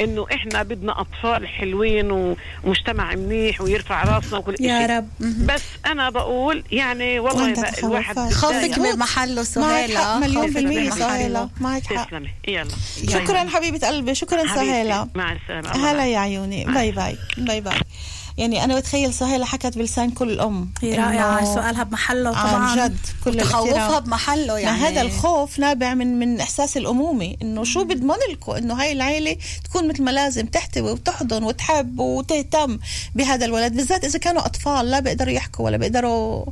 إنه 0.00 0.26
إحنا 0.34 0.62
بدنا 0.62 1.00
أطفال 1.00 1.48
حلوين 1.48 2.36
ومجتمع 2.64 3.14
منيح 3.14 3.60
ويرفع 3.60 4.04
راسنا 4.04 4.38
وكل 4.38 4.54
يا 4.60 4.84
إشي. 4.84 4.92
رب. 4.96 5.08
بس 5.46 5.62
أنا 5.86 6.10
بقول 6.10 6.64
يعني 6.72 7.18
والله 7.18 7.52
الواحد 7.78 8.14
تخوفات. 8.14 8.32
خوفك 8.34 8.70
بتضايق. 8.70 8.92
من 8.92 8.98
محله 8.98 9.34
معك 9.34 9.44
سهيلة. 9.44 10.00
حق 10.00 10.16
مليون 10.16 10.50
بالمية. 10.52 10.90
سهيلة. 10.90 11.48
معك 11.60 11.82
حق. 11.86 12.06
تسلمي. 12.06 12.30
يلا. 12.48 12.68
شكرا 13.08 13.48
حبيبة 13.48 13.88
قلبي. 13.88 14.14
شكرا. 14.14 14.54
سهيلة. 14.54 15.08
مع 15.14 15.32
السلامة. 15.32 15.74
الله 15.74 15.92
هلا. 15.92 16.06
يا 16.06 16.18
عيوني. 16.18 16.64
bye 16.64 16.90
bye. 16.92 17.16
bye 17.38 17.60
bye. 17.60 17.80
يعني 18.38 18.64
أنا 18.64 18.78
بتخيل 18.78 19.14
سهيلة 19.14 19.44
حكت 19.44 19.78
بلسان 19.78 20.10
كل 20.10 20.40
أم 20.40 20.70
هي 20.82 20.96
رائعة 20.96 21.38
إنه 21.38 21.54
سؤالها 21.54 21.82
بمحله 21.82 22.36
عن 22.36 22.48
طبعا. 22.50 22.76
جد 22.88 22.96
كل 23.24 23.40
تخوفها. 23.40 23.98
بمحله 23.98 24.58
يعني 24.58 24.80
ما 24.80 24.88
هذا 24.88 25.02
الخوف 25.02 25.58
نابع 25.58 25.94
من 25.94 26.18
من 26.18 26.40
إحساس 26.40 26.76
الأمومة 26.76 27.34
إنه 27.42 27.64
شو 27.64 27.84
بضمن 27.84 28.16
لكم 28.30 28.52
إنه 28.52 28.74
هاي 28.74 28.92
العيلة 28.92 29.36
تكون 29.64 29.88
مثل 29.88 30.02
ما 30.02 30.10
لازم 30.10 30.46
تحتوي 30.46 30.92
وتحضن 30.92 31.44
وتحب 31.44 31.98
وتهتم 31.98 32.78
بهذا 33.14 33.44
الولد 33.44 33.76
بالذات 33.76 34.04
إذا 34.04 34.18
كانوا 34.18 34.46
أطفال 34.46 34.90
لا 34.90 35.00
بيقدروا 35.00 35.32
يحكوا 35.32 35.64
ولا 35.64 35.76
بيقدروا 35.76 36.44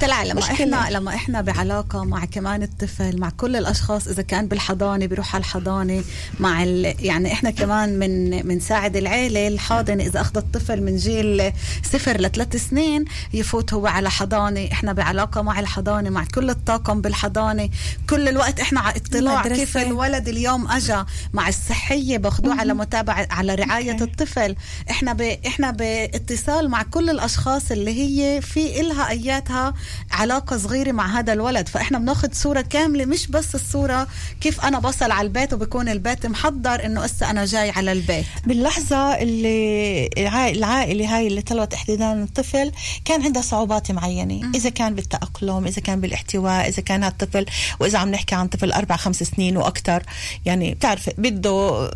طلع 0.00 0.22
لما 0.22 0.34
مشكلة. 0.40 0.54
إحنا 0.78 0.96
لما 0.98 1.14
إحنا 1.14 1.40
بعلاقة 1.40 2.04
مع 2.04 2.24
كمان 2.24 2.62
الطفل 2.62 3.20
مع 3.20 3.30
كل 3.30 3.56
الأشخاص 3.56 4.08
إذا 4.08 4.22
كان 4.22 4.48
بالحضانة 4.48 5.06
بيروح 5.06 5.34
على 5.34 5.40
الحضانة 5.40 6.04
مع 6.40 6.62
ال... 6.62 6.94
يعني 7.04 7.32
إحنا 7.32 7.50
كمان 7.50 7.98
من 7.98 8.30
بنساعد 8.42 8.96
العيلة 8.96 9.48
الحاضنة 9.48 10.04
إذا 10.04 10.20
أخذ 10.20 10.36
الطفل 10.36 10.82
من 10.82 10.96
جيل 10.96 11.52
صفر 11.92 12.20
لثلاث 12.20 12.56
سنين 12.68 13.04
يفوت 13.32 13.74
هو 13.74 13.86
على 13.86 14.10
حضانة 14.10 14.68
إحنا 14.72 14.92
بعلاقة 14.92 15.42
مع 15.42 15.60
الحضانة 15.60 16.10
مع 16.10 16.24
كل 16.34 16.50
الطاقم 16.50 17.00
بالحضانة 17.00 17.68
كل 18.10 18.28
الوقت 18.28 18.60
إحنا 18.60 18.80
على 18.80 18.96
اطلاع 18.96 19.34
المدرسة. 19.40 19.60
كيف 19.64 19.76
الولد 19.78 20.28
اليوم 20.28 20.68
اجى 20.68 21.04
مع 21.32 21.48
الصحية 21.48 22.18
باخذوه 22.18 22.60
على 22.60 22.74
متابعة 22.74 23.26
على 23.30 23.54
رعاية 23.54 23.92
أوكي. 23.92 24.04
الطفل 24.04 24.56
إحنا 24.90 25.12
ب... 25.12 25.20
إحنا 25.46 25.70
باتصال 25.70 26.68
مع 26.68 26.82
كل 26.82 27.10
الأشخاص 27.10 27.70
اللي 27.70 27.90
هي 27.90 28.40
في 28.40 28.80
إلها 28.80 29.10
أياتها 29.10 29.74
علاقة 30.10 30.56
صغيرة 30.56 30.92
مع 30.92 31.18
هذا 31.18 31.32
الولد. 31.32 31.68
فإحنا 31.68 31.98
بناخذ 31.98 32.28
صورة 32.32 32.60
كاملة 32.60 33.04
مش 33.04 33.26
بس 33.26 33.54
الصورة 33.54 34.06
كيف 34.40 34.60
أنا 34.60 34.78
بصل 34.78 35.10
على 35.10 35.26
البيت 35.26 35.52
وبكون 35.52 35.88
البيت 35.88 36.26
محضر 36.26 36.84
إنه 36.86 37.00
هسه 37.04 37.30
أنا 37.30 37.44
جاي 37.44 37.70
على 37.70 37.92
البيت. 37.92 38.24
باللحظة 38.46 39.14
اللي 39.14 40.10
العائلة, 40.18 40.58
العائلة 40.58 41.16
هاي 41.16 41.26
اللي 41.26 41.42
طلبت 41.42 41.74
احتضان 41.74 42.22
الطفل 42.22 42.72
كان 43.04 43.22
عندها 43.22 43.42
صعوبات 43.42 43.90
معينة. 43.90 44.50
إذا 44.54 44.70
كان 44.70 44.94
بالتأقلم 44.94 45.66
إذا 45.66 45.82
كان 45.82 46.00
بالاحتواء 46.00 46.68
إذا 46.68 46.82
كان 46.82 47.04
الطفل 47.04 47.46
وإذا 47.80 47.98
عم 47.98 48.08
نحكي 48.08 48.34
عن 48.34 48.48
طفل 48.48 48.72
أربع 48.72 48.96
خمس 48.96 49.22
سنين 49.22 49.56
وأكثر 49.56 50.02
يعني 50.44 50.74
بتعرف 50.74 51.10
بده 51.18 51.90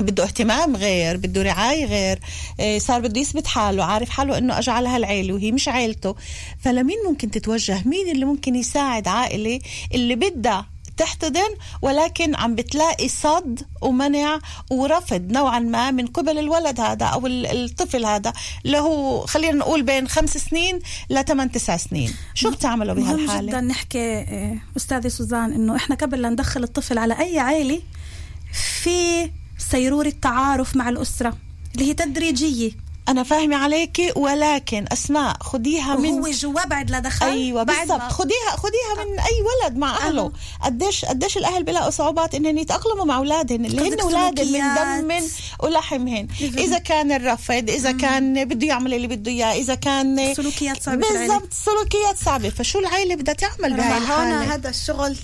بده 0.00 0.24
اهتمام 0.24 0.76
غير 0.76 1.16
بده 1.16 1.42
رعاية 1.42 1.84
غير 1.84 2.18
إيه، 2.60 2.78
صار 2.78 3.00
بده 3.00 3.20
يثبت 3.20 3.46
حاله 3.46 3.84
عارف 3.84 4.10
حاله 4.10 4.38
إنه 4.38 4.58
أجى 4.58 4.70
على 4.70 4.88
هالعيلة 4.88 5.34
وهي 5.34 5.52
مش 5.52 5.68
عيلته. 5.68 6.16
فلمين 6.60 6.96
ممكن 7.08 7.30
تتوجه 7.40 7.82
مين 7.88 8.08
اللي 8.10 8.24
ممكن 8.24 8.54
يساعد 8.56 9.08
عائلة 9.08 9.60
اللي 9.94 10.14
بدها 10.14 10.66
تحتضن 10.96 11.50
ولكن 11.82 12.34
عم 12.34 12.54
بتلاقي 12.54 13.08
صد 13.08 13.60
ومنع 13.82 14.38
ورفض 14.70 15.32
نوعا 15.32 15.58
ما 15.58 15.90
من 15.90 16.06
قبل 16.06 16.38
الولد 16.38 16.80
هذا 16.80 17.06
أو 17.06 17.26
ال- 17.26 17.46
الطفل 17.46 18.04
هذا 18.04 18.32
اللي 18.66 18.78
هو 18.78 19.26
خلينا 19.26 19.52
نقول 19.56 19.82
بين 19.82 20.08
خمس 20.08 20.38
سنين 20.38 20.80
لثمان 21.10 21.50
تسع 21.52 21.76
سنين. 21.76 22.14
شو 22.34 22.50
بتعملوا 22.50 22.94
مهم 22.94 23.16
جدا 23.48 23.60
نحكي 23.60 23.98
آه، 24.18 24.58
أستاذة 24.76 25.08
سوزان 25.08 25.52
إنه 25.52 25.76
إحنا 25.76 25.96
قبل 25.96 26.22
لا 26.22 26.28
ندخل 26.28 26.62
الطفل 26.62 26.98
على 26.98 27.18
أي 27.20 27.38
عائلة 27.38 27.80
في 28.82 29.30
سيرورة 29.58 30.12
تعارف 30.22 30.76
مع 30.76 30.88
الأسرة 30.88 31.36
اللي 31.74 31.88
هي 31.88 31.94
تدريجية. 31.94 32.70
أنا 33.10 33.22
فاهمة 33.22 33.56
عليكي 33.56 34.12
ولكن 34.16 34.84
أسماء 34.92 35.36
خديها 35.40 35.96
من 35.96 36.12
وهو 36.12 36.30
جوا 36.30 36.64
بعد 36.64 36.90
لا 36.90 36.98
دخل 36.98 37.26
أيوه 37.26 37.62
بعد 37.62 37.88
بالضبط. 37.88 38.12
خديها 38.12 38.50
خديها 38.56 39.04
من 39.04 39.20
أي 39.20 39.42
ولد 39.42 39.76
مع 39.76 39.96
أهله. 39.96 40.32
قديش 40.62 41.04
قديش 41.04 41.36
الأهل 41.36 41.64
بيلاقوا 41.64 41.90
صعوبات 41.90 42.34
إنهم 42.34 42.58
يتأقلموا 42.58 43.04
مع 43.04 43.16
أولادهم 43.16 43.64
اللي 43.64 43.88
هن 43.88 44.00
أولادهم 44.00 44.52
من. 45.04 45.20
دم 45.20 45.24
ولحمهن. 45.60 46.28
إذا 46.40 46.78
كان 46.78 47.12
الرفض 47.12 47.70
إذا 47.70 47.92
كان 47.92 48.44
بده 48.44 48.66
يعمل 48.66 48.94
اللي 48.94 49.06
بده 49.06 49.30
إياه 49.30 49.54
إذا 49.54 49.74
كان 49.74 50.34
سلوكيات 50.34 50.88
العيلة. 50.88 51.26
بالضبط 51.26 51.52
سلوكيات 51.52 52.16
صعبة. 52.24 52.48
فشو 52.50 52.78
العائله 52.78 53.14
بدها 53.14 53.34
تعمل 53.34 53.76
بهاي 53.76 53.98
الحالة؟ 53.98 54.54
هذا 54.54 54.70
الشغل 54.70 55.16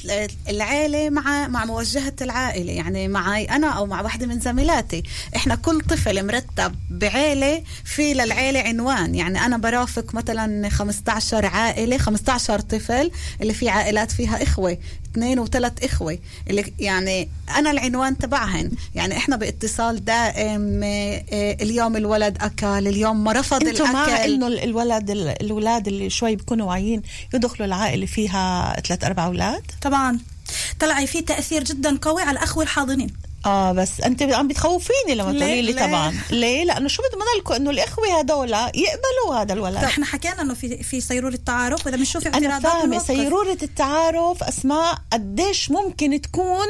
العيلة 0.48 1.10
مع 1.10 1.48
مع 1.48 1.64
موجهة 1.64 2.14
العائلة. 2.20 2.72
يعني 2.72 3.08
معي 3.08 3.44
أنا 3.44 3.68
أو 3.68 3.86
مع 3.86 4.02
واحدة 4.02 4.26
من 4.26 4.40
زميلاتي. 4.40 5.02
إحنا 5.36 5.54
كل 5.54 5.80
طفل 5.80 6.26
مرتب 6.26 6.74
بعيلة 6.90 7.62
في 7.84 8.14
للعيلة 8.14 8.60
عنوان. 8.60 9.14
يعني 9.14 9.40
أنا 9.46 9.56
برافق 9.56 10.14
مثلا 10.14 10.68
15 10.68 11.46
عائلة 11.46 11.98
15 11.98 12.60
طفل 12.60 13.10
اللي 13.42 13.54
في 13.54 13.68
عائلات 13.68 14.10
فيها 14.10 14.42
إخوة 14.42 14.78
اثنين 15.12 15.38
وثلاث 15.38 15.84
إخوة. 15.84 16.18
اللي 16.50 16.72
يعني 16.78 17.28
أنا 17.56 17.70
العنوان 17.70 18.18
تبعهن. 18.18 18.70
يعني 18.94 19.16
إحنا 19.16 19.36
باتصال 19.36 20.04
دائم 20.04 20.80
آه، 20.84 21.24
آه، 21.32 21.56
اليوم 21.62 21.96
الولد 21.96 22.38
أكل 22.40 22.88
اليوم 22.88 23.24
ما 23.24 23.32
رفض 23.32 23.66
أنتم 23.66 23.92
مع 23.92 24.04
الأكل. 24.04 24.32
إنه 24.32 24.46
الولد 24.46 25.10
الأولاد 25.10 25.88
اللي 25.88 26.10
شوي 26.10 26.36
بيكونوا 26.36 26.68
واعيين 26.68 27.02
يدخلوا 27.34 27.66
العائلة 27.66 28.06
فيها 28.06 28.76
ثلاث 28.80 29.04
أربع 29.04 29.26
أولاد؟ 29.26 29.62
طبعا. 29.82 30.18
طلعي 30.80 31.06
في 31.06 31.20
تأثير 31.20 31.64
جدا 31.64 31.98
قوي 32.02 32.22
على 32.22 32.38
الأخوة 32.38 32.62
الحاضنين. 32.62 33.25
آه 33.46 33.72
بس 33.72 34.00
أنت 34.00 34.22
عم 34.22 34.48
بتخوفيني 34.48 35.14
لما؟ 35.14 35.24
تقولي 35.32 35.62
لي؟ 35.62 35.72
طبعا 35.72 36.14
ليه 36.30 36.64
لأنه 36.64 36.88
شو 36.88 37.02
بدنا 37.02 37.24
لكم 37.40 37.54
إنه 37.54 37.70
الإخوة 37.70 38.18
هدول 38.18 38.52
يقبلوا 38.52 39.34
هذا 39.42 39.52
الولد 39.52 39.76
إحنا 39.84 40.04
حكينا 40.06 40.42
إنه 40.42 40.54
في 40.54 40.82
في 40.82 41.00
سيروره 41.00 41.38
تعارف 41.46 41.86
وإذا 41.86 41.96
بنشوف 41.96 42.26
أنا 42.26 42.34
اعتراضات 42.36 42.62
فاهمة 42.72 42.86
بنوقف. 42.86 43.06
سيروره 43.06 43.58
التعارف 43.62 44.42
أسماء 44.42 44.98
قديش 45.12 45.70
ممكن 45.70 46.20
تكون 46.20 46.66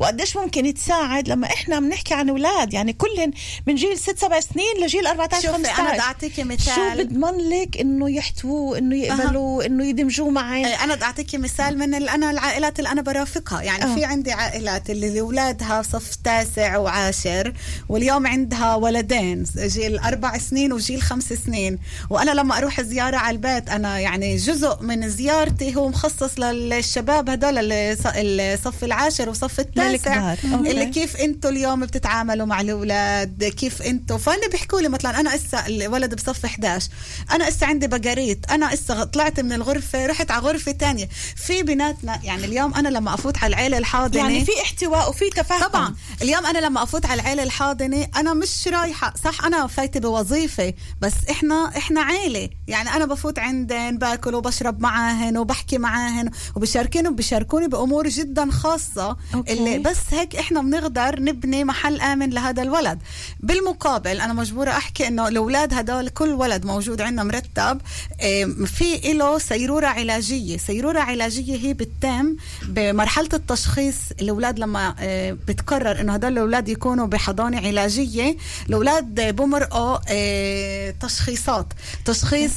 وقديش 0.00 0.36
ممكن 0.36 0.74
تساعد 0.74 1.28
لما 1.28 1.46
إحنا 1.46 1.80
بنحكي 1.80 2.14
عن 2.14 2.28
أولاد؟ 2.28 2.72
يعني 2.72 2.92
كلهم 2.92 3.30
من 3.66 3.74
جيل 3.74 3.98
ست 3.98 4.18
سبع 4.18 4.40
سنين 4.40 4.84
لجيل 4.84 5.06
14 5.06 5.42
شوفي 5.42 5.52
15 5.54 5.80
أنا 5.82 5.92
بدي 5.92 6.00
أعطيكي 6.00 6.44
مثال. 6.44 6.74
شو 6.74 7.04
بضمن 7.04 7.48
لك 7.50 7.76
إنه 7.80 8.10
يحتووه 8.10 8.78
إنه 8.78 8.96
يقبلوا 8.96 9.66
إنه 9.66 9.84
يدمجوه 9.86 10.30
معي؟ 10.30 10.64
آه، 10.66 10.84
أنا 10.84 10.94
بدي 10.94 11.04
أعطيكي 11.04 11.38
مثال 11.38 11.78
من 11.78 11.94
أنا 11.94 12.30
العائلات 12.30 12.78
اللي 12.78 12.90
أنا 12.90 13.02
برافقها. 13.02 13.62
يعني 13.62 13.84
آه. 13.84 13.94
في 13.94 14.04
عندي 14.04 14.32
عائلات 14.32 14.90
اللي 14.90 15.20
اولادها 15.20 15.82
صف 15.82 16.14
تاسع 16.24 16.76
وعاشر 16.76 17.52
واليوم 17.88 18.26
عندها 18.26 18.74
ولدين 18.74 19.44
جيل 19.56 19.98
أربع 19.98 20.38
سنين 20.38 20.72
وجيل 20.72 21.02
خمس 21.02 21.32
سنين. 21.32 21.78
وأنا 22.10 22.30
لما 22.30 22.58
أروح 22.58 22.80
زيارة 22.80 23.16
على 23.16 23.34
البيت 23.34 23.68
أنا 23.70 23.98
يعني 23.98 24.36
جزء 24.36 24.82
من 24.82 25.08
زيارتي 25.08 25.76
هو 25.76 25.88
مخصص 25.88 26.38
للشباب 26.38 27.30
هدول 27.30 27.72
الصف 27.72 28.84
العاشر 28.84 29.28
وصف 29.28 29.60
التاسع. 29.86 30.34
اللي 30.44 30.86
كيف 30.86 31.16
أنتم 31.16 31.48
اليوم 31.48 31.80
بتتعاملوا 31.80 32.46
مع 32.46 32.60
الأولاد؟ 32.60 33.44
كيف 33.44 33.82
أنتم 33.82 34.18
فأنا 34.18 34.48
بيحكوا 34.48 34.80
لي 34.80 34.88
مثلا 34.88 35.20
أنا 35.20 35.34
إسا 35.34 35.66
الولد 35.66 36.14
بصف 36.14 36.44
11 36.44 36.88
أنا 37.30 37.48
إسا 37.48 37.64
عندي 37.64 37.86
بقريت 37.86 38.50
أنا 38.50 38.72
إسا 38.72 39.04
طلعت 39.04 39.40
من 39.40 39.52
الغرفة 39.52 40.06
رحت 40.06 40.30
على 40.30 40.42
غرفة 40.42 40.72
تانية. 40.72 41.08
في 41.36 41.62
بناتنا 41.62 42.20
يعني 42.24 42.44
اليوم 42.44 42.74
أنا 42.74 42.88
لما 42.88 43.14
أفوت 43.14 43.38
على 43.38 43.50
العيلة 43.54 43.78
الحاضنة 43.78 44.22
يعني 44.22 44.44
في 44.44 44.52
احتواء 44.62 45.10
وفي 45.10 45.30
تفاهم. 45.30 45.62
طبعا. 45.68 45.94
اليوم 46.22 46.46
أنا 46.46 46.58
لما 46.58 46.82
أفوت 46.82 47.06
على 47.06 47.20
العيلة 47.20 47.42
الحاضنة 47.42 48.08
أنا 48.16 48.34
مش 48.34 48.68
رايحة. 48.68 49.14
صح 49.24 49.44
أنا 49.44 49.66
فايتة 49.66 50.00
بوظيفة 50.00 50.74
بس 51.00 51.12
إحنا 51.30 51.72
إحنا 51.76 52.00
عيلة. 52.00 52.48
يعني 52.68 52.90
أنا 52.90 53.04
بفوت 53.06 53.38
عندن 53.38 53.98
باكل 53.98 54.34
وبشرب 54.34 54.80
معاهن 54.80 55.36
وبحكي 55.38 55.78
معاهن 55.78 56.30
وبشاركين 56.56 57.06
وبشاركوني 57.08 57.68
بأمور 57.68 58.08
جدا 58.08 58.50
خاصة. 58.50 59.16
أوكي. 59.34 59.52
اللي 59.52 59.67
بس 59.76 59.96
هيك 60.10 60.36
إحنا 60.36 60.60
بنقدر 60.62 61.20
نبني 61.20 61.64
محل 61.64 62.00
آمن 62.00 62.30
لهذا 62.30 62.62
الولد. 62.62 62.98
بالمقابل 63.40 64.20
أنا 64.20 64.32
مجبورة 64.32 64.70
أحكي 64.70 65.08
إنه 65.08 65.28
الأولاد 65.28 65.74
هدول 65.74 66.08
كل 66.08 66.28
ولد 66.28 66.66
موجود 66.66 67.00
عندنا 67.00 67.24
مرتب 67.24 67.80
آم، 68.22 68.64
في 68.66 69.12
له 69.12 69.38
سيرورة 69.38 69.86
علاجية. 69.86 70.56
سيرورة 70.56 71.00
علاجية 71.00 71.56
هي 71.56 71.74
بتتم 71.74 72.36
بمرحلة 72.62 73.28
التشخيص. 73.34 73.96
الأولاد 74.20 74.58
لما 74.58 74.94
آه، 75.00 75.36
بتقرر 75.48 76.00
إنه 76.00 76.12
هدول 76.14 76.32
الأولاد 76.32 76.68
يكونوا 76.68 77.06
بحضانة 77.06 77.58
علاجية 77.66 78.36
الأولاد 78.68 79.36
بمرقوا 79.36 79.98
آه، 80.08 80.94
تشخيصات. 81.00 81.66
تشخيص 82.04 82.52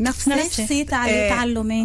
نفسي. 0.00 0.30
نفسي 0.30 0.84
تعلمي. 0.84 1.84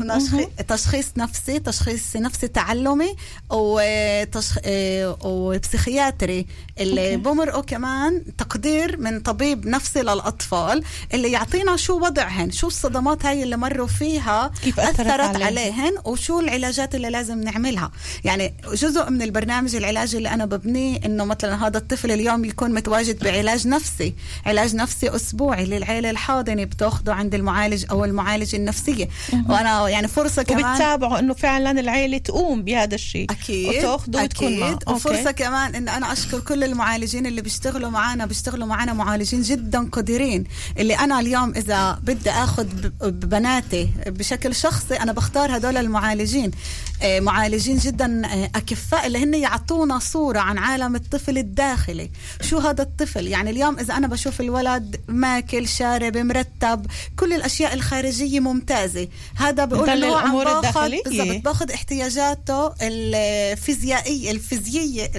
تشخيص 0.68 1.06
نفسي 1.18 1.60
تشخيص 1.60 2.16
نفسي 2.16 2.48
تعلمي. 2.48 3.16
وتشخ... 3.56 4.58
آه، 4.66 5.18
وبسيخياتري 5.24 6.46
اللي 6.80 7.18
بمرقوا 7.18 7.62
كمان 7.62 8.24
تقدير 8.38 8.98
من 8.98 9.20
طبيب 9.20 9.68
نفسي 9.68 10.02
للأطفال 10.02 10.84
اللي 11.14 11.32
يعطينا 11.32 11.76
شو 11.76 12.00
وضعهن 12.00 12.52
شو 12.52 12.68
الصدمات 12.68 13.26
هاي 13.26 13.44
اللي 13.44 13.58
مروا 13.58 13.88
فيها 13.88 14.52
كيف 14.64 14.80
أثرت 14.80 15.00
أثرت 15.00 15.20
عليهم. 15.20 15.44
عليهن 15.44 15.92
وشو 16.06 16.40
العلاجات 16.40 16.96
اللي 16.96 17.10
لازم 17.10 17.42
نعملها. 17.42 17.92
يعني 18.24 18.54
جزء 18.74 19.10
من 19.10 19.22
البرنامج 19.22 19.76
العلاجي 19.76 20.18
اللي 20.18 20.30
أنا 20.30 20.46
ببنيه 20.46 21.00
إنه 21.06 21.26
مثلا 21.26 21.68
هذا 21.68 21.78
الطفل 21.78 22.12
اليوم 22.12 22.46
يكون 22.46 22.74
متواجد 22.74 23.24
بعلاج 23.24 23.68
نفسي 23.68 24.16
علاج 24.46 24.76
نفسي 24.76 25.16
أسبوعي 25.16 25.66
للعيلة 25.66 26.10
الحاضنة 26.10 26.64
بتاخده 26.64 27.14
عند 27.14 27.36
المعالج 27.36 27.86
أو 27.92 28.06
المعالج 28.06 28.56
النفسية. 28.56 29.10
وأنا 29.50 29.90
يعني 29.90 30.08
فرصة 30.08 30.44
كمان 30.44 30.66
وبتتابعوا 30.72 31.20
إنه 31.20 31.34
فعلا 31.34 31.80
العيلة 31.80 32.18
تقوم 32.18 32.64
بهذا 32.64 32.96
الشيء. 32.96 33.32
أكيد 33.46 33.68
وتاخذوا 33.86 34.22
وتكون 34.24 34.60
معه 34.60 34.74
أكيد. 34.74 34.90
وفرصة 34.90 35.32
كمان 35.32 35.76
إن 35.76 35.90
أنا 35.90 36.12
أشكر 36.14 36.40
كل 36.40 36.64
المعالجين 36.64 37.26
اللي 37.26 37.42
بيشتغلوا 37.42 37.90
معنا 37.90 38.26
بيشتغلوا 38.26 38.68
معنا 38.68 38.94
معالجين 38.94 39.42
جدا 39.42 39.90
قديرين. 39.92 40.44
اللي 40.80 40.94
أنا 41.00 41.20
اليوم 41.20 41.50
إذا 41.56 42.00
بدي 42.04 42.30
آخذ 42.30 42.64
ب- 42.64 42.92
ببناتي 43.04 43.90
بشكل 44.08 44.56
شخصي 44.56 44.96
أنا 44.96 45.12
بختار 45.12 45.58
هدول 45.58 45.78
المعالجين. 45.78 46.52
آه، 47.02 47.20
معالجين 47.20 47.78
جدا 47.78 48.22
آه، 48.26 48.50
أكفاء 48.56 49.08
اللي 49.08 49.24
هن 49.24 49.34
يعطونا 49.34 50.00
صورة 50.00 50.40
عن 50.40 50.58
عالم 50.58 50.96
الطفل 50.96 51.38
الداخلي. 51.38 52.10
شو 52.42 52.58
هذا 52.58 52.82
الطفل؟ 52.84 53.28
يعني 53.28 53.50
اليوم 53.52 53.80
إذا 53.80 53.94
أنا 53.98 54.08
بشوف 54.08 54.42
الولد 54.42 54.96
ماكل 55.08 55.68
شارب 55.68 56.18
مرتب 56.18 56.86
كل 57.20 57.34
الأشياء 57.34 57.74
الخارجية 57.74 58.40
ممتازة. 58.40 59.08
هذا 59.36 59.66
بقول 59.66 59.90
إنه 59.90 60.20
الأمور 60.20 60.44
باخذ. 60.62 60.92
بالضبط 61.06 61.44
باخذ 61.46 61.72
احتياجاته 61.72 62.74
الفيزيائية 63.54 64.32
الفيزيائية 64.32 65.12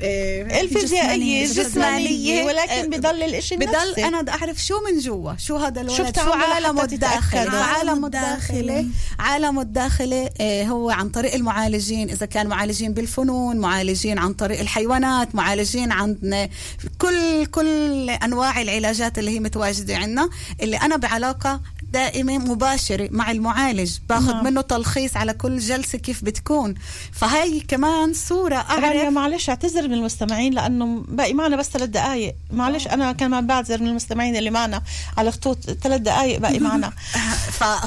آه، 0.00 0.60
الفيزيائية 0.60 1.44
الجسمانية. 1.44 1.44
الجسمانية 1.44 2.42
آه، 2.42 2.44
ولكن 2.46 2.90
بضل 2.90 3.22
الإشي 3.22 3.56
بضل 3.56 3.74
النفسي 3.74 4.04
أنا 4.04 4.20
بدي 4.22 4.30
أعرف 4.30 4.64
شو 4.64 4.74
من 4.80 4.98
جوا 4.98 5.32
شو 5.38 5.56
هذا 5.56 5.80
الولد 5.80 6.16
شو 6.18 6.32
عالمه 6.32 6.84
الداخلي. 6.84 7.56
عالمه 7.56 8.06
الداخلي. 8.06 8.86
عالمه 9.18 9.62
الداخلي 9.62 10.30
آه، 10.40 10.64
هو 10.64 10.90
عن 10.90 11.08
طريق 11.08 11.34
المعالجين 11.34 12.10
إذا 12.10 12.26
كان 12.26 12.46
معالجين 12.46 12.94
بالفنون 12.94 13.56
معالجين 13.56 14.18
عن 14.18 14.32
طريق 14.32 14.60
الحيوانات 14.60 15.34
معالجين 15.34 15.92
عن 15.92 16.16
كل 16.98 17.46
كل 17.46 18.10
أنواع 18.10 18.62
العلاجات 18.62 19.18
اللي 19.18 19.30
هي 19.30 19.40
متواجدة 19.40 19.96
عندنا 19.96 20.28
اللي 20.62 20.76
أنا 20.76 20.96
بعلاقة 20.96 21.60
دائمة 21.94 22.38
مباشرة 22.38 23.08
مع 23.10 23.30
المعالج 23.30 23.92
باخذ 24.08 24.32
نعم. 24.32 24.44
منه 24.44 24.60
تلخيص 24.60 25.16
على 25.16 25.32
كل 25.32 25.58
جلسة 25.58 25.98
كيف 25.98 26.24
بتكون. 26.24 26.74
فهي 27.12 27.60
كمان 27.60 28.12
صورة 28.14 28.56
أعرف. 28.56 29.12
معلش 29.12 29.48
اعتذر 29.48 29.88
من 29.88 29.94
المستمعين 29.94 30.54
لأنه 30.54 31.04
باقي 31.08 31.34
معنا 31.34 31.56
بس 31.56 31.66
ثلاث 31.70 31.88
دقائق 31.88 32.34
معلش 32.52 32.86
أنا 32.86 33.12
كمان 33.12 33.46
بعتذر 33.46 33.80
من 33.80 33.88
المستمعين 33.88 34.36
اللي 34.36 34.50
معنا 34.50 34.82
على 35.18 35.32
خطوط 35.32 35.58
ثلاث 35.70 36.00
دقائق 36.00 36.38
باقي 36.38 36.58
معنا. 36.68 36.92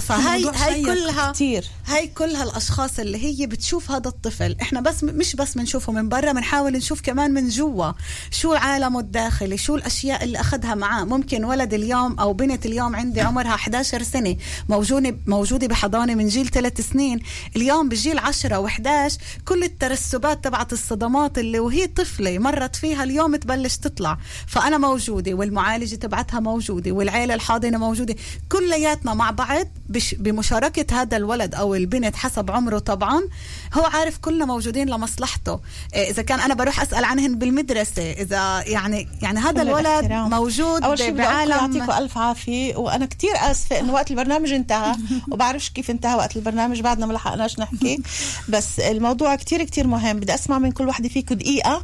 فهي 0.01 0.51
هي 0.55 0.83
كلها 0.83 1.31
كتير. 1.31 1.65
هاي 1.87 2.07
كلها 2.07 2.43
الاشخاص 2.43 2.99
اللي 2.99 3.17
هي 3.25 3.47
بتشوف 3.47 3.91
هذا 3.91 4.07
الطفل. 4.07 4.55
إحنا 4.61 4.81
بس 4.81 5.03
مش 5.03 5.35
بس 5.35 5.53
بنشوفه 5.57 5.93
من 5.93 6.09
برا 6.09 6.31
بنحاول 6.31 6.73
نشوف 6.73 7.01
كمان 7.01 7.31
من 7.33 7.49
جوا. 7.49 7.91
شو 8.31 8.53
عالمه 8.53 8.99
الداخلي؟ 8.99 9.57
شو 9.57 9.75
الأشياء 9.75 10.23
اللي 10.23 10.39
أخذها 10.39 10.75
معاه؟ 10.75 11.03
ممكن 11.03 11.43
ولد 11.43 11.73
اليوم 11.73 12.19
أو 12.19 12.33
بنت 12.33 12.65
اليوم 12.65 12.95
عندي 12.95 13.21
عمرها 13.21 13.55
11 13.55 13.96
سنة 14.03 14.35
موجوده 14.69 15.17
موجودة 15.27 15.67
بحضانة 15.67 16.15
من 16.15 16.27
جيل 16.27 16.47
ثلاث 16.47 16.91
سنين. 16.91 17.19
اليوم 17.55 17.89
بجيل 17.89 18.19
10 18.19 18.67
و11 18.67 19.13
كل 19.45 19.63
الترسبات 19.63 20.43
تبعت 20.43 20.73
الصدمات 20.73 21.37
اللي 21.37 21.59
وهي 21.59 21.87
طفلة 21.87 22.39
مرت 22.39 22.75
فيها 22.75 23.03
اليوم 23.03 23.35
تبلش 23.35 23.77
تطلع. 23.77 24.17
فأنا 24.47 24.77
موجودة 24.77 25.33
والمعالجة 25.33 25.95
تبعتها 25.95 26.39
موجودة 26.39 26.91
والعيلة 26.91 27.33
الحاضنة 27.33 27.77
موجودة. 27.77 28.15
كلياتنا 28.49 29.13
مع 29.13 29.31
بعض 29.31 29.67
بمشاركة 30.17 31.01
هذا 31.01 31.17
الولد 31.17 31.55
أو 31.55 31.75
البنت 31.75 32.15
حسب 32.15 32.51
عمره 32.51 32.79
طبعا. 32.79 33.21
هو 33.73 33.83
عارف 33.83 34.17
كلنا 34.17 34.45
موجودين 34.45 34.89
لمصلحته. 34.89 35.59
إيه، 35.93 36.09
إذا 36.09 36.21
كان 36.21 36.39
أنا 36.39 36.53
بروح 36.53 36.81
أسأل 36.81 37.05
عنهن 37.05 37.35
بالمدرسة 37.39 38.11
إذا 38.11 38.63
يعني 38.65 39.07
يعني 39.21 39.39
هذا 39.39 39.61
الولد 39.61 39.85
الاحترام. 39.85 40.29
موجود 40.29 40.83
أول 40.83 40.97
شيء 40.97 41.11
بعالم 41.11 41.51
يعطيكم 41.51 41.91
ألف 41.91 42.17
عافية 42.17 42.75
وأنا 42.75 43.05
كتير 43.05 43.31
آسفة 43.35 43.79
لأنه 43.87 43.95
وقت 43.95 44.11
البرنامج 44.11 44.51
انتهى 44.51 44.95
وبعرفش 45.31 45.69
كيف 45.69 45.89
انتهى 45.91 46.15
وقت 46.15 46.35
البرنامج 46.35 46.81
بعدنا 46.81 47.05
ما 47.05 47.13
لحقناش 47.13 47.59
نحكي. 47.59 47.99
بس 48.49 48.79
الموضوع 48.79 49.35
كتير 49.35 49.63
كتير 49.63 49.87
مهم. 49.87 50.19
بدي 50.19 50.33
أسمع 50.33 50.59
من 50.59 50.71
كل 50.71 50.87
وحدة 50.87 51.09
فيكم 51.09 51.35
دقيقة. 51.35 51.83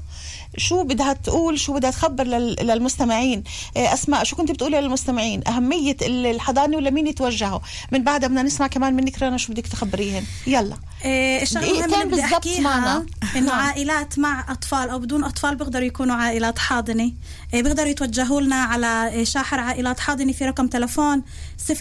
شو 0.58 0.84
بدها 0.84 1.14
تقول 1.14 1.60
شو 1.60 1.74
بدها 1.74 1.91
تخبر 1.91 2.24
لل- 2.24 2.56
للمستمعين؟ 2.62 3.43
إيه، 3.76 3.93
أسماء 3.93 4.24
شو 4.24 4.36
كنت 4.36 4.51
بتقولي 4.51 4.82
للمستمعين؟ 4.82 5.47
أهمية 5.47 5.97
ال- 6.01 6.26
الحضانة 6.26 6.78
ولمين 6.78 7.08
يتوجهوا؟ 7.08 7.60
من 7.91 8.04
بعدها 8.04 8.28
بدنا 8.30 8.43
نسمع 8.43 8.68
كمان 8.68 8.93
منك 8.93 9.24
رنا 9.24 9.38
شو 9.38 9.54
بدك 9.54 9.68
تخبريهن. 9.68 10.24
يلا. 10.47 10.78
إيه، 11.06 11.43
دقيقتين 11.43 12.10
بالضبط 12.10 12.47
معنا. 12.60 13.06
إنه 13.36 13.45
نعم. 13.45 13.60
عائلات 13.60 14.20
مع 14.20 14.51
أطفال 14.51 14.89
أو 14.89 14.99
بدون 14.99 15.24
أطفال 15.24 15.56
بيقدروا 15.56 15.86
يكونوا 15.86 16.16
عائلات 16.16 16.60
حاضنة. 16.60 17.12
إيه، 17.54 17.64
بيقدروا 17.64 17.88
يتوجهوا 17.89 18.41
لنا 18.41 18.56
على 18.56 19.08
إيه، 19.10 19.24
شاحر 19.24 19.60
عائلات 19.60 19.99
حاضنة 19.99 20.32
في 20.32 20.45
رقم 20.45 20.68
تلفون 20.68 21.22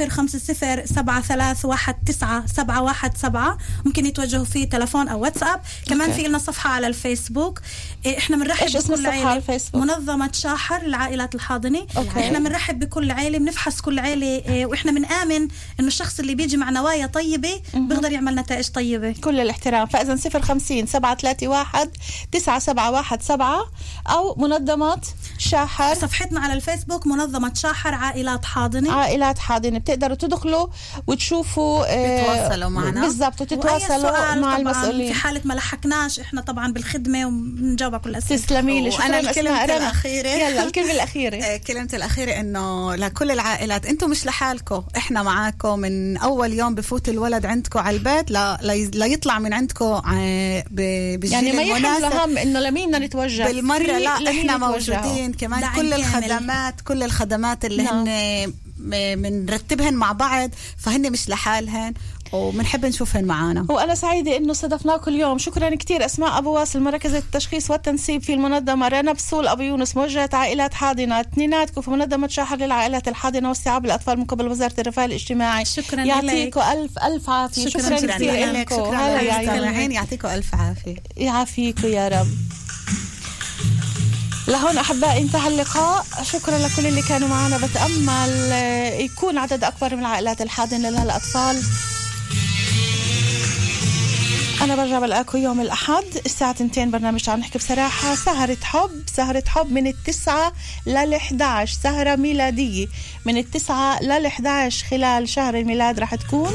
050 0.09 0.39
7319 0.87 2.47
717 2.47 3.57
ممكن 3.85 4.07
يتوجهوا 4.07 4.45
فيه 4.45 4.69
تلفون 4.69 5.09
أو 5.09 5.21
واتساب. 5.21 5.61
كمان. 5.87 6.13
في 6.13 6.23
لنا 6.23 6.39
صفحة 6.39 6.71
على 6.71 6.87
الفيسبوك. 6.87 7.61
إيه، 8.07 8.19
إحنا 8.19 8.37
بنرحب 8.37 8.62
إيش 8.63 8.77
اسم 8.77 8.95
بكل 8.95 9.07
عائلة. 9.07 9.29
على 9.29 9.37
الفيسبوك؟ 9.37 9.83
منظمة 9.83 10.31
شاحر 10.33 10.83
للعائلات 10.83 11.35
الحاضنة. 11.35 11.87
أوكي. 11.97 12.21
إحنا 12.21 12.39
بنرحب 12.39 12.79
بكل 12.79 13.11
عائله 13.11 13.39
بنفحص 13.39 13.81
كل 13.81 13.99
عائله 13.99 14.27
إيه، 14.27 14.67
وإحنا 14.67 14.93
بنآمن 14.93 15.49
إنه 15.81 15.89
الشخص 15.89 16.21
اللي 16.21 16.35
بيجي 16.35 16.57
مع 16.57 16.71
نوايا 16.71 17.07
طيبة 17.07 17.63
بيقدر 17.75 18.13
يعمل 18.13 18.35
نتائج 18.35 18.69
طيبة. 18.69 19.13
كل 19.13 19.41
الاحترام. 19.41 19.87
فاذا 19.87 20.17
050 20.41 20.87
731 20.87 21.91
9717 22.33 23.69
أو 24.09 24.35
منظمة 24.39 25.01
شاحر. 25.39 25.95
صفحتنا 25.95 26.41
على 26.41 26.53
الفيسبوك 26.53 27.07
منظمة 27.07 27.55
شاحر 27.55 27.95
عائلات 27.95 28.45
حاضنة. 28.45 28.93
عائلات 28.93 29.39
حاضنة. 29.39 29.79
بتقدروا 29.79 30.17
تدخلوا 30.17 30.67
وتشوفوا 31.07 31.85
آه، 31.89 32.23
تتواصلوا 32.23 32.69
معنا. 32.69 33.01
بالضبط 33.01 33.41
وتتواصلوا 33.41 33.99
سؤال 33.99 34.41
مع 34.41 34.57
المسؤولين 34.57 35.13
في 35.13 35.21
حالة 35.21 35.41
ما 35.45 35.55
لحقناش 35.55 36.21
إحنا 36.21 36.41
طبعا 36.41 36.73
بالخدمة 36.73 37.27
وبنجاوب 37.27 37.95
على 37.95 38.03
كل 38.03 38.11
الأسئلة 38.11 38.41
تسلمي 38.53 38.81
لي 38.81 38.91
شكرا 38.91 39.21
الكلمة. 39.21 39.65
الأخيرة 39.65 40.29
يلا 40.29 40.65
الكلمة 40.65 40.93
الأخيرة 40.97 41.37
آه، 41.37 41.57
كلمتي 41.57 41.97
الأخيرة 41.97 42.41
إنه 42.41 42.95
لكل 42.95 43.31
العائلات 43.31 43.87
أنتم 43.87 44.11
مش 44.11 44.27
لحالكم 44.27 44.83
إحنا 44.97 45.23
معاكم 45.23 45.79
من 45.79 46.17
أول 46.17 46.53
يوم 46.53 46.75
بفوت 46.75 47.09
الولد 47.09 47.47
عندكم 47.47 47.79
على 47.79 47.97
البيت 47.97 48.31
لا 48.31 48.59
ليطلع 48.95 49.39
من 49.39 49.53
عندكم 49.53 49.85
آه، 49.85 50.65
ب- 50.71 51.21
بالجيل 51.21 51.33
يعني 51.45 51.53
ما 51.53 51.63
يحمل 51.63 52.05
هم 52.05 52.39
إنه 52.39 52.61
لمين 52.61 52.87
بدنا 52.91 53.07
نتوجه 53.07 53.45
بالمرة 53.45 53.83
لا 53.99 54.19
يتوجهوا. 54.31 54.59
موجودين 54.59 55.33
كمان 55.33 55.65
كل. 55.77 55.93
الخدمات 55.95 56.81
كل 56.81 57.03
الخدمات 57.03 57.65
اللي 57.65 57.83
نعم. 57.83 58.09
هن 58.09 58.53
بنرتبهن 59.23 59.95
مع 59.95 60.13
بعض 60.13 60.51
فهن 60.79 61.13
مش 61.13 61.29
لحالهن 61.29 61.95
وبنحب 62.33 62.87
نشوفهن 62.87 63.25
معانا. 63.25 63.67
وأنا 63.69 63.95
سعيدة 63.95 64.37
إنه 64.37 64.53
صادفناكم 64.53 65.11
اليوم. 65.11 65.39
شكرا 65.39 65.75
كثير 65.75 66.05
أسماء 66.05 66.39
أبو 66.39 66.53
واصل 66.53 66.81
مركز 66.81 67.15
التشخيص 67.15 67.71
والتنسيب 67.71 68.23
في 68.23 68.35
المنظمة 68.35 68.89
رنا 68.89 69.13
بسول 69.13 69.49
أبو 69.49 69.63
يونس 69.63 69.97
موجهة 69.97 70.31
عائلات 70.33 70.75
حاضنة 70.75 71.21
اثنيناتكم 71.21 71.81
في 71.81 71.91
منظمة 71.91 72.29
شاحر 72.29 72.57
للعائلات 72.57 73.09
الحاضنة 73.09 73.49
واستيعاب 73.49 73.85
الأطفال 73.85 74.19
من 74.19 74.25
قبل 74.25 74.49
وزارة 74.49 74.75
الرفاه 74.79 75.05
الاجتماعي. 75.05 75.65
شكراً 75.65 76.03
يعطيكم 76.03 76.61
ألف 76.61 76.99
ألف 76.99 77.31
عافية. 77.31 77.69
شكراً 77.69 77.97
شكرا, 77.97 78.17
كثير 78.17 78.33
لك. 78.33 78.55
لكم 78.55 78.77
شكرا 78.77 78.97
هلا 78.97 79.21
يا 79.21 79.43
لك 79.43 79.49
عيني 79.49 79.67
عين 79.67 79.93
يعطيكم 79.93 80.29
ألف 80.29 80.55
عافية. 80.55 80.97
يعافيكم 81.17 81.89
يا 81.89 82.09
رب. 82.09 82.29
لهون 84.49 84.79
أحبائي 84.79 85.23
انتهى 85.23 85.49
اللقاء. 85.49 86.07
شكرا 86.23 86.59
لكل 86.59 86.87
اللي 86.87 87.03
كانوا 87.03 87.29
معنا. 87.29 87.57
بتأمل 87.57 88.53
آه، 88.53 88.95
يكون 88.95 89.39
عدد 89.39 89.65
أكبر 89.65 89.97
من 89.97 90.01
العائلات 90.01 90.43
الحاضنة 90.43 90.91
للأطفال. 90.91 91.63
أنا 94.63 94.77
برجع 94.77 94.99
بلاقيكم 94.99 95.39
يوم 95.39 95.61
الأحد 95.61 96.05
الساعة 96.27 96.51
2 96.51 96.91
برنامج 96.91 97.31
عم 97.31 97.41
نحكي 97.41 97.59
بصراحة. 97.59 98.15
سهرة 98.15 98.57
حب 98.63 98.91
سهرة 99.17 99.43
حب 99.47 99.73
من 99.73 99.87
التسعة 99.87 100.53
لل 100.87 101.15
11 101.15 101.79
سهرة 101.83 102.17
ميلادية. 102.17 102.87
من 103.25 103.37
التسعة 103.37 104.03
لل 104.03 104.27
11 104.27 104.85
خلال 104.91 105.29
شهر 105.29 105.55
الميلاد 105.55 106.01
رح 106.01 106.15
تكون 106.15 106.53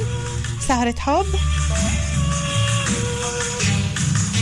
سهرة 0.67 0.95
حب. 0.99 1.25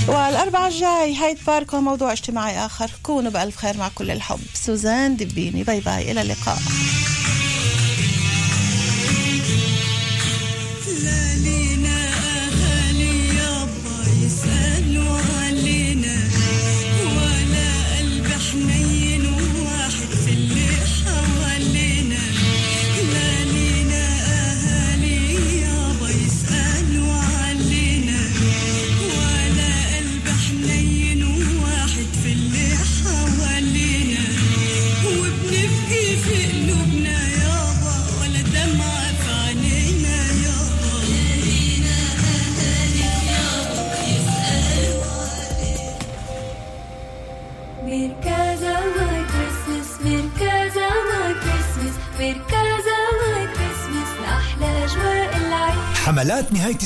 والأربعة 0.08 0.68
الجاي 0.68 1.16
هايد 1.16 1.38
بارك 1.48 1.74
وموضوع 1.74 2.12
اجتماعي 2.12 2.66
آخر. 2.66 2.92
كونوا 3.04 3.32
بألف 3.32 3.56
خير 3.56 3.78
مع 3.78 3.90
كل 3.96 4.12
الحب. 4.12 4.40
سوزان 4.54 5.18
دبيني. 5.18 5.64
bye 5.64 5.80
bye. 5.80 6.12
إلى 6.12 6.22
اللقاء. 6.22 6.60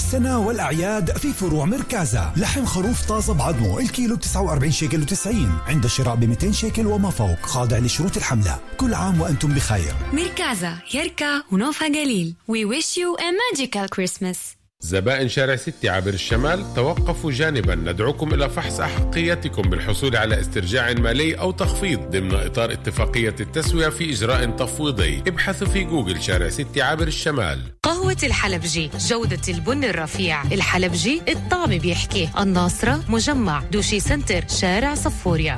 السنة 0.10 0.40
والأعياد 0.40 1.18
في 1.18 1.34
فروع 1.34 1.66
مركزة. 1.66 2.34
لحم 2.38 2.66
خروف 2.66 3.06
طازة 3.06 3.34
بعظمه 3.34 3.80
الكيلو 3.80 4.16
ب 4.16 4.20
49 4.20 4.72
شيكل 4.72 5.06
و90 5.06 5.28
عند 5.68 5.84
الشراء 5.84 6.16
ب 6.16 6.24
200 6.24 6.52
شيكل 6.52 6.88
وما 6.88 7.10
فوق. 7.10 7.42
خاضع 7.42 7.78
لشروط 7.78 8.18
الحملة. 8.18 8.60
كل 8.78 8.94
عام 8.94 9.22
وأنتم 9.22 9.54
بخير. 9.54 9.94
ميركازا 10.14 10.78
يركا 10.94 11.44
ونوفا 11.52 11.88
جليل. 11.88 12.36
We 12.52 12.66
wish 12.66 12.98
you 12.98 13.22
a 13.22 13.32
magical 13.32 13.88
Christmas. 13.98 14.59
زبائن 14.82 15.30
شارع 15.30 15.56
ستي 15.56 15.90
عبر 15.90 16.14
الشمال 16.14 16.74
توقفوا 16.74 17.32
جانبا. 17.32 17.76
ندعوكم 17.76 18.34
إلى 18.34 18.50
فحص 18.50 18.80
أحقيتكم 18.80 19.62
بالحصول 19.62 20.16
على 20.16 20.40
استرجاع 20.40 20.94
مالي 20.94 21.40
أو 21.40 21.52
تخفيض 21.52 22.00
ضمن 22.00 22.34
إطار 22.34 22.72
اتفاقية 22.72 23.36
التسوية 23.40 23.90
في 23.90 24.12
إجراء 24.14 24.46
تفويضي. 24.50 25.24
ابحثوا 25.28 25.68
في 25.68 25.84
جوجل 25.84 26.22
شارع 26.22 26.50
ستي 26.50 26.82
عبر 26.82 27.08
الشمال. 27.08 27.62
قهوة 27.84 28.18
الحلبجي 28.24 28.90
جودة 29.00 29.42
البن 29.50 29.84
الرفيع. 29.84 30.44
الحلبجي 30.44 31.22
الطعم 31.30 31.78
بيحكي. 31.78 32.30
الناصرة 32.40 33.04
مجمع. 33.10 33.64
دوشي 33.72 34.00
سنتر 34.00 34.48
شارع 34.48 34.96
صفوريا. 34.96 35.56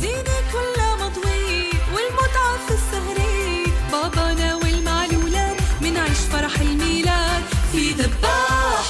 زينة 0.00 0.36
كلها 0.52 0.96
مضوية 0.96 1.70
والمتعة 1.94 2.58
في 2.68 2.74
السهرية 2.74 3.66
بابانا 3.92 4.54
والمعلولات 4.54 5.56
منعيش 5.80 6.18
فرح 6.18 6.60
الميلاد. 6.60 7.42
في 7.72 7.94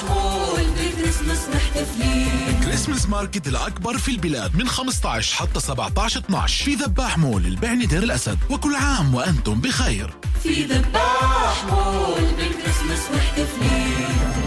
مول 0.09 0.64
بالكريسماس 0.64 1.49
محتفلين. 1.55 2.61
كريسمس 2.64 3.09
ماركت 3.09 3.49
الأكبر 3.49 3.99
في 3.99 4.11
البلاد 4.11 4.57
من 4.57 4.68
15 4.68 5.37
حتى 5.37 5.61
17 5.61 6.21
12 6.21 6.64
في 6.64 6.75
ذباح 6.75 7.18
مول 7.18 7.47
البعني 7.47 7.87
دير 7.87 8.03
الأسد. 8.03 8.39
وكل 8.51 8.75
عام 8.75 9.14
وأنتم 9.14 9.61
بخير. 9.61 10.14
في 10.43 10.64
ذباح 10.64 11.64
مول 11.71 12.25
بالكريسماس 12.37 13.01
محتفلين. 13.14 14.39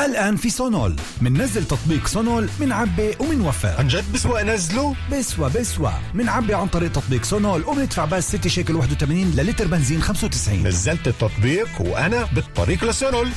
الآن 0.00 0.36
في 0.36 0.50
سونول. 0.50 0.96
مننزل 1.20 1.64
تطبيق 1.64 2.06
سونول 2.06 2.48
منعبي 2.60 3.10
ومنوفر 3.20 3.74
عن 3.78 3.88
جد 3.88 4.12
بسوى 4.14 4.40
انزله 4.40 4.94
بسوى 5.12 5.50
بسوى 5.50 5.92
منعبي 6.14 6.54
عن 6.54 6.66
طريق 6.66 6.92
تطبيق 6.92 7.24
سونول 7.24 7.64
وبندفع 7.64 8.04
بس 8.04 8.36
6 8.36 8.48
شيكل 8.48 8.74
81 8.74 9.30
للتر 9.36 9.66
بنزين 9.66 10.02
95 10.02 10.66
نزلت 10.66 11.08
التطبيق 11.08 11.68
وأنا 11.80 12.28
بالطريق 12.34 12.84
لسونول. 12.84 13.28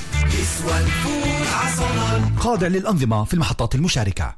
خاضع 2.37 2.67
للأنظمة 2.67 3.23
في 3.23 3.33
المحطات 3.33 3.75
المشاركة. 3.75 4.35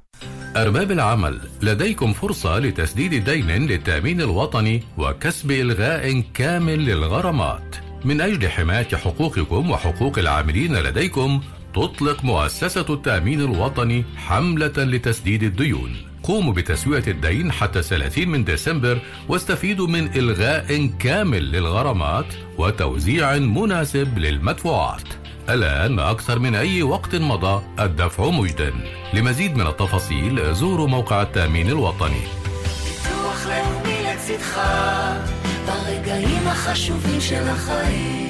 أرباب 0.56 0.92
العمل 0.92 1.40
لديكم 1.62 2.14
فرصة 2.14 2.60
لتسديد 2.60 3.30
دين 3.30 3.68
للتأمين 3.68 4.22
الوطني 4.22 4.84
وكسب 4.98 5.52
إلغاء 5.52 6.24
كامل 6.34 6.86
للغرامات. 6.86 7.76
من 8.06 8.22
أجل 8.22 8.50
حماية 8.50 8.96
حقوقكم 8.96 9.72
وحقوق 9.72 10.20
العاملين 10.20 10.76
لديكم 10.76 11.42
تطلق 11.79 12.25
مؤسسة 12.25 12.87
التأمين 12.91 13.41
الوطني 13.41 14.05
حملة 14.17 14.73
لتسديد 14.77 15.43
الديون 15.43 15.97
قوموا 16.23 16.53
بتسوية 16.53 17.03
الدين 17.09 17.53
حتى 17.53 17.83
30 17.83 18.29
من 18.29 18.45
ديسمبر 18.45 18.99
واستفيدوا 19.29 19.87
من 19.87 20.17
إلغاء 20.17 20.87
كامل 20.99 21.53
للغرامات 21.53 22.27
وتوزيع 22.59 23.39
مناسب 23.39 24.19
للمدفوعات 24.19 25.09
الآن 25.49 25.99
أكثر 25.99 26.39
من 26.39 26.55
أي 26.55 26.83
وقت 26.83 27.15
مضى 27.17 27.63
الدفع 27.81 28.31
مجدا 28.31 28.73
لمزيد 29.15 29.57
من 29.57 29.67
التفاصيل 29.67 30.55
زوروا 30.55 30.89
موقع 30.89 31.23
التأمين 31.23 31.69
الوطني 31.69 32.23
ביטוח 33.05 33.47
לאומי 33.47 34.03
לצדך, 34.03 34.61
ברגעים 35.67 36.49
החשובים 36.49 37.21
של 37.21 37.49
החיים. 37.49 38.28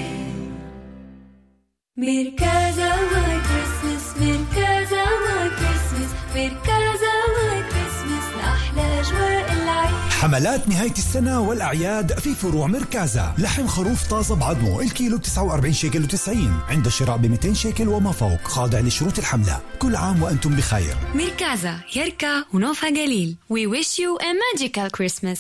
ميركازاوا 2.00 3.24
كريسمس 3.24 4.18
ميركازاوا 4.22 5.48
كريسمس 5.48 6.10
ميركازاوا 6.36 7.62
كريسمس 7.62 8.24
لأحلى 8.38 9.00
أجواء 9.00 9.54
العيد 9.54 10.12
حملات 10.22 10.68
نهاية 10.68 10.92
السنة 10.92 11.42
والأعياد 11.42 12.20
في 12.20 12.36
فروع 12.36 12.68
مركازا 12.68 13.34
لحم 13.38 13.68
خروف 13.68 14.08
طازة 14.10 14.36
بعظمه 14.36 14.82
الكيلو 14.82 15.18
ب 15.18 15.22
49 15.22 15.74
شيكل 15.74 16.08
و90 16.08 16.70
عند 16.70 16.86
الشراء 16.86 17.18
ب 17.18 17.26
200 17.26 17.54
شيكل 17.54 17.88
وما 17.88 18.12
فوق. 18.12 18.42
خاضع 18.44 18.80
لشروط 18.80 19.20
الحملة. 19.20 19.60
كل 19.80 19.96
عام 19.96 20.24
وأنتم 20.24 20.56
بخير. 20.56 20.96
مركازا 21.16 21.80
يركا 21.96 22.46
ونوفا 22.54 22.90
جليل. 22.90 23.36
We 23.54 23.68
wish 23.68 24.00
you 24.00 24.18
a 24.22 24.34
magical 24.34 24.90
Christmas. 25.00 25.40